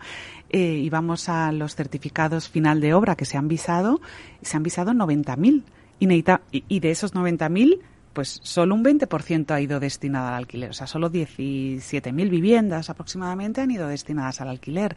eh, 0.49 0.59
y 0.59 0.89
vamos 0.89 1.29
a 1.29 1.51
los 1.51 1.75
certificados 1.75 2.47
final 2.47 2.79
de 2.79 2.93
obra 2.93 3.15
que 3.15 3.25
se 3.25 3.37
han 3.37 3.47
visado, 3.47 3.99
se 4.41 4.55
han 4.55 4.63
visado 4.63 4.91
90.000 4.91 5.63
y, 5.99 6.63
y 6.67 6.79
de 6.79 6.91
esos 6.91 7.13
90.000 7.13 7.79
pues 8.13 8.39
solo 8.41 8.73
un 8.73 8.83
20% 8.83 9.51
ha 9.51 9.61
ido 9.61 9.79
destinado 9.79 10.29
al 10.29 10.33
alquiler, 10.33 10.71
o 10.71 10.73
sea, 10.73 10.87
solo 10.87 11.11
17.000 11.11 12.29
viviendas 12.31 12.89
aproximadamente 12.89 13.61
han 13.61 13.69
ido 13.69 13.87
destinadas 13.87 14.41
al 14.41 14.47
alquiler. 14.47 14.95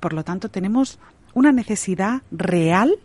Por 0.00 0.14
lo 0.14 0.24
tanto, 0.24 0.48
tenemos 0.48 0.98
una 1.34 1.52
necesidad 1.52 2.22
real 2.30 2.98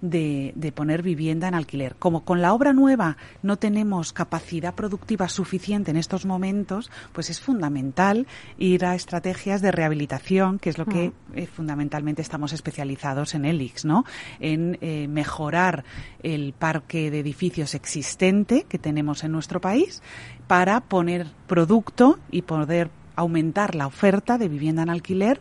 de, 0.00 0.52
de, 0.54 0.72
poner 0.72 1.02
vivienda 1.02 1.48
en 1.48 1.54
alquiler. 1.54 1.96
Como 1.96 2.24
con 2.24 2.40
la 2.40 2.52
obra 2.52 2.72
nueva 2.72 3.16
no 3.42 3.56
tenemos 3.56 4.12
capacidad 4.12 4.74
productiva 4.74 5.28
suficiente 5.28 5.90
en 5.90 5.96
estos 5.96 6.24
momentos, 6.24 6.90
pues 7.12 7.30
es 7.30 7.40
fundamental 7.40 8.26
ir 8.58 8.84
a 8.84 8.94
estrategias 8.94 9.60
de 9.60 9.72
rehabilitación, 9.72 10.58
que 10.58 10.70
es 10.70 10.78
lo 10.78 10.86
que 10.86 11.08
mm. 11.08 11.38
eh, 11.38 11.46
fundamentalmente 11.46 12.22
estamos 12.22 12.52
especializados 12.52 13.34
en 13.34 13.44
ELIX, 13.44 13.84
¿no? 13.84 14.04
En 14.40 14.78
eh, 14.80 15.08
mejorar 15.08 15.84
el 16.22 16.52
parque 16.52 17.10
de 17.10 17.20
edificios 17.20 17.74
existente 17.74 18.66
que 18.68 18.78
tenemos 18.78 19.24
en 19.24 19.32
nuestro 19.32 19.60
país 19.60 20.02
para 20.46 20.80
poner 20.80 21.26
producto 21.46 22.18
y 22.30 22.42
poder 22.42 22.90
aumentar 23.16 23.74
la 23.74 23.88
oferta 23.88 24.38
de 24.38 24.48
vivienda 24.48 24.82
en 24.82 24.90
alquiler 24.90 25.40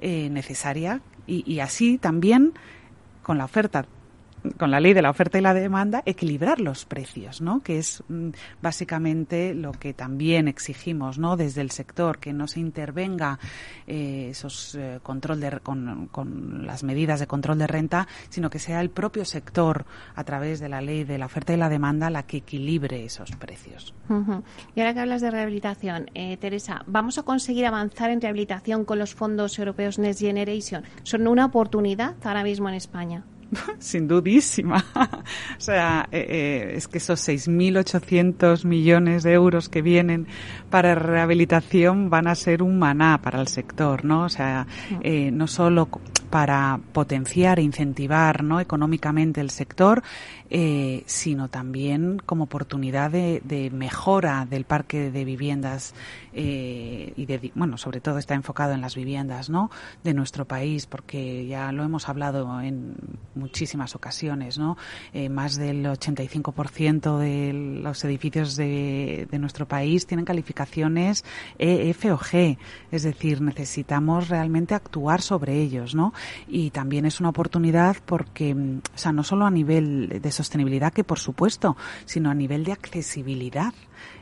eh, 0.00 0.30
necesaria 0.30 1.02
y, 1.28 1.44
y 1.46 1.60
así 1.60 1.98
también 1.98 2.54
con 3.22 3.38
la 3.38 3.44
oferta 3.44 3.86
con 4.56 4.70
la 4.70 4.80
ley 4.80 4.92
de 4.94 5.02
la 5.02 5.10
oferta 5.10 5.38
y 5.38 5.40
la 5.40 5.54
demanda, 5.54 6.02
equilibrar 6.06 6.60
los 6.60 6.84
precios, 6.84 7.40
¿no? 7.40 7.60
Que 7.60 7.78
es 7.78 8.02
mm, 8.08 8.30
básicamente 8.62 9.54
lo 9.54 9.72
que 9.72 9.94
también 9.94 10.48
exigimos, 10.48 11.18
¿no? 11.18 11.36
Desde 11.36 11.60
el 11.60 11.70
sector, 11.70 12.18
que 12.18 12.32
no 12.32 12.46
se 12.46 12.60
intervenga 12.60 13.38
eh, 13.86 14.28
esos 14.30 14.74
eh, 14.74 15.00
control 15.02 15.40
de, 15.40 15.60
con, 15.60 16.08
con, 16.08 16.66
las 16.66 16.82
medidas 16.82 17.20
de 17.20 17.26
control 17.26 17.58
de 17.58 17.66
renta, 17.66 18.08
sino 18.28 18.50
que 18.50 18.58
sea 18.58 18.80
el 18.80 18.90
propio 18.90 19.24
sector, 19.24 19.86
a 20.14 20.24
través 20.24 20.60
de 20.60 20.68
la 20.68 20.80
ley 20.80 21.04
de 21.04 21.18
la 21.18 21.26
oferta 21.26 21.52
y 21.52 21.56
la 21.56 21.68
demanda, 21.68 22.10
la 22.10 22.24
que 22.24 22.38
equilibre 22.38 23.04
esos 23.04 23.32
precios. 23.32 23.94
Y 24.74 24.80
ahora 24.80 24.94
que 24.94 25.00
hablas 25.00 25.20
de 25.20 25.30
rehabilitación, 25.30 26.10
eh, 26.14 26.36
Teresa, 26.36 26.82
¿vamos 26.86 27.18
a 27.18 27.22
conseguir 27.22 27.66
avanzar 27.66 28.10
en 28.10 28.20
rehabilitación 28.20 28.84
con 28.84 28.98
los 28.98 29.14
fondos 29.14 29.58
europeos 29.58 29.98
Next 29.98 30.20
Generation? 30.20 30.84
¿Son 31.02 31.26
una 31.26 31.46
oportunidad 31.46 32.16
ahora 32.24 32.42
mismo 32.42 32.68
en 32.68 32.74
España? 32.74 33.24
Sin 33.78 34.08
dudísima. 34.08 34.84
o 34.94 35.60
sea, 35.60 36.08
eh, 36.12 36.26
eh, 36.28 36.72
es 36.76 36.88
que 36.88 36.98
esos 36.98 37.26
6.800 37.26 38.64
millones 38.64 39.22
de 39.22 39.32
euros 39.32 39.68
que 39.68 39.82
vienen 39.82 40.26
para 40.70 40.94
rehabilitación 40.94 42.10
van 42.10 42.26
a 42.26 42.34
ser 42.34 42.62
un 42.62 42.78
maná 42.78 43.20
para 43.22 43.40
el 43.40 43.48
sector, 43.48 44.04
¿no? 44.04 44.24
O 44.24 44.28
sea, 44.28 44.66
eh, 45.00 45.30
no 45.30 45.46
solo 45.46 45.88
para 46.28 46.78
potenciar 46.92 47.58
e 47.58 47.62
incentivar 47.62 48.44
¿no? 48.44 48.60
económicamente 48.60 49.40
el 49.40 49.50
sector, 49.50 50.02
eh, 50.50 51.02
sino 51.06 51.48
también 51.48 52.20
como 52.24 52.44
oportunidad 52.44 53.10
de, 53.10 53.42
de, 53.44 53.70
mejora 53.70 54.46
del 54.48 54.64
parque 54.64 55.10
de 55.10 55.24
viviendas 55.24 55.94
eh, 56.32 57.12
y 57.16 57.26
de, 57.26 57.52
bueno, 57.54 57.76
sobre 57.76 58.00
todo 58.00 58.18
está 58.18 58.34
enfocado 58.34 58.72
en 58.72 58.80
las 58.80 58.94
viviendas, 58.94 59.50
¿no? 59.50 59.70
De 60.04 60.14
nuestro 60.14 60.46
país, 60.46 60.86
porque 60.86 61.46
ya 61.46 61.72
lo 61.72 61.82
hemos 61.82 62.08
hablado 62.08 62.60
en 62.60 62.94
muchísimas 63.34 63.94
ocasiones, 63.94 64.58
¿no? 64.58 64.76
Eh, 65.12 65.28
más 65.28 65.56
del 65.56 65.84
85% 65.84 67.18
de 67.18 67.52
los 67.82 68.04
edificios 68.04 68.56
de, 68.56 69.26
nuestro 69.38 69.68
país 69.68 70.06
tienen 70.06 70.24
calificaciones 70.24 71.24
E, 71.58 71.90
F 71.90 72.10
o 72.10 72.18
G, 72.18 72.58
es 72.90 73.04
decir, 73.04 73.40
necesitamos 73.40 74.28
realmente 74.28 74.74
actuar 74.74 75.22
sobre 75.22 75.60
ellos, 75.60 75.94
¿no? 75.94 76.12
Y 76.48 76.70
también 76.70 77.04
es 77.04 77.20
una 77.20 77.28
oportunidad 77.28 77.96
porque, 78.04 78.54
o 78.54 78.98
sea, 78.98 79.12
no 79.12 79.22
solo 79.22 79.46
a 79.46 79.50
nivel 79.50 80.20
de 80.22 80.30
sostenibilidad, 80.38 80.92
que 80.92 81.04
por 81.04 81.18
supuesto, 81.18 81.76
sino 82.06 82.30
a 82.30 82.34
nivel 82.34 82.64
de 82.64 82.72
accesibilidad. 82.72 83.74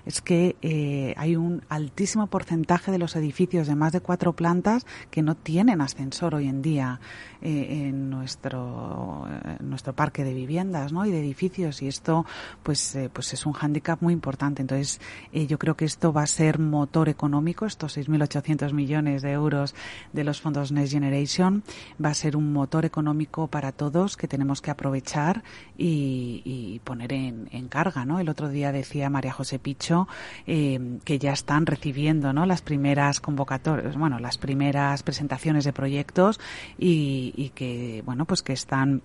Es 0.04 0.20
que 0.20 0.56
eh, 0.62 1.14
hay 1.16 1.36
un 1.36 1.62
altísimo 1.68 2.26
porcentaje 2.28 2.90
de 2.90 2.98
los 2.98 3.16
edificios 3.16 3.66
de 3.66 3.74
más 3.74 3.92
de 3.92 4.00
cuatro 4.00 4.32
plantas 4.32 4.86
que 5.10 5.22
no 5.22 5.34
tienen 5.34 5.80
ascensor 5.80 6.34
hoy 6.34 6.48
en 6.48 6.62
día 6.62 7.00
eh, 7.42 7.88
en 7.88 8.10
nuestro 8.10 9.26
nuestro 9.60 9.92
parque 9.94 10.24
de 10.24 10.34
viviendas 10.34 10.92
¿no? 10.92 11.04
y 11.06 11.10
de 11.10 11.20
edificios 11.20 11.82
y 11.82 11.88
esto 11.88 12.24
pues 12.62 12.94
eh, 12.94 13.10
pues 13.12 13.32
es 13.32 13.46
un 13.46 13.52
hándicap 13.52 14.00
muy 14.02 14.12
importante 14.12 14.62
entonces 14.62 15.00
eh, 15.32 15.46
yo 15.46 15.58
creo 15.58 15.76
que 15.76 15.84
esto 15.84 16.12
va 16.12 16.22
a 16.22 16.26
ser 16.26 16.58
motor 16.58 17.08
económico 17.08 17.66
estos 17.66 17.96
6.800 17.96 18.72
millones 18.72 19.22
de 19.22 19.32
euros 19.32 19.74
de 20.12 20.24
los 20.24 20.40
fondos 20.40 20.72
Next 20.72 20.92
Generation 20.92 21.62
va 22.02 22.10
a 22.10 22.14
ser 22.14 22.36
un 22.36 22.52
motor 22.52 22.84
económico 22.84 23.46
para 23.48 23.72
todos 23.72 24.16
que 24.16 24.28
tenemos 24.28 24.60
que 24.60 24.70
aprovechar 24.70 25.42
y, 25.76 26.42
y 26.44 26.80
poner 26.80 27.12
en, 27.12 27.48
en 27.52 27.68
carga 27.68 28.04
¿no? 28.04 28.20
el 28.20 28.28
otro 28.28 28.48
día 28.48 28.72
decía 28.72 29.10
María 29.10 29.32
José 29.32 29.58
Picho 29.58 30.08
eh, 30.46 30.98
que 31.04 31.18
ya 31.18 31.32
están 31.32 31.66
recibiendo 31.66 32.32
¿no? 32.32 32.46
las 32.46 32.62
primeras 32.62 33.20
convocatorias, 33.20 33.96
bueno, 33.96 34.18
las 34.18 34.38
primeras 34.38 35.02
presentaciones 35.02 35.64
de 35.64 35.72
proyectos 35.72 36.40
y, 36.78 37.25
y 37.36 37.50
que, 37.50 38.02
bueno, 38.04 38.24
pues 38.24 38.42
que 38.42 38.52
están 38.52 39.02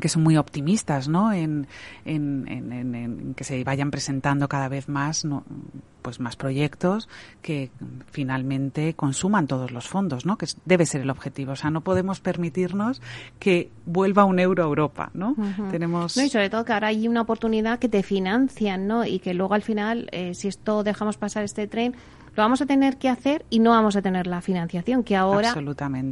que 0.00 0.08
son 0.08 0.22
muy 0.22 0.36
optimistas, 0.38 1.08
¿no? 1.08 1.32
En, 1.32 1.66
en, 2.04 2.48
en, 2.48 2.94
en, 2.94 3.34
que 3.34 3.44
se 3.44 3.62
vayan 3.62 3.90
presentando 3.90 4.48
cada 4.48 4.68
vez 4.68 4.88
más, 4.88 5.24
¿no? 5.24 5.44
pues 6.02 6.18
más 6.18 6.36
proyectos 6.36 7.08
que 7.40 7.70
finalmente 8.10 8.94
consuman 8.94 9.46
todos 9.46 9.70
los 9.70 9.88
fondos, 9.88 10.26
¿no? 10.26 10.36
Que 10.36 10.46
debe 10.64 10.84
ser 10.84 11.00
el 11.02 11.10
objetivo. 11.10 11.52
O 11.52 11.56
sea, 11.56 11.70
no 11.70 11.80
podemos 11.80 12.20
permitirnos 12.20 13.00
que 13.38 13.70
vuelva 13.86 14.24
un 14.24 14.38
euro 14.38 14.64
a 14.64 14.66
Europa, 14.66 15.10
¿no? 15.14 15.30
Uh 15.30 15.44
-huh. 15.44 15.70
Tenemos. 15.70 16.16
No, 16.16 16.24
y 16.24 16.28
sobre 16.28 16.50
todo 16.50 16.64
que 16.64 16.72
ahora 16.72 16.88
hay 16.88 17.06
una 17.08 17.22
oportunidad 17.22 17.78
que 17.78 17.88
te 17.88 18.02
financian, 18.02 18.86
¿no? 18.86 19.04
Y 19.06 19.20
que 19.20 19.32
luego 19.32 19.54
al 19.54 19.62
final, 19.62 20.08
eh, 20.12 20.34
si 20.34 20.48
esto 20.48 20.82
dejamos 20.82 21.16
pasar 21.16 21.44
este 21.44 21.66
tren, 21.68 21.94
lo 22.34 22.42
vamos 22.42 22.62
a 22.62 22.66
tener 22.66 22.96
que 22.96 23.08
hacer 23.08 23.44
y 23.50 23.58
no 23.58 23.70
vamos 23.70 23.96
a 23.96 24.02
tener 24.02 24.26
la 24.26 24.40
financiación 24.40 25.04
que 25.04 25.16
ahora 25.16 25.54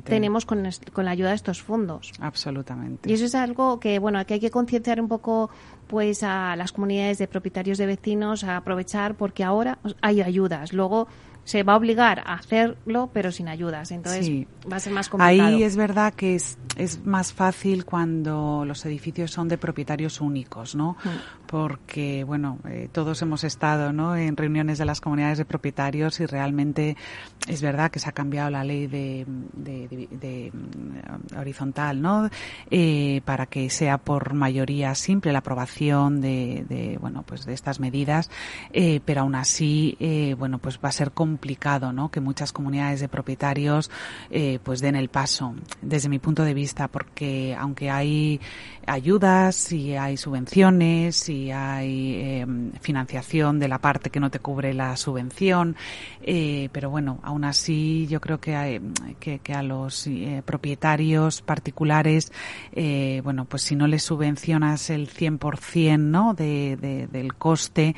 tenemos 0.04 0.44
con, 0.44 0.68
con, 0.92 1.04
la 1.04 1.12
ayuda 1.12 1.30
de 1.30 1.36
estos 1.36 1.62
fondos. 1.62 2.12
Absolutamente. 2.20 3.10
Y 3.10 3.14
eso 3.14 3.24
es 3.24 3.34
algo 3.34 3.80
que, 3.80 3.98
bueno, 3.98 4.24
que 4.26 4.34
hay 4.34 4.40
que 4.40 4.50
concienciar 4.50 5.00
un 5.00 5.08
poco 5.08 5.50
pues 5.86 6.22
a 6.22 6.54
las 6.56 6.72
comunidades 6.72 7.18
de 7.18 7.26
propietarios 7.26 7.78
de 7.78 7.86
vecinos 7.86 8.44
a 8.44 8.58
aprovechar 8.58 9.14
porque 9.16 9.44
ahora 9.44 9.78
hay 10.02 10.20
ayudas. 10.20 10.72
Luego 10.72 11.08
se 11.44 11.62
va 11.62 11.74
a 11.74 11.76
obligar 11.76 12.20
a 12.20 12.34
hacerlo, 12.34 13.10
pero 13.12 13.32
sin 13.32 13.48
ayudas. 13.48 13.90
Entonces 13.90 14.26
sí. 14.26 14.46
va 14.70 14.76
a 14.76 14.80
ser 14.80 14.92
más 14.92 15.08
complicado. 15.08 15.48
Ahí 15.48 15.62
es 15.62 15.76
verdad 15.76 16.14
que 16.14 16.34
es, 16.34 16.58
es 16.76 17.04
más 17.04 17.32
fácil 17.32 17.84
cuando 17.84 18.64
los 18.66 18.84
edificios 18.86 19.30
son 19.30 19.48
de 19.48 19.58
propietarios 19.58 20.20
únicos, 20.20 20.74
¿no? 20.74 20.96
Mm. 21.04 21.08
Porque, 21.46 22.22
bueno, 22.24 22.58
eh, 22.68 22.88
todos 22.92 23.20
hemos 23.22 23.42
estado, 23.42 23.92
¿no? 23.92 24.16
En 24.16 24.36
reuniones 24.36 24.78
de 24.78 24.84
las 24.84 25.00
comunidades 25.00 25.38
de 25.38 25.44
propietarios 25.44 26.20
y 26.20 26.26
realmente 26.26 26.96
es 27.48 27.60
verdad 27.62 27.90
que 27.90 27.98
se 27.98 28.08
ha 28.08 28.12
cambiado 28.12 28.50
la 28.50 28.62
ley 28.62 28.86
de, 28.86 29.26
de, 29.54 29.88
de, 29.88 30.08
de 30.10 30.52
horizontal, 31.36 32.00
¿no? 32.00 32.30
Eh, 32.70 33.20
para 33.24 33.46
que 33.46 33.68
sea 33.70 33.98
por 33.98 34.34
mayoría 34.34 34.94
simple 34.94 35.32
la 35.32 35.40
aprobación 35.40 36.20
de, 36.20 36.98
bueno, 37.00 37.24
pues 37.26 37.44
de 37.44 37.52
estas 37.54 37.80
medidas, 37.80 38.30
eh, 38.72 39.00
pero 39.04 39.22
aún 39.22 39.34
así, 39.34 39.96
eh, 40.00 40.34
bueno, 40.38 40.58
pues 40.58 40.78
va 40.82 40.88
a 40.88 40.92
ser 40.92 41.10
complicado, 41.30 41.92
¿no? 41.92 42.10
Que 42.10 42.20
muchas 42.20 42.52
comunidades 42.52 42.98
de 43.00 43.08
propietarios, 43.08 43.88
eh, 44.30 44.58
pues 44.64 44.80
den 44.80 44.96
el 44.96 45.08
paso, 45.08 45.54
desde 45.80 46.08
mi 46.08 46.18
punto 46.18 46.42
de 46.42 46.54
vista, 46.54 46.88
porque 46.88 47.56
aunque 47.56 47.88
hay 47.88 48.40
ayudas 48.86 49.72
y 49.72 49.94
hay 49.96 50.16
subvenciones 50.16 51.28
y 51.28 51.50
hay 51.50 52.14
eh, 52.14 52.46
financiación 52.80 53.58
de 53.58 53.68
la 53.68 53.78
parte 53.78 54.10
que 54.10 54.20
no 54.20 54.30
te 54.30 54.38
cubre 54.38 54.74
la 54.74 54.96
subvención, 54.96 55.76
eh, 56.22 56.68
pero 56.72 56.90
bueno, 56.90 57.20
aún 57.22 57.44
así 57.44 58.06
yo 58.08 58.20
creo 58.20 58.40
que, 58.40 58.56
hay, 58.56 58.80
que, 59.18 59.38
que 59.38 59.54
a 59.54 59.62
los 59.62 60.06
eh, 60.06 60.42
propietarios 60.44 61.42
particulares, 61.42 62.32
eh, 62.72 63.20
bueno, 63.24 63.44
pues 63.44 63.62
si 63.62 63.76
no 63.76 63.86
les 63.86 64.02
subvencionas 64.02 64.90
el 64.90 65.08
100% 65.08 65.98
¿no? 65.98 66.34
de, 66.34 66.76
de, 66.76 67.06
del 67.06 67.34
coste, 67.34 67.94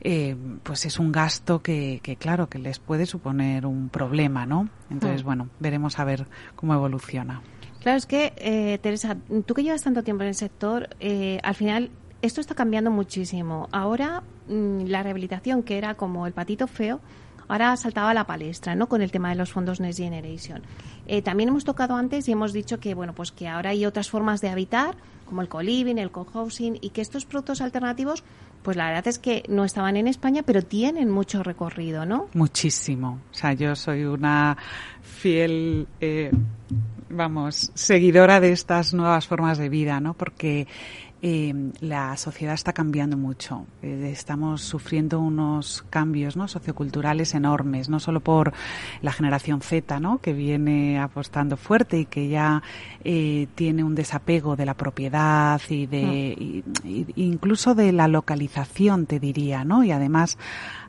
eh, 0.00 0.36
pues 0.62 0.86
es 0.86 0.98
un 0.98 1.12
gasto 1.12 1.62
que, 1.62 2.00
que, 2.02 2.16
claro, 2.16 2.48
que 2.48 2.58
les 2.58 2.78
puede 2.78 3.06
suponer 3.06 3.66
un 3.66 3.88
problema, 3.88 4.46
¿no? 4.46 4.68
Entonces, 4.90 5.22
mm. 5.22 5.26
bueno, 5.26 5.48
veremos 5.58 5.98
a 5.98 6.04
ver 6.04 6.26
cómo 6.54 6.74
evoluciona. 6.74 7.42
Claro, 7.86 7.98
es 7.98 8.06
que, 8.06 8.32
eh, 8.38 8.78
Teresa, 8.82 9.16
tú 9.46 9.54
que 9.54 9.62
llevas 9.62 9.84
tanto 9.84 10.02
tiempo 10.02 10.24
en 10.24 10.30
el 10.30 10.34
sector, 10.34 10.88
eh, 10.98 11.38
al 11.44 11.54
final 11.54 11.90
esto 12.20 12.40
está 12.40 12.56
cambiando 12.56 12.90
muchísimo. 12.90 13.68
Ahora 13.70 14.24
mmm, 14.48 14.86
la 14.86 15.04
rehabilitación, 15.04 15.62
que 15.62 15.78
era 15.78 15.94
como 15.94 16.26
el 16.26 16.32
patito 16.32 16.66
feo, 16.66 16.98
ahora 17.46 17.76
saltaba 17.76 18.10
a 18.10 18.14
la 18.14 18.26
palestra, 18.26 18.74
¿no? 18.74 18.88
Con 18.88 19.02
el 19.02 19.12
tema 19.12 19.28
de 19.28 19.36
los 19.36 19.52
fondos 19.52 19.78
Next 19.78 20.00
Generation. 20.00 20.62
Eh, 21.06 21.22
también 21.22 21.50
hemos 21.50 21.62
tocado 21.64 21.94
antes 21.94 22.28
y 22.28 22.32
hemos 22.32 22.52
dicho 22.52 22.80
que, 22.80 22.92
bueno, 22.94 23.14
pues 23.14 23.30
que 23.30 23.46
ahora 23.46 23.70
hay 23.70 23.86
otras 23.86 24.10
formas 24.10 24.40
de 24.40 24.48
habitar, 24.48 24.96
como 25.24 25.40
el 25.42 25.48
co-living, 25.48 25.98
el 25.98 26.10
co-housing, 26.10 26.78
y 26.80 26.90
que 26.90 27.02
estos 27.02 27.24
productos 27.24 27.60
alternativos, 27.60 28.24
pues 28.64 28.76
la 28.76 28.88
verdad 28.88 29.06
es 29.06 29.20
que 29.20 29.44
no 29.48 29.64
estaban 29.64 29.96
en 29.96 30.08
España, 30.08 30.42
pero 30.44 30.60
tienen 30.62 31.08
mucho 31.08 31.44
recorrido, 31.44 32.04
¿no? 32.04 32.30
Muchísimo. 32.34 33.20
O 33.30 33.34
sea, 33.34 33.52
yo 33.52 33.76
soy 33.76 34.06
una 34.06 34.56
fiel 35.02 35.86
eh, 36.00 36.32
vamos, 37.08 37.70
seguidora 37.74 38.40
de 38.40 38.52
estas 38.52 38.94
nuevas 38.94 39.26
formas 39.26 39.58
de 39.58 39.68
vida, 39.68 40.00
¿no? 40.00 40.14
Porque 40.14 40.66
eh, 41.22 41.72
la 41.80 42.16
sociedad 42.18 42.54
está 42.54 42.74
cambiando 42.74 43.16
mucho. 43.16 43.66
Eh, 43.82 44.10
estamos 44.12 44.60
sufriendo 44.60 45.18
unos 45.18 45.82
cambios 45.88 46.36
¿no? 46.36 46.46
socioculturales 46.46 47.34
enormes, 47.34 47.88
no 47.88 48.00
solo 48.00 48.20
por 48.20 48.52
la 49.00 49.12
generación 49.12 49.62
Z, 49.62 49.98
¿no? 49.98 50.18
que 50.18 50.34
viene 50.34 51.00
apostando 51.00 51.56
fuerte 51.56 52.00
y 52.00 52.04
que 52.04 52.28
ya 52.28 52.62
eh, 53.02 53.48
tiene 53.54 53.82
un 53.82 53.94
desapego 53.94 54.56
de 54.56 54.66
la 54.66 54.74
propiedad 54.74 55.60
y 55.70 55.86
de 55.86 56.34
mm. 56.38 56.42
y, 56.42 56.64
y 57.16 57.24
incluso 57.24 57.74
de 57.74 57.92
la 57.92 58.08
localización, 58.08 59.06
te 59.06 59.18
diría, 59.18 59.64
¿no? 59.64 59.84
Y 59.84 59.92
además 59.92 60.36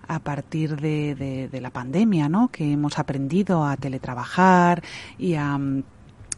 a 0.07 0.19
partir 0.19 0.79
de, 0.79 1.15
de, 1.15 1.47
de 1.47 1.61
la 1.61 1.69
pandemia, 1.69 2.29
¿no? 2.29 2.49
Que 2.49 2.73
hemos 2.73 2.99
aprendido 2.99 3.65
a 3.65 3.77
teletrabajar 3.77 4.83
y 5.17 5.35
a 5.35 5.57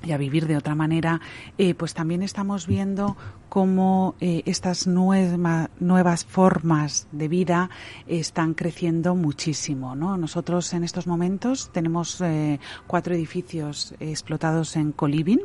y 0.04 0.12
a 0.12 0.18
vivir 0.18 0.48
de 0.48 0.58
otra 0.58 0.76
manera, 0.76 1.22
eh, 1.58 1.74
pues 1.74 1.94
también 1.94 2.24
estamos 2.24 2.68
viendo 2.68 3.18
cómo 3.50 4.16
eh, 4.20 4.44
estas 4.46 4.88
nueva, 4.88 5.70
nuevas 5.80 6.26
formas 6.26 7.08
de 7.12 7.28
vida 7.28 7.70
están 8.08 8.54
creciendo 8.54 9.16
muchísimo. 9.16 9.96
¿no? 9.96 10.18
Nosotros 10.18 10.74
en 10.74 10.84
estos 10.84 11.08
momentos 11.08 11.70
tenemos 11.74 12.22
eh, 12.22 12.60
cuatro 12.88 13.14
edificios 13.14 13.94
explotados 14.00 14.76
en 14.76 14.92
Coliving 14.92 15.42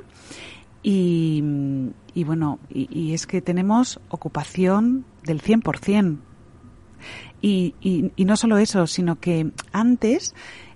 Y, 0.83 1.43
y 2.15 2.25
bueno, 2.25 2.59
y, 2.69 2.89
y, 2.91 3.15
es 3.15 3.27
que 3.27 3.41
tenemos 3.41 4.01
ocupación 4.11 5.05
del 5.25 5.43
100%. 5.43 6.19
Y, 7.41 7.75
y, 7.81 8.13
y 8.17 8.25
no 8.25 8.37
solo 8.37 8.59
eso, 8.59 8.87
sino 8.87 9.19
que 9.21 9.51
antes 9.73 10.35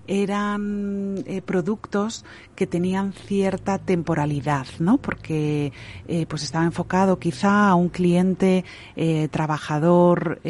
eran 0.09 1.23
eh, 1.27 1.43
productos 1.43 2.25
que 2.55 2.65
tenían 2.65 3.13
cierta 3.13 3.77
temporalidad, 3.77 4.65
¿no? 4.79 4.97
Porque 4.97 5.71
eh, 6.07 6.25
pues 6.25 6.41
estaba 6.41 6.65
enfocado 6.65 7.19
quizá 7.19 7.69
a 7.69 7.75
un 7.75 7.89
cliente 7.89 8.65
eh, 8.95 9.27
trabajador 9.29 10.41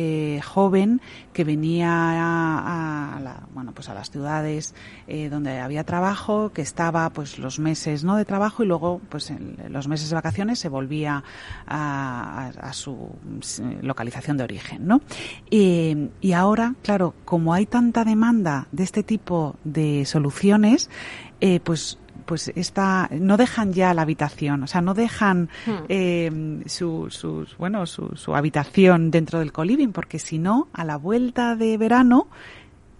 joven 0.43 1.01
que 1.33 1.43
venía 1.43 1.89
a, 1.91 3.19
la, 3.19 3.47
bueno 3.53 3.73
pues 3.73 3.89
a 3.89 3.93
las 3.93 4.09
ciudades 4.09 4.73
donde 5.29 5.59
había 5.59 5.83
trabajo, 5.83 6.51
que 6.53 6.61
estaba 6.61 7.09
pues 7.09 7.37
los 7.37 7.59
meses 7.59 8.03
no 8.03 8.15
de 8.15 8.25
trabajo 8.25 8.63
y 8.63 8.67
luego 8.67 9.01
pues 9.09 9.29
en 9.29 9.57
los 9.69 9.87
meses 9.87 10.09
de 10.09 10.15
vacaciones 10.15 10.59
se 10.59 10.69
volvía 10.69 11.23
a, 11.67 12.51
a, 12.59 12.73
su 12.73 13.09
localización 13.81 14.37
de 14.37 14.43
origen, 14.43 14.87
¿no? 14.87 15.01
Y 15.49 16.31
ahora, 16.33 16.75
claro, 16.81 17.13
como 17.25 17.53
hay 17.53 17.65
tanta 17.65 18.05
demanda 18.05 18.67
de 18.71 18.83
este 18.83 19.03
tipo 19.03 19.48
de 19.63 20.05
soluciones, 20.05 20.89
eh, 21.41 21.59
pues 21.59 21.97
pues 22.25 22.51
esta 22.55 23.09
no 23.11 23.37
dejan 23.37 23.73
ya 23.73 23.91
la 23.95 24.03
habitación, 24.03 24.61
o 24.61 24.67
sea, 24.67 24.81
no 24.81 24.93
dejan 24.93 25.49
hmm. 25.65 25.71
eh, 25.89 26.61
su, 26.67 27.07
su, 27.09 27.47
bueno 27.57 27.87
su, 27.87 28.15
su 28.15 28.35
habitación 28.35 29.09
dentro 29.09 29.39
del 29.39 29.51
coliving, 29.51 29.91
porque 29.91 30.19
si 30.19 30.37
no, 30.37 30.67
a 30.71 30.85
la 30.85 30.97
vuelta 30.97 31.55
de 31.55 31.75
verano 31.77 32.27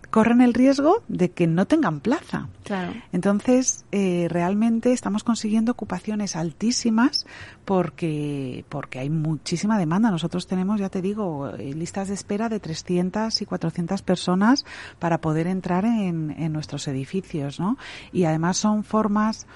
corren 0.10 0.42
el 0.42 0.54
riesgo 0.54 1.04
de 1.08 1.32
que 1.32 1.48
no 1.48 1.66
tengan 1.66 2.00
plaza. 2.00 2.48
Claro. 2.64 2.94
Entonces, 3.12 3.86
eh, 3.92 4.28
realmente 4.30 4.92
estamos 4.92 5.24
consiguiendo 5.24 5.72
ocupaciones 5.72 6.36
altísimas 6.36 7.26
porque, 7.66 8.66
porque 8.70 9.00
hay 9.00 9.10
muchísima 9.10 9.78
demanda. 9.78 10.12
Nosotros 10.12 10.48
tenemos, 10.48 10.80
ya 10.80 10.90
te 10.90 11.02
digo, 11.02 11.50
eh, 11.50 11.74
listas 11.74 12.08
de 12.08 12.16
espera 12.16 12.50
de 12.50 12.60
300 12.60 13.42
y 13.42 13.46
400 13.46 14.02
personas 14.02 14.66
para 15.00 15.20
poder 15.20 15.48
entrar 15.48 15.86
en, 15.86 16.36
en 16.38 16.54
nuestros 16.54 16.88
edificios, 16.88 17.60
¿no? 17.60 17.78
Y 18.12 18.24
además 18.24 18.58
son 18.58 18.84
formas 18.84 19.48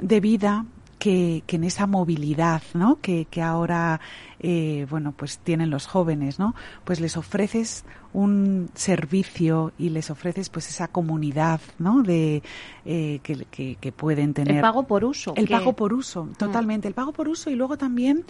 de 0.00 0.20
vida 0.20 0.64
que, 0.98 1.42
que 1.46 1.56
en 1.56 1.64
esa 1.64 1.86
movilidad, 1.86 2.62
¿no? 2.74 3.00
Que, 3.00 3.26
que 3.26 3.42
ahora, 3.42 4.00
eh, 4.40 4.86
bueno, 4.90 5.12
pues 5.12 5.38
tienen 5.38 5.70
los 5.70 5.86
jóvenes, 5.86 6.38
¿no? 6.38 6.54
Pues 6.84 7.00
les 7.00 7.16
ofreces 7.16 7.84
un 8.12 8.70
servicio 8.74 9.72
y 9.78 9.90
les 9.90 10.10
ofreces 10.10 10.48
pues 10.48 10.68
esa 10.68 10.88
comunidad 10.88 11.60
no 11.78 12.02
de 12.02 12.42
eh, 12.84 13.20
que, 13.22 13.44
que, 13.50 13.76
que, 13.76 13.92
pueden 13.92 14.32
tener 14.32 14.56
el 14.56 14.62
pago 14.62 14.84
por 14.84 15.04
uso 15.04 15.34
el 15.36 15.46
pago 15.46 15.74
por 15.74 15.92
uso 15.92 16.28
totalmente 16.38 16.88
mm. 16.88 16.90
el 16.90 16.94
pago 16.94 17.12
por 17.12 17.28
uso 17.28 17.50
y 17.50 17.54
luego 17.54 17.76
también 17.76 18.24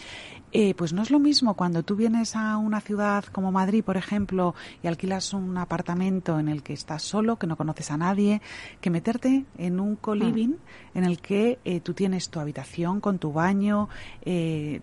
eh, 0.53 0.74
pues 0.74 0.93
no 0.93 1.03
es 1.03 1.11
lo 1.11 1.20
mismo 1.20 1.55
cuando 1.55 1.83
tú 1.83 1.95
vienes 1.95 2.35
a 2.35 2.57
una 2.57 2.81
ciudad 2.81 3.24
como 3.26 3.53
Madrid 3.53 3.85
por 3.85 3.97
ejemplo 3.97 4.55
y 4.83 4.89
alquilas 4.89 5.33
un 5.33 5.57
apartamento 5.57 6.41
en 6.41 6.49
el 6.49 6.62
que 6.62 6.72
estás 6.72 7.03
solo 7.03 7.37
que 7.37 7.47
no 7.47 7.57
conoces 7.57 7.91
a 7.93 7.97
nadie 7.97 8.43
que 8.81 8.91
meterte 8.91 9.45
en 9.59 9.79
un 9.79 9.95
coliving 9.95 10.51
mm. 10.51 10.99
en 10.99 11.05
el 11.05 11.20
que 11.20 11.61
eh, 11.64 11.81
tú 11.81 11.95
tienes 11.95 12.31
tu 12.31 12.41
habitación 12.41 13.01
con 13.01 13.18
tu 13.18 13.33
baño 13.33 13.89
eh, 14.22 14.81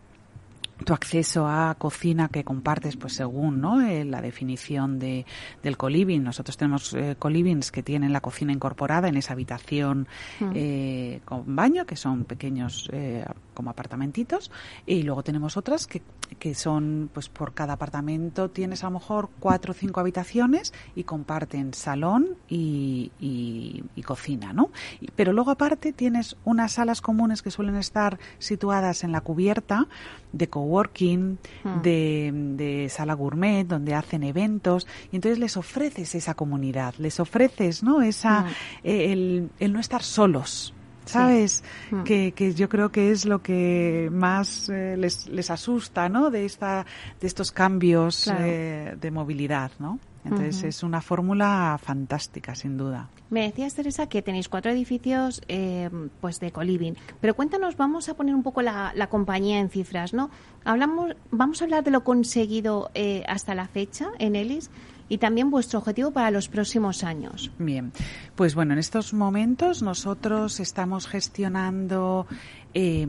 tu 0.84 0.94
acceso 0.94 1.48
a 1.48 1.76
cocina 1.76 2.28
que 2.28 2.44
compartes 2.44 2.98
pues 2.98 3.14
según 3.14 3.62
¿no? 3.62 3.82
Eh, 3.82 4.04
la 4.04 4.22
definición 4.22 5.00
de, 5.00 5.26
del 5.64 5.78
coliving. 5.78 6.24
Nosotros 6.24 6.58
tenemos 6.58 6.94
eh, 6.94 7.16
colivings 7.18 7.72
que 7.72 7.84
tienen 7.84 8.12
la 8.12 8.22
cocina 8.22 8.52
incorporada 8.52 9.08
en 9.08 9.16
esa 9.16 9.34
habitación 9.34 10.08
mm. 10.40 10.52
eh, 10.54 11.22
con 11.24 11.56
baño, 11.56 11.86
que 11.86 11.96
son 11.96 12.26
pequeños 12.26 12.90
eh, 12.92 13.26
como 13.54 13.70
apartamentitos, 13.70 14.52
y 14.86 15.04
luego 15.04 15.24
tenemos 15.24 15.56
otras 15.56 15.88
que, 15.88 16.02
que 16.40 16.54
son, 16.54 17.10
pues 17.14 17.30
por 17.30 17.54
cada 17.54 17.74
apartamento 17.74 18.50
tienes 18.50 18.84
a 18.84 18.88
lo 18.88 19.00
mejor 19.00 19.30
cuatro 19.40 19.72
o 19.72 19.74
cinco 19.74 20.02
habitaciones 20.02 20.74
y 20.96 21.04
comparten 21.04 21.74
salón 21.74 22.36
y, 22.50 23.12
y, 23.20 23.84
y 23.96 24.02
cocina, 24.04 24.52
¿no? 24.52 24.72
Pero 25.16 25.32
luego 25.32 25.52
aparte 25.52 25.94
tienes 25.94 26.36
unas 26.44 26.74
salas 26.74 27.02
comunes 27.02 27.42
que 27.42 27.52
suelen 27.52 27.76
estar 27.76 28.20
situadas 28.40 29.04
en 29.04 29.14
la 29.14 29.22
cubierta 29.22 29.88
de 30.36 30.50
coworking, 30.50 31.40
mm. 31.64 31.82
de, 31.82 32.32
de, 32.34 32.90
sala 32.90 33.14
gourmet, 33.14 33.66
donde 33.66 33.96
hacen 33.96 34.24
eventos, 34.24 34.86
y 35.12 35.16
entonces 35.16 35.40
les 35.40 35.56
ofreces 35.58 36.14
esa 36.14 36.34
comunidad, 36.34 36.94
les 36.98 37.20
ofreces, 37.20 37.84
¿no? 37.84 38.02
Esa, 38.02 38.42
mm. 38.42 38.48
el, 38.84 39.50
el 39.60 39.74
no 39.74 39.80
estar 39.80 40.04
solos, 40.04 40.74
¿sabes? 41.06 41.64
Sí. 41.90 41.96
Mm. 41.96 42.04
Que, 42.04 42.32
que, 42.34 42.54
yo 42.54 42.68
creo 42.68 42.92
que 42.92 43.12
es 43.12 43.26
lo 43.26 43.42
que 43.42 44.10
más 44.12 44.70
eh, 44.70 44.96
les, 44.98 45.28
les, 45.30 45.50
asusta, 45.50 46.10
¿no? 46.10 46.30
De, 46.30 46.46
esta, 46.46 46.86
de 47.22 47.28
estos 47.28 47.52
cambios 47.52 48.26
claro. 48.26 48.44
eh, 48.46 48.98
de 49.00 49.12
movilidad, 49.12 49.72
¿no? 49.80 50.00
Entonces 50.26 50.58
uh 50.58 50.66
-huh. 50.66 50.70
es 50.70 50.84
una 50.84 51.02
fórmula 51.02 51.80
fantástica, 51.82 52.56
sin 52.56 52.78
duda. 52.78 53.10
Me 53.30 53.44
decías, 53.44 53.74
Teresa, 53.76 54.08
que 54.08 54.22
tenéis 54.22 54.50
cuatro 54.50 54.72
edificios 54.72 55.42
eh, 55.48 55.90
pues 56.20 56.40
de 56.40 56.52
coliving. 56.52 56.96
Pero 57.22 57.36
cuéntanos, 57.36 57.78
vamos 57.78 58.10
a 58.10 58.16
poner 58.16 58.36
un 58.36 58.44
poco 58.44 58.62
la, 58.62 58.92
la, 58.96 59.08
compañía 59.08 59.60
en 59.60 59.70
cifras, 59.70 60.14
¿no? 60.14 60.30
Hablamos, 60.64 61.16
vamos 61.32 61.62
a 61.62 61.66
hablar 61.66 61.84
de 61.84 61.92
lo 61.92 62.04
conseguido 62.04 62.92
eh, 62.94 63.24
hasta 63.28 63.56
la 63.56 63.68
fecha 63.68 64.10
en 64.20 64.36
Elis 64.36 64.70
y 65.10 65.18
también 65.20 65.52
vuestro 65.52 65.80
objetivo 65.80 66.12
para 66.12 66.32
los 66.32 66.48
próximos 66.50 67.04
años. 67.04 67.52
Bien, 67.60 67.92
pues 68.36 68.56
bueno, 68.56 68.74
en 68.74 68.80
estos 68.80 69.14
momentos 69.14 69.82
nosotros 69.82 70.60
estamos 70.60 71.08
gestionando 71.08 72.26
eh, 72.74 73.08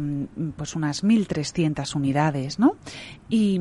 pues 0.56 0.76
unas 0.76 1.02
1.300 1.04 1.94
unidades, 1.96 2.58
¿no? 2.58 2.76
Y 3.28 3.58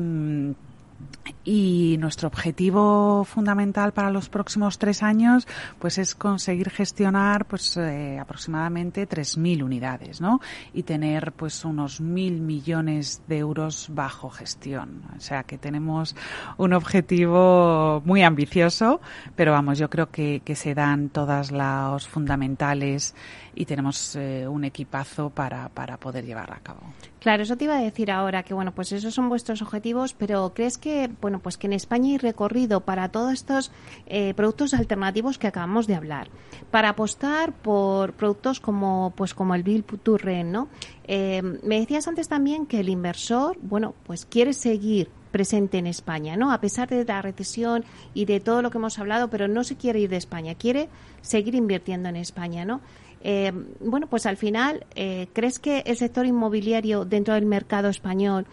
y 1.44 1.96
nuestro 2.00 2.26
objetivo 2.26 3.24
fundamental 3.24 3.92
para 3.92 4.10
los 4.10 4.28
próximos 4.28 4.78
tres 4.78 5.02
años 5.02 5.46
pues 5.78 5.98
es 5.98 6.14
conseguir 6.14 6.70
gestionar 6.70 7.46
pues 7.46 7.76
eh, 7.76 8.18
aproximadamente 8.18 9.08
3.000 9.08 9.62
unidades 9.62 10.20
¿no? 10.20 10.40
y 10.74 10.82
tener 10.82 11.32
pues 11.32 11.64
unos 11.64 12.00
mil 12.00 12.40
millones 12.40 13.22
de 13.28 13.38
euros 13.38 13.88
bajo 13.92 14.28
gestión 14.28 15.02
o 15.16 15.20
sea 15.20 15.44
que 15.44 15.56
tenemos 15.56 16.16
un 16.56 16.72
objetivo 16.72 18.02
muy 18.04 18.22
ambicioso 18.22 19.00
pero 19.36 19.52
vamos 19.52 19.78
yo 19.78 19.88
creo 19.88 20.10
que, 20.10 20.42
que 20.44 20.56
se 20.56 20.74
dan 20.74 21.10
todas 21.10 21.52
las 21.52 22.08
fundamentales 22.08 23.14
y 23.56 23.64
tenemos 23.64 24.14
eh, 24.16 24.46
un 24.46 24.64
equipazo 24.64 25.30
para, 25.30 25.70
para 25.70 25.96
poder 25.96 26.24
llevar 26.24 26.52
a 26.52 26.60
cabo. 26.60 26.80
Claro, 27.18 27.42
eso 27.42 27.56
te 27.56 27.64
iba 27.64 27.76
a 27.76 27.80
decir 27.80 28.10
ahora, 28.10 28.42
que 28.42 28.54
bueno, 28.54 28.72
pues 28.72 28.92
esos 28.92 29.14
son 29.14 29.28
vuestros 29.28 29.62
objetivos, 29.62 30.12
pero 30.12 30.52
¿crees 30.54 30.78
que, 30.78 31.10
bueno, 31.20 31.40
pues 31.40 31.56
que 31.56 31.66
en 31.66 31.72
España 31.72 32.10
hay 32.10 32.18
recorrido 32.18 32.82
para 32.82 33.08
todos 33.08 33.32
estos 33.32 33.72
eh, 34.06 34.34
productos 34.34 34.74
alternativos 34.74 35.38
que 35.38 35.46
acabamos 35.46 35.86
de 35.86 35.94
hablar? 35.94 36.28
Para 36.70 36.90
apostar 36.90 37.52
por 37.52 38.12
productos 38.12 38.60
como, 38.60 39.12
pues 39.16 39.34
como 39.34 39.54
el 39.54 39.62
Bill 39.62 39.84
Turren, 39.84 40.52
¿no? 40.52 40.68
Eh, 41.08 41.42
me 41.42 41.80
decías 41.80 42.06
antes 42.06 42.28
también 42.28 42.66
que 42.66 42.80
el 42.80 42.90
inversor, 42.90 43.56
bueno, 43.62 43.94
pues 44.04 44.26
quiere 44.26 44.52
seguir 44.52 45.08
presente 45.30 45.78
en 45.78 45.86
España, 45.86 46.36
¿no? 46.36 46.52
A 46.52 46.60
pesar 46.60 46.88
de 46.88 47.04
la 47.04 47.20
recesión 47.22 47.84
y 48.14 48.24
de 48.24 48.40
todo 48.40 48.62
lo 48.62 48.70
que 48.70 48.78
hemos 48.78 48.98
hablado, 48.98 49.28
pero 49.28 49.48
no 49.48 49.64
se 49.64 49.76
quiere 49.76 50.00
ir 50.00 50.08
de 50.08 50.16
España, 50.16 50.54
quiere 50.54 50.88
seguir 51.20 51.54
invirtiendo 51.54 52.08
en 52.08 52.16
España, 52.16 52.64
¿no? 52.64 52.80
Eh, 53.28 53.52
bueno, 53.80 54.06
pues 54.06 54.24
al 54.24 54.36
final, 54.36 54.86
eh, 54.94 55.26
¿crees 55.32 55.58
que 55.58 55.82
el 55.84 55.96
sector 55.96 56.26
inmobiliario 56.26 57.04
dentro 57.04 57.34
del 57.34 57.44
mercado 57.44 57.88
español 57.88 58.46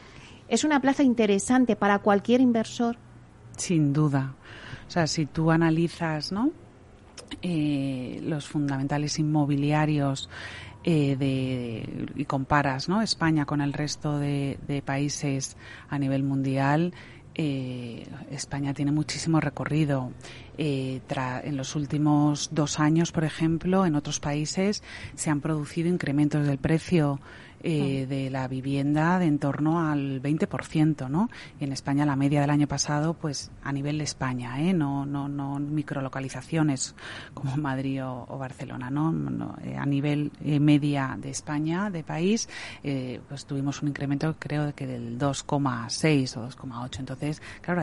es 0.48 0.64
una 0.64 0.80
plaza 0.82 1.04
interesante 1.04 1.76
para 1.76 2.00
cualquier 2.00 2.42
inversor? 2.42 2.98
Sin 3.56 3.94
duda. 3.94 4.34
O 4.88 4.90
sea, 4.90 5.06
si 5.06 5.28
tú 5.28 5.52
analizas, 5.52 6.32
¿no? 6.32 6.50
Eh, 7.44 8.20
los 8.24 8.48
fundamentales 8.48 9.20
inmobiliarios 9.20 10.28
de, 10.84 12.08
y 12.16 12.26
comparas 12.26 12.90
¿no? 12.90 13.04
España 13.04 13.46
con 13.46 13.62
el 13.62 13.74
resto 13.74 14.18
de 14.18 14.84
países 14.84 15.56
a 15.88 16.00
nivel 16.00 16.24
mundial, 16.24 16.96
eh, 17.36 18.06
España 18.32 18.74
tiene 18.74 18.92
muchísimo 18.92 19.40
recorrido. 19.40 20.12
Eh, 20.58 21.02
en 21.44 21.58
los 21.58 21.76
últimos 21.76 22.50
dos 22.52 22.80
años, 22.80 23.12
por 23.12 23.24
ejemplo, 23.24 23.86
en 23.86 23.96
otros 23.96 24.20
países 24.20 24.84
se 25.16 25.30
han 25.30 25.42
producido 25.42 25.90
incrementos 25.90 26.46
del 26.46 26.60
precio 26.60 27.20
eh, 27.64 28.06
de 28.08 28.30
la 28.30 28.48
vivienda 28.48 29.20
de 29.20 29.26
en 29.26 29.40
torno 29.40 29.80
al 29.90 30.22
20%, 30.22 31.10
¿no? 31.10 31.30
En 31.60 31.72
España 31.72 32.06
la 32.06 32.16
media 32.16 32.42
del 32.42 32.50
año 32.50 32.68
pasado, 32.68 33.14
pues 33.16 33.52
a 33.64 33.72
nivel 33.72 33.98
de 33.98 34.04
España, 34.04 34.62
¿eh? 34.62 34.74
No, 34.74 35.06
no, 35.06 35.28
no 35.28 35.60
microlocalizaciones 35.60 36.96
como 37.34 37.58
Madrid 37.58 38.04
o, 38.06 38.26
o 38.30 38.38
Barcelona, 38.38 38.90
¿no? 38.90 39.12
no 39.12 39.56
eh, 39.64 39.76
a 39.76 39.86
nivel 39.86 40.32
eh, 40.44 40.60
media 40.60 41.18
de 41.20 41.30
España, 41.30 41.90
de 41.90 42.04
país, 42.04 42.48
eh, 42.84 43.20
pues 43.28 43.46
tuvimos 43.46 43.82
un 43.82 43.90
incremento 43.90 44.36
creo 44.38 44.66
de 44.66 44.74
que 44.74 44.86
del 44.86 45.18
2,6 45.18 46.38
o 46.38 46.48
2,8. 46.48 47.00
Entonces, 47.00 47.42
claro, 47.62 47.82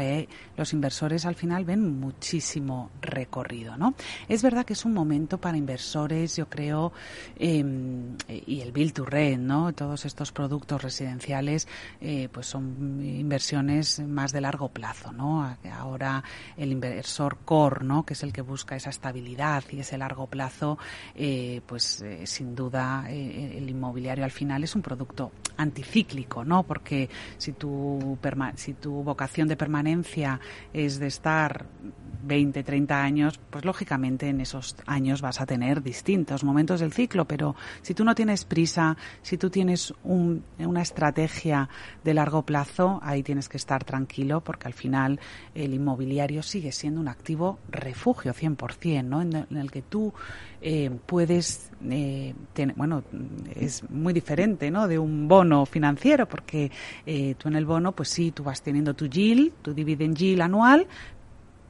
los 0.57 0.73
inversores 0.73 1.27
al 1.27 1.35
final 1.35 1.65
ven 1.65 1.99
muchísimo 1.99 2.91
recorrido, 3.01 3.77
¿no? 3.77 3.95
Es 4.29 4.43
verdad 4.43 4.65
que 4.65 4.75
es 4.75 4.85
un 4.85 4.93
momento 4.93 5.39
para 5.39 5.57
inversores, 5.57 6.37
yo 6.37 6.49
creo, 6.49 6.93
eh, 7.37 7.65
y 8.47 8.61
el 8.61 8.73
Bill 8.73 8.93
to 8.93 9.05
Rent, 9.05 9.43
¿no? 9.43 9.70
Todos 9.73 10.05
estos 10.05 10.33
productos 10.33 10.83
residenciales, 10.83 11.67
eh, 12.01 12.29
pues 12.33 12.47
son 12.47 13.01
inversiones 13.03 14.01
más 14.01 14.33
de 14.33 14.41
largo 14.41 14.69
plazo, 14.69 15.13
¿no? 15.13 15.57
Ahora 15.73 16.23
el 16.57 16.73
inversor 16.73 17.39
core. 17.45 17.81
Que 18.07 18.13
es 18.13 18.23
el 18.23 18.33
que 18.33 18.43
busca 18.43 18.77
esa 18.77 18.91
estabilidad 18.91 19.65
y 19.71 19.81
ese 19.81 19.97
largo 19.97 20.27
plazo, 20.27 20.79
eh, 21.15 21.61
pues 21.67 22.03
eh, 22.03 22.27
sin 22.27 22.55
duda 22.55 23.07
el 23.09 23.69
inmobiliario 23.69 24.25
al 24.25 24.31
final 24.31 24.65
es 24.65 24.75
un 24.75 24.83
producto 24.83 25.33
anticíclico, 25.57 26.45
¿no? 26.45 26.63
Porque 26.63 27.09
si 27.39 27.53
tu, 27.53 28.19
si 28.57 28.75
tu 28.75 29.03
vocación 29.03 29.49
de 29.49 29.57
permanencia 29.57 30.41
es 30.73 30.99
de 30.99 31.07
estar 31.07 31.67
20, 32.23 32.63
30 32.63 33.03
años, 33.03 33.41
pues 33.51 33.65
lógicamente 33.65 34.29
en 34.29 34.41
esos 34.41 34.77
años 34.87 35.21
vas 35.21 35.41
a 35.41 35.47
tener 35.47 35.83
distintos 35.83 36.45
momentos 36.45 36.81
del 36.81 36.93
ciclo, 36.93 37.27
pero 37.27 37.55
si 37.83 37.95
tú 37.95 38.05
no 38.05 38.15
tienes 38.15 38.45
prisa, 38.45 38.97
si 39.23 39.39
tú 39.39 39.51
tienes 39.51 39.60
una 40.05 40.83
estrategia 40.83 41.69
de 42.05 42.15
largo 42.15 42.43
plazo, 42.43 43.01
ahí 43.03 43.23
tienes 43.23 43.49
que 43.49 43.57
estar 43.57 43.85
tranquilo 43.85 44.41
porque 44.41 44.67
al 44.67 44.75
final 44.75 45.21
el 45.55 45.75
inmobiliario 45.75 46.43
sigue 46.43 46.73
siendo 46.73 47.01
un 47.01 47.09
activo 47.09 47.59
refugio 47.71 48.33
100%, 48.33 49.05
¿no? 49.05 49.23
En, 49.23 49.47
el 49.57 49.71
que 49.71 49.83
tú 49.83 50.13
eh, 50.63 50.91
puedes 51.07 51.71
eh, 51.89 52.35
bueno, 52.77 53.03
es 53.55 53.89
muy 53.91 54.13
diferente, 54.13 54.71
¿no? 54.71 54.87
De 54.89 54.99
un 54.99 55.29
bono 55.29 55.67
financiero 55.67 56.27
porque 56.27 56.71
eh, 57.07 57.35
tú 57.39 57.49
en 57.49 57.57
el 57.57 57.67
bono, 57.67 57.93
pues 57.93 58.09
sí, 58.09 58.33
tú 58.33 58.45
vas 58.45 58.63
teniendo 58.63 58.95
tu 58.95 59.07
yield, 59.07 59.53
tu 59.63 59.73
dividend 59.73 60.17
yield 60.17 60.43
anual, 60.43 60.87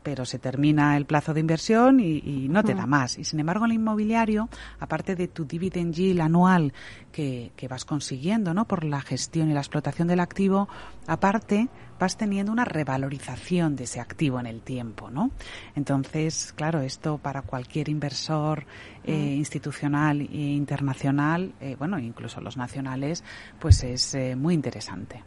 pero 0.02 0.24
se 0.24 0.38
termina 0.38 0.96
el 0.96 1.04
plazo 1.04 1.34
de 1.34 1.40
inversión 1.40 2.00
y, 2.00 2.48
no 2.48 2.64
te 2.64 2.74
da 2.74 2.86
más. 2.86 3.18
Y 3.18 3.24
sin 3.24 3.40
embargo, 3.40 3.66
el 3.66 3.72
inmobiliario, 3.72 4.48
aparte 4.78 5.14
de 5.14 5.28
tu 5.28 5.44
dividend 5.44 5.94
yield 5.94 6.20
anual 6.20 6.72
que, 7.12 7.52
que, 7.56 7.68
vas 7.68 7.84
consiguiendo, 7.84 8.54
¿no? 8.54 8.66
Por 8.66 8.84
la 8.84 9.00
gestión 9.00 9.50
y 9.50 9.54
la 9.54 9.60
explotación 9.60 10.08
del 10.08 10.20
activo, 10.20 10.68
aparte 11.06 11.68
vas 12.00 12.16
teniendo 12.16 12.50
una 12.50 12.64
revalorización 12.64 13.76
de 13.76 13.84
ese 13.84 14.00
activo 14.00 14.40
en 14.40 14.46
el 14.46 14.62
tiempo, 14.62 15.10
¿no? 15.10 15.30
Entonces, 15.76 16.52
claro, 16.56 16.80
esto 16.80 17.18
para 17.18 17.42
cualquier 17.42 17.90
inversor 17.90 18.64
eh, 19.04 19.12
mm. 19.12 19.38
institucional 19.38 20.20
e 20.22 20.24
internacional, 20.24 21.52
eh, 21.60 21.76
bueno, 21.78 21.98
incluso 21.98 22.40
los 22.40 22.56
nacionales, 22.56 23.22
pues 23.58 23.84
es 23.84 24.14
eh, 24.14 24.34
muy 24.34 24.54
interesante. 24.54 25.22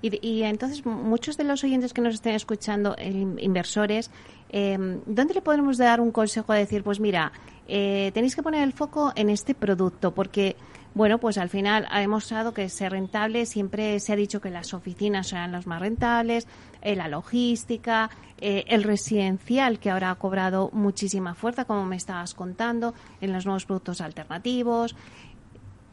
y, 0.00 0.26
y, 0.26 0.44
entonces, 0.44 0.86
muchos 0.86 1.36
de 1.36 1.44
los 1.44 1.64
oyentes 1.64 1.92
que 1.92 2.00
nos 2.00 2.14
estén 2.14 2.36
escuchando, 2.36 2.94
inversores, 3.38 4.10
¿dónde 4.52 5.34
le 5.34 5.42
podemos 5.42 5.76
dar 5.76 6.00
un 6.00 6.12
consejo 6.12 6.52
de 6.52 6.60
decir, 6.60 6.84
pues 6.84 7.00
mira, 7.00 7.32
tenéis 7.66 8.36
que 8.36 8.42
poner 8.42 8.62
el 8.62 8.72
foco 8.72 9.12
en 9.16 9.28
este 9.28 9.54
producto, 9.54 10.12
porque 10.14 10.56
bueno, 10.94 11.18
pues 11.18 11.38
al 11.38 11.48
final 11.48 11.86
ha 11.90 12.00
demostrado 12.00 12.52
que 12.52 12.68
ser 12.68 12.92
rentable 12.92 13.46
siempre 13.46 14.00
se 14.00 14.12
ha 14.12 14.16
dicho 14.16 14.40
que 14.40 14.50
las 14.50 14.74
oficinas 14.74 15.28
serán 15.28 15.52
las 15.52 15.66
más 15.66 15.80
rentables, 15.80 16.48
eh, 16.82 16.96
la 16.96 17.08
logística, 17.08 18.10
eh, 18.40 18.64
el 18.68 18.82
residencial 18.82 19.78
que 19.78 19.90
ahora 19.90 20.10
ha 20.10 20.14
cobrado 20.16 20.70
muchísima 20.72 21.34
fuerza, 21.34 21.64
como 21.64 21.84
me 21.84 21.96
estabas 21.96 22.34
contando, 22.34 22.94
en 23.20 23.32
los 23.32 23.46
nuevos 23.46 23.66
productos 23.66 24.00
alternativos. 24.00 24.96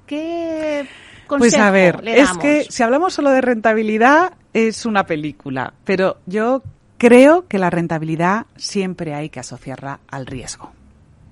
¿Qué 0.08 0.88
Pues 1.28 1.54
a 1.56 1.70
ver, 1.70 2.04
le 2.04 2.22
es 2.22 2.32
que 2.38 2.66
si 2.70 2.82
hablamos 2.82 3.14
solo 3.14 3.30
de 3.32 3.42
rentabilidad 3.42 4.34
es 4.54 4.86
una 4.86 5.06
película, 5.06 5.74
pero 5.84 6.18
yo 6.26 6.64
creo 6.98 7.48
que 7.48 7.60
la 7.60 7.70
rentabilidad 7.70 8.46
siempre 8.56 9.14
hay 9.14 9.30
que 9.30 9.42
asociarla 9.42 10.00
al 10.08 10.26
riesgo. 10.26 10.72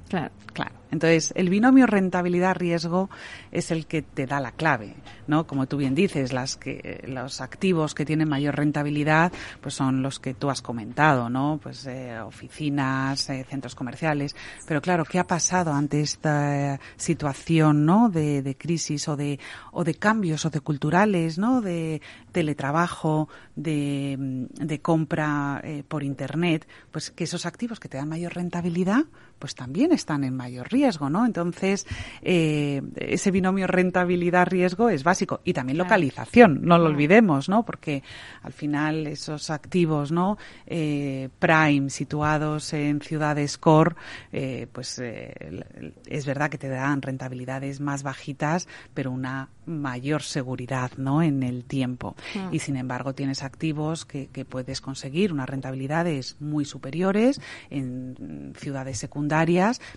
Claro. 0.09 0.31
Claro. 0.53 0.71
Entonces, 0.95 1.33
el 1.35 1.49
binomio 1.49 1.87
rentabilidad-riesgo 1.87 3.09
es 3.51 3.69
el 3.69 3.85
que 3.85 4.01
te 4.01 4.25
da 4.25 4.39
la 4.39 4.53
clave, 4.53 4.95
¿no? 5.27 5.45
Como 5.45 5.67
tú 5.67 5.75
bien 5.75 5.93
dices, 5.93 6.31
las 6.31 6.55
que, 6.55 7.03
los 7.05 7.41
activos 7.41 7.93
que 7.93 8.05
tienen 8.05 8.29
mayor 8.29 8.55
rentabilidad, 8.55 9.33
pues 9.59 9.75
son 9.75 10.01
los 10.01 10.19
que 10.19 10.33
tú 10.33 10.49
has 10.49 10.61
comentado, 10.61 11.29
¿no? 11.29 11.59
Pues 11.61 11.85
eh, 11.85 12.17
oficinas, 12.21 13.29
eh, 13.29 13.45
centros 13.49 13.75
comerciales. 13.75 14.37
Pero 14.65 14.81
claro, 14.81 15.03
¿qué 15.03 15.19
ha 15.19 15.27
pasado 15.27 15.73
ante 15.73 15.99
esta 15.99 16.79
situación, 16.95 17.85
¿no? 17.85 18.07
De, 18.09 18.41
de 18.41 18.55
crisis 18.55 19.09
o 19.09 19.17
de, 19.17 19.37
o 19.73 19.83
de 19.83 19.95
cambios 19.95 20.41
socioculturales, 20.41 21.37
¿no? 21.37 21.59
De 21.59 22.01
teletrabajo, 22.31 23.27
de, 23.57 24.47
de 24.51 24.79
compra 24.79 25.59
eh, 25.61 25.83
por 25.85 26.03
Internet, 26.03 26.67
pues 26.91 27.11
que 27.11 27.25
esos 27.25 27.45
activos 27.45 27.81
que 27.81 27.89
te 27.89 27.97
dan 27.97 28.07
mayor 28.07 28.33
rentabilidad, 28.33 29.03
pues 29.39 29.55
también 29.55 29.91
están 29.91 30.23
en 30.23 30.35
mayor 30.35 30.71
riesgo, 30.71 31.09
¿no? 31.09 31.25
Entonces, 31.25 31.85
eh, 32.21 32.81
ese 32.95 33.31
binomio 33.31 33.67
rentabilidad-riesgo 33.67 34.89
es 34.89 35.03
básico. 35.03 35.41
Y 35.43 35.53
también 35.53 35.77
localización, 35.77 36.61
no 36.63 36.77
lo 36.77 36.85
olvidemos, 36.85 37.49
¿no? 37.49 37.63
Porque 37.65 38.03
al 38.41 38.53
final 38.53 39.07
esos 39.07 39.49
activos, 39.49 40.11
¿no? 40.11 40.37
Eh, 40.65 41.29
prime, 41.39 41.89
situados 41.89 42.73
en 42.73 43.01
ciudades 43.01 43.57
core, 43.57 43.95
eh, 44.31 44.67
pues 44.71 44.99
es 44.99 46.25
verdad 46.25 46.49
que 46.49 46.57
te 46.57 46.69
dan 46.69 47.01
rentabilidades 47.01 47.79
más 47.79 48.03
bajitas, 48.03 48.67
pero 48.93 49.11
una 49.11 49.49
mayor 49.65 50.21
seguridad, 50.21 50.91
¿no? 50.97 51.21
En 51.21 51.43
el 51.43 51.65
tiempo. 51.65 52.15
Y 52.51 52.59
sin 52.59 52.77
embargo, 52.77 53.13
tienes 53.13 53.43
activos 53.43 54.05
que, 54.05 54.27
que 54.27 54.45
puedes 54.45 54.81
conseguir 54.81 55.33
unas 55.33 55.49
rentabilidades 55.49 56.37
muy 56.39 56.65
superiores 56.65 57.41
en 57.69 58.53
ciudades 58.57 58.97
secundarias, 58.97 59.24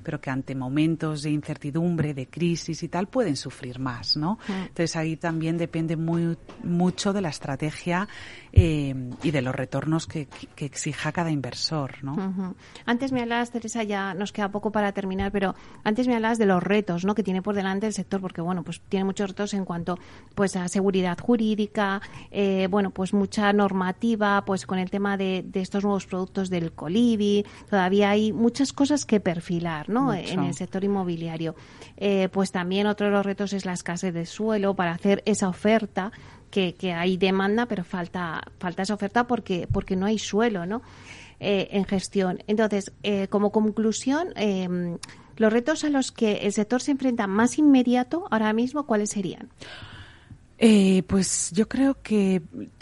pero 0.02 0.20
que 0.20 0.30
ante 0.30 0.54
momentos 0.54 1.22
de 1.22 1.30
incertidumbre, 1.30 2.14
de 2.14 2.26
crisis 2.26 2.82
y 2.82 2.88
tal, 2.88 3.08
pueden 3.08 3.36
sufrir 3.36 3.78
más, 3.78 4.16
¿no? 4.16 4.38
Mm. 4.48 4.52
Entonces 4.52 4.96
ahí 4.96 5.16
también 5.16 5.58
depende 5.58 5.96
muy, 5.96 6.36
mucho 6.62 7.12
de 7.12 7.20
la 7.20 7.28
estrategia 7.28 8.08
eh, 8.52 8.94
y 9.22 9.30
de 9.30 9.42
los 9.42 9.54
retornos 9.54 10.06
que, 10.06 10.26
que, 10.54 10.64
exija 10.64 11.12
cada 11.12 11.30
inversor, 11.30 12.02
¿no? 12.02 12.54
Antes 12.84 13.12
me 13.12 13.22
hablabas, 13.22 13.50
Teresa, 13.50 13.82
ya 13.82 14.14
nos 14.14 14.32
queda 14.32 14.50
poco 14.50 14.70
para 14.72 14.92
terminar, 14.92 15.32
pero 15.32 15.54
antes 15.84 16.06
me 16.08 16.14
hablabas 16.14 16.38
de 16.38 16.46
los 16.46 16.62
retos, 16.62 17.04
¿no? 17.04 17.14
Que 17.14 17.22
tiene 17.22 17.42
por 17.42 17.54
delante 17.54 17.86
el 17.86 17.92
sector, 17.92 18.20
porque 18.20 18.40
bueno, 18.40 18.62
pues 18.62 18.80
tiene 18.88 19.04
muchos 19.04 19.28
retos 19.30 19.54
en 19.54 19.64
cuanto, 19.64 19.98
pues, 20.34 20.56
a 20.56 20.68
seguridad 20.68 21.18
jurídica, 21.18 22.00
eh, 22.30 22.68
bueno, 22.70 22.90
pues 22.90 23.12
mucha 23.12 23.52
normativa, 23.52 24.44
pues 24.44 24.66
con 24.66 24.78
el 24.78 24.90
tema 24.90 25.16
de, 25.16 25.44
de 25.46 25.60
estos 25.60 25.84
nuevos 25.84 26.06
productos 26.06 26.50
del 26.50 26.72
Colibi, 26.72 27.44
todavía 27.68 28.10
hay 28.10 28.32
muchas 28.32 28.72
cosas 28.72 29.04
que 29.04 29.17
perfilar, 29.20 29.88
¿no? 29.88 30.12
En 30.12 30.44
el 30.44 30.54
sector 30.54 30.84
inmobiliario. 30.84 31.54
Eh, 31.96 32.28
pues 32.32 32.52
también 32.52 32.86
otro 32.86 33.06
de 33.06 33.12
los 33.12 33.24
retos 33.24 33.52
es 33.52 33.64
la 33.64 33.72
escasez 33.72 34.14
de 34.14 34.26
suelo 34.26 34.74
para 34.74 34.92
hacer 34.92 35.22
esa 35.26 35.48
oferta 35.48 36.12
que, 36.50 36.74
que 36.74 36.92
hay 36.92 37.16
demanda, 37.16 37.66
pero 37.66 37.84
falta, 37.84 38.42
falta 38.58 38.82
esa 38.82 38.94
oferta 38.94 39.26
porque, 39.26 39.68
porque 39.70 39.96
no 39.96 40.06
hay 40.06 40.18
suelo, 40.18 40.66
¿no? 40.66 40.82
Eh, 41.40 41.68
en 41.72 41.84
gestión. 41.84 42.42
Entonces, 42.48 42.92
eh, 43.02 43.28
como 43.28 43.52
conclusión, 43.52 44.32
em, 44.34 44.98
los 45.36 45.52
retos 45.52 45.84
a 45.84 45.88
los 45.88 46.10
que 46.10 46.38
el 46.38 46.52
sector 46.52 46.82
se 46.82 46.90
enfrenta 46.90 47.28
más 47.28 47.58
inmediato 47.58 48.26
ahora 48.30 48.52
mismo, 48.52 48.86
¿cuáles 48.86 49.10
serían? 49.10 49.48
Eh, 50.58 51.04
pues 51.06 51.52
yo 51.54 51.68
creo 51.68 52.02
que 52.02 52.42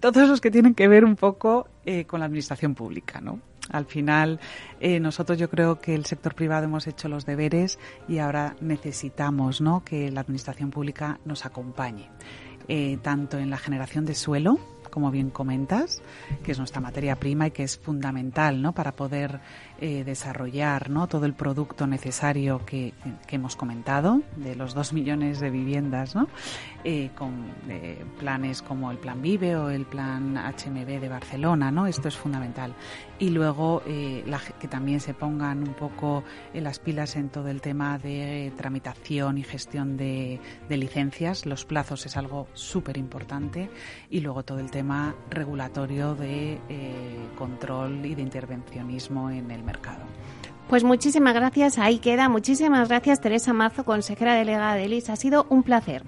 todos 0.00 0.28
los 0.28 0.40
que 0.40 0.50
tienen 0.50 0.74
que 0.74 0.88
ver 0.88 1.04
un 1.04 1.16
poco 1.16 1.68
eh, 1.84 2.06
con 2.06 2.20
la 2.20 2.26
administración 2.26 2.74
pública, 2.74 3.20
¿no? 3.20 3.40
Al 3.70 3.86
final, 3.86 4.40
eh, 4.80 5.00
nosotros 5.00 5.38
yo 5.38 5.48
creo 5.48 5.80
que 5.80 5.94
el 5.94 6.04
sector 6.04 6.34
privado 6.34 6.64
hemos 6.64 6.86
hecho 6.86 7.08
los 7.08 7.24
deberes 7.24 7.78
y 8.08 8.18
ahora 8.18 8.56
necesitamos 8.60 9.60
¿no? 9.60 9.82
que 9.84 10.10
la 10.10 10.20
administración 10.20 10.70
pública 10.70 11.18
nos 11.24 11.46
acompañe, 11.46 12.10
eh, 12.68 12.98
tanto 13.02 13.38
en 13.38 13.50
la 13.50 13.56
generación 13.56 14.04
de 14.04 14.14
suelo, 14.14 14.58
como 14.90 15.10
bien 15.10 15.30
comentas, 15.30 16.02
que 16.44 16.52
es 16.52 16.58
nuestra 16.58 16.80
materia 16.80 17.16
prima 17.16 17.48
y 17.48 17.50
que 17.50 17.64
es 17.64 17.78
fundamental 17.78 18.62
¿no? 18.62 18.72
para 18.72 18.92
poder 18.92 19.40
eh, 19.80 20.04
desarrollar 20.04 20.88
¿no? 20.88 21.08
todo 21.08 21.26
el 21.26 21.34
producto 21.34 21.88
necesario 21.88 22.64
que, 22.64 22.94
hemos 23.28 23.56
comentado, 23.56 24.22
de 24.36 24.54
los 24.54 24.72
dos 24.72 24.92
millones 24.92 25.40
de 25.40 25.50
viviendas, 25.50 26.14
¿no? 26.14 26.28
Eh, 26.84 27.10
con 27.16 27.50
eh, 27.68 28.04
planes 28.20 28.62
como 28.62 28.92
el 28.92 28.98
Plan 28.98 29.20
Vive 29.20 29.56
o 29.56 29.70
el 29.70 29.84
Plan 29.84 30.36
HMB 30.36 31.00
de 31.00 31.08
Barcelona. 31.08 31.72
¿no? 31.72 31.88
Esto 31.88 32.06
es 32.06 32.16
fundamental. 32.16 32.72
Y 33.18 33.30
luego 33.30 33.82
la, 34.26 34.40
que 34.60 34.68
también 34.68 35.00
se 35.00 35.14
pongan 35.14 35.66
un 35.66 35.74
poco 35.74 36.24
las 36.52 36.78
pilas 36.78 37.16
en 37.16 37.28
todo 37.28 37.48
el 37.48 37.60
tema 37.60 37.98
de 37.98 38.52
tramitación 38.56 39.38
y 39.38 39.44
gestión 39.44 39.96
de, 39.96 40.40
de 40.68 40.76
licencias. 40.76 41.46
Los 41.46 41.64
plazos 41.64 42.06
es 42.06 42.16
algo 42.16 42.48
súper 42.52 42.96
importante. 42.96 43.70
Y 44.10 44.20
luego 44.20 44.42
todo 44.42 44.58
el 44.58 44.70
tema 44.70 45.14
regulatorio 45.30 46.14
de 46.14 46.58
control 47.36 48.04
y 48.04 48.14
de 48.14 48.22
intervencionismo 48.22 49.30
en 49.30 49.50
el 49.50 49.63
mercado. 49.64 49.98
Pues 50.68 50.82
muchísimas 50.84 51.34
gracias, 51.34 51.78
ahí 51.78 51.98
queda. 51.98 52.28
Muchísimas 52.28 52.88
gracias, 52.88 53.20
Teresa 53.20 53.52
Marzo, 53.52 53.84
consejera 53.84 54.34
delegada 54.34 54.74
de 54.74 54.88
LIS. 54.88 55.10
Ha 55.10 55.16
sido 55.16 55.46
un 55.48 55.62
placer. 55.62 56.02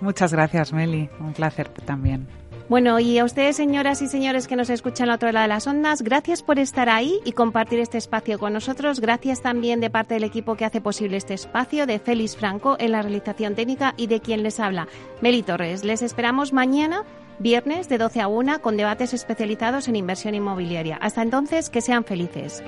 Muchas 0.00 0.32
gracias, 0.32 0.72
Meli. 0.72 1.08
Un 1.20 1.32
placer 1.32 1.68
también. 1.68 2.28
Bueno, 2.68 2.98
y 2.98 3.16
a 3.18 3.24
ustedes, 3.24 3.54
señoras 3.54 4.02
y 4.02 4.08
señores 4.08 4.48
que 4.48 4.56
nos 4.56 4.70
escuchan 4.70 5.08
a 5.08 5.14
otro 5.14 5.30
lado 5.30 5.44
de 5.44 5.48
las 5.48 5.68
ondas, 5.68 6.02
gracias 6.02 6.42
por 6.42 6.58
estar 6.58 6.88
ahí 6.88 7.20
y 7.24 7.30
compartir 7.30 7.78
este 7.78 7.96
espacio 7.96 8.40
con 8.40 8.52
nosotros. 8.52 8.98
Gracias 8.98 9.40
también 9.40 9.78
de 9.78 9.88
parte 9.88 10.14
del 10.14 10.24
equipo 10.24 10.56
que 10.56 10.64
hace 10.64 10.80
posible 10.80 11.16
este 11.16 11.34
espacio, 11.34 11.86
de 11.86 12.00
Félix 12.00 12.36
Franco 12.36 12.76
en 12.80 12.90
la 12.90 13.02
realización 13.02 13.54
técnica 13.54 13.94
y 13.96 14.08
de 14.08 14.20
quien 14.20 14.42
les 14.42 14.58
habla, 14.58 14.88
Meli 15.20 15.44
Torres. 15.44 15.84
Les 15.84 16.02
esperamos 16.02 16.52
mañana, 16.52 17.04
viernes, 17.38 17.88
de 17.88 17.98
12 17.98 18.20
a 18.20 18.28
1, 18.28 18.60
con 18.62 18.76
debates 18.76 19.14
especializados 19.14 19.88
en 19.88 19.96
inversión 19.96 20.34
inmobiliaria. 20.34 20.96
Hasta 20.96 21.22
entonces, 21.22 21.70
que 21.70 21.80
sean 21.80 22.04
felices. 22.04 22.62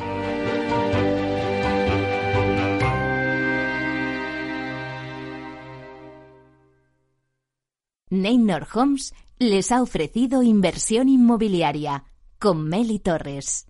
Neynor 8.11 8.67
Homes 8.73 9.15
les 9.39 9.71
ha 9.71 9.83
ofrecido 9.83 10.43
inversión 10.43 11.09
inmobiliaria 11.09 12.05
con 12.39 12.65
Meli 12.69 12.99
Torres. 12.99 13.67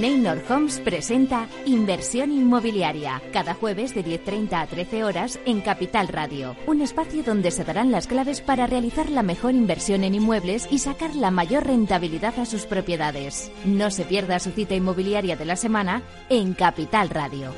Neynor 0.00 0.42
Homes 0.48 0.80
presenta 0.80 1.48
Inversión 1.66 2.32
Inmobiliaria 2.32 3.20
cada 3.32 3.54
jueves 3.54 3.94
de 3.94 4.04
10.30 4.04 4.52
a 4.52 4.66
13 4.66 5.04
horas 5.04 5.38
en 5.44 5.60
Capital 5.60 6.08
Radio, 6.08 6.56
un 6.66 6.80
espacio 6.80 7.22
donde 7.22 7.50
se 7.50 7.64
darán 7.64 7.90
las 7.90 8.06
claves 8.06 8.40
para 8.40 8.66
realizar 8.66 9.10
la 9.10 9.22
mejor 9.22 9.54
inversión 9.54 10.04
en 10.04 10.14
inmuebles 10.14 10.68
y 10.70 10.78
sacar 10.78 11.14
la 11.14 11.30
mayor 11.30 11.66
rentabilidad 11.66 12.38
a 12.38 12.46
sus 12.46 12.66
propiedades. 12.66 13.50
No 13.64 13.90
se 13.90 14.04
pierda 14.04 14.38
su 14.38 14.50
cita 14.52 14.74
inmobiliaria 14.74 15.36
de 15.36 15.44
la 15.44 15.56
semana 15.56 16.02
en 16.28 16.54
Capital 16.54 17.10
Radio. 17.10 17.52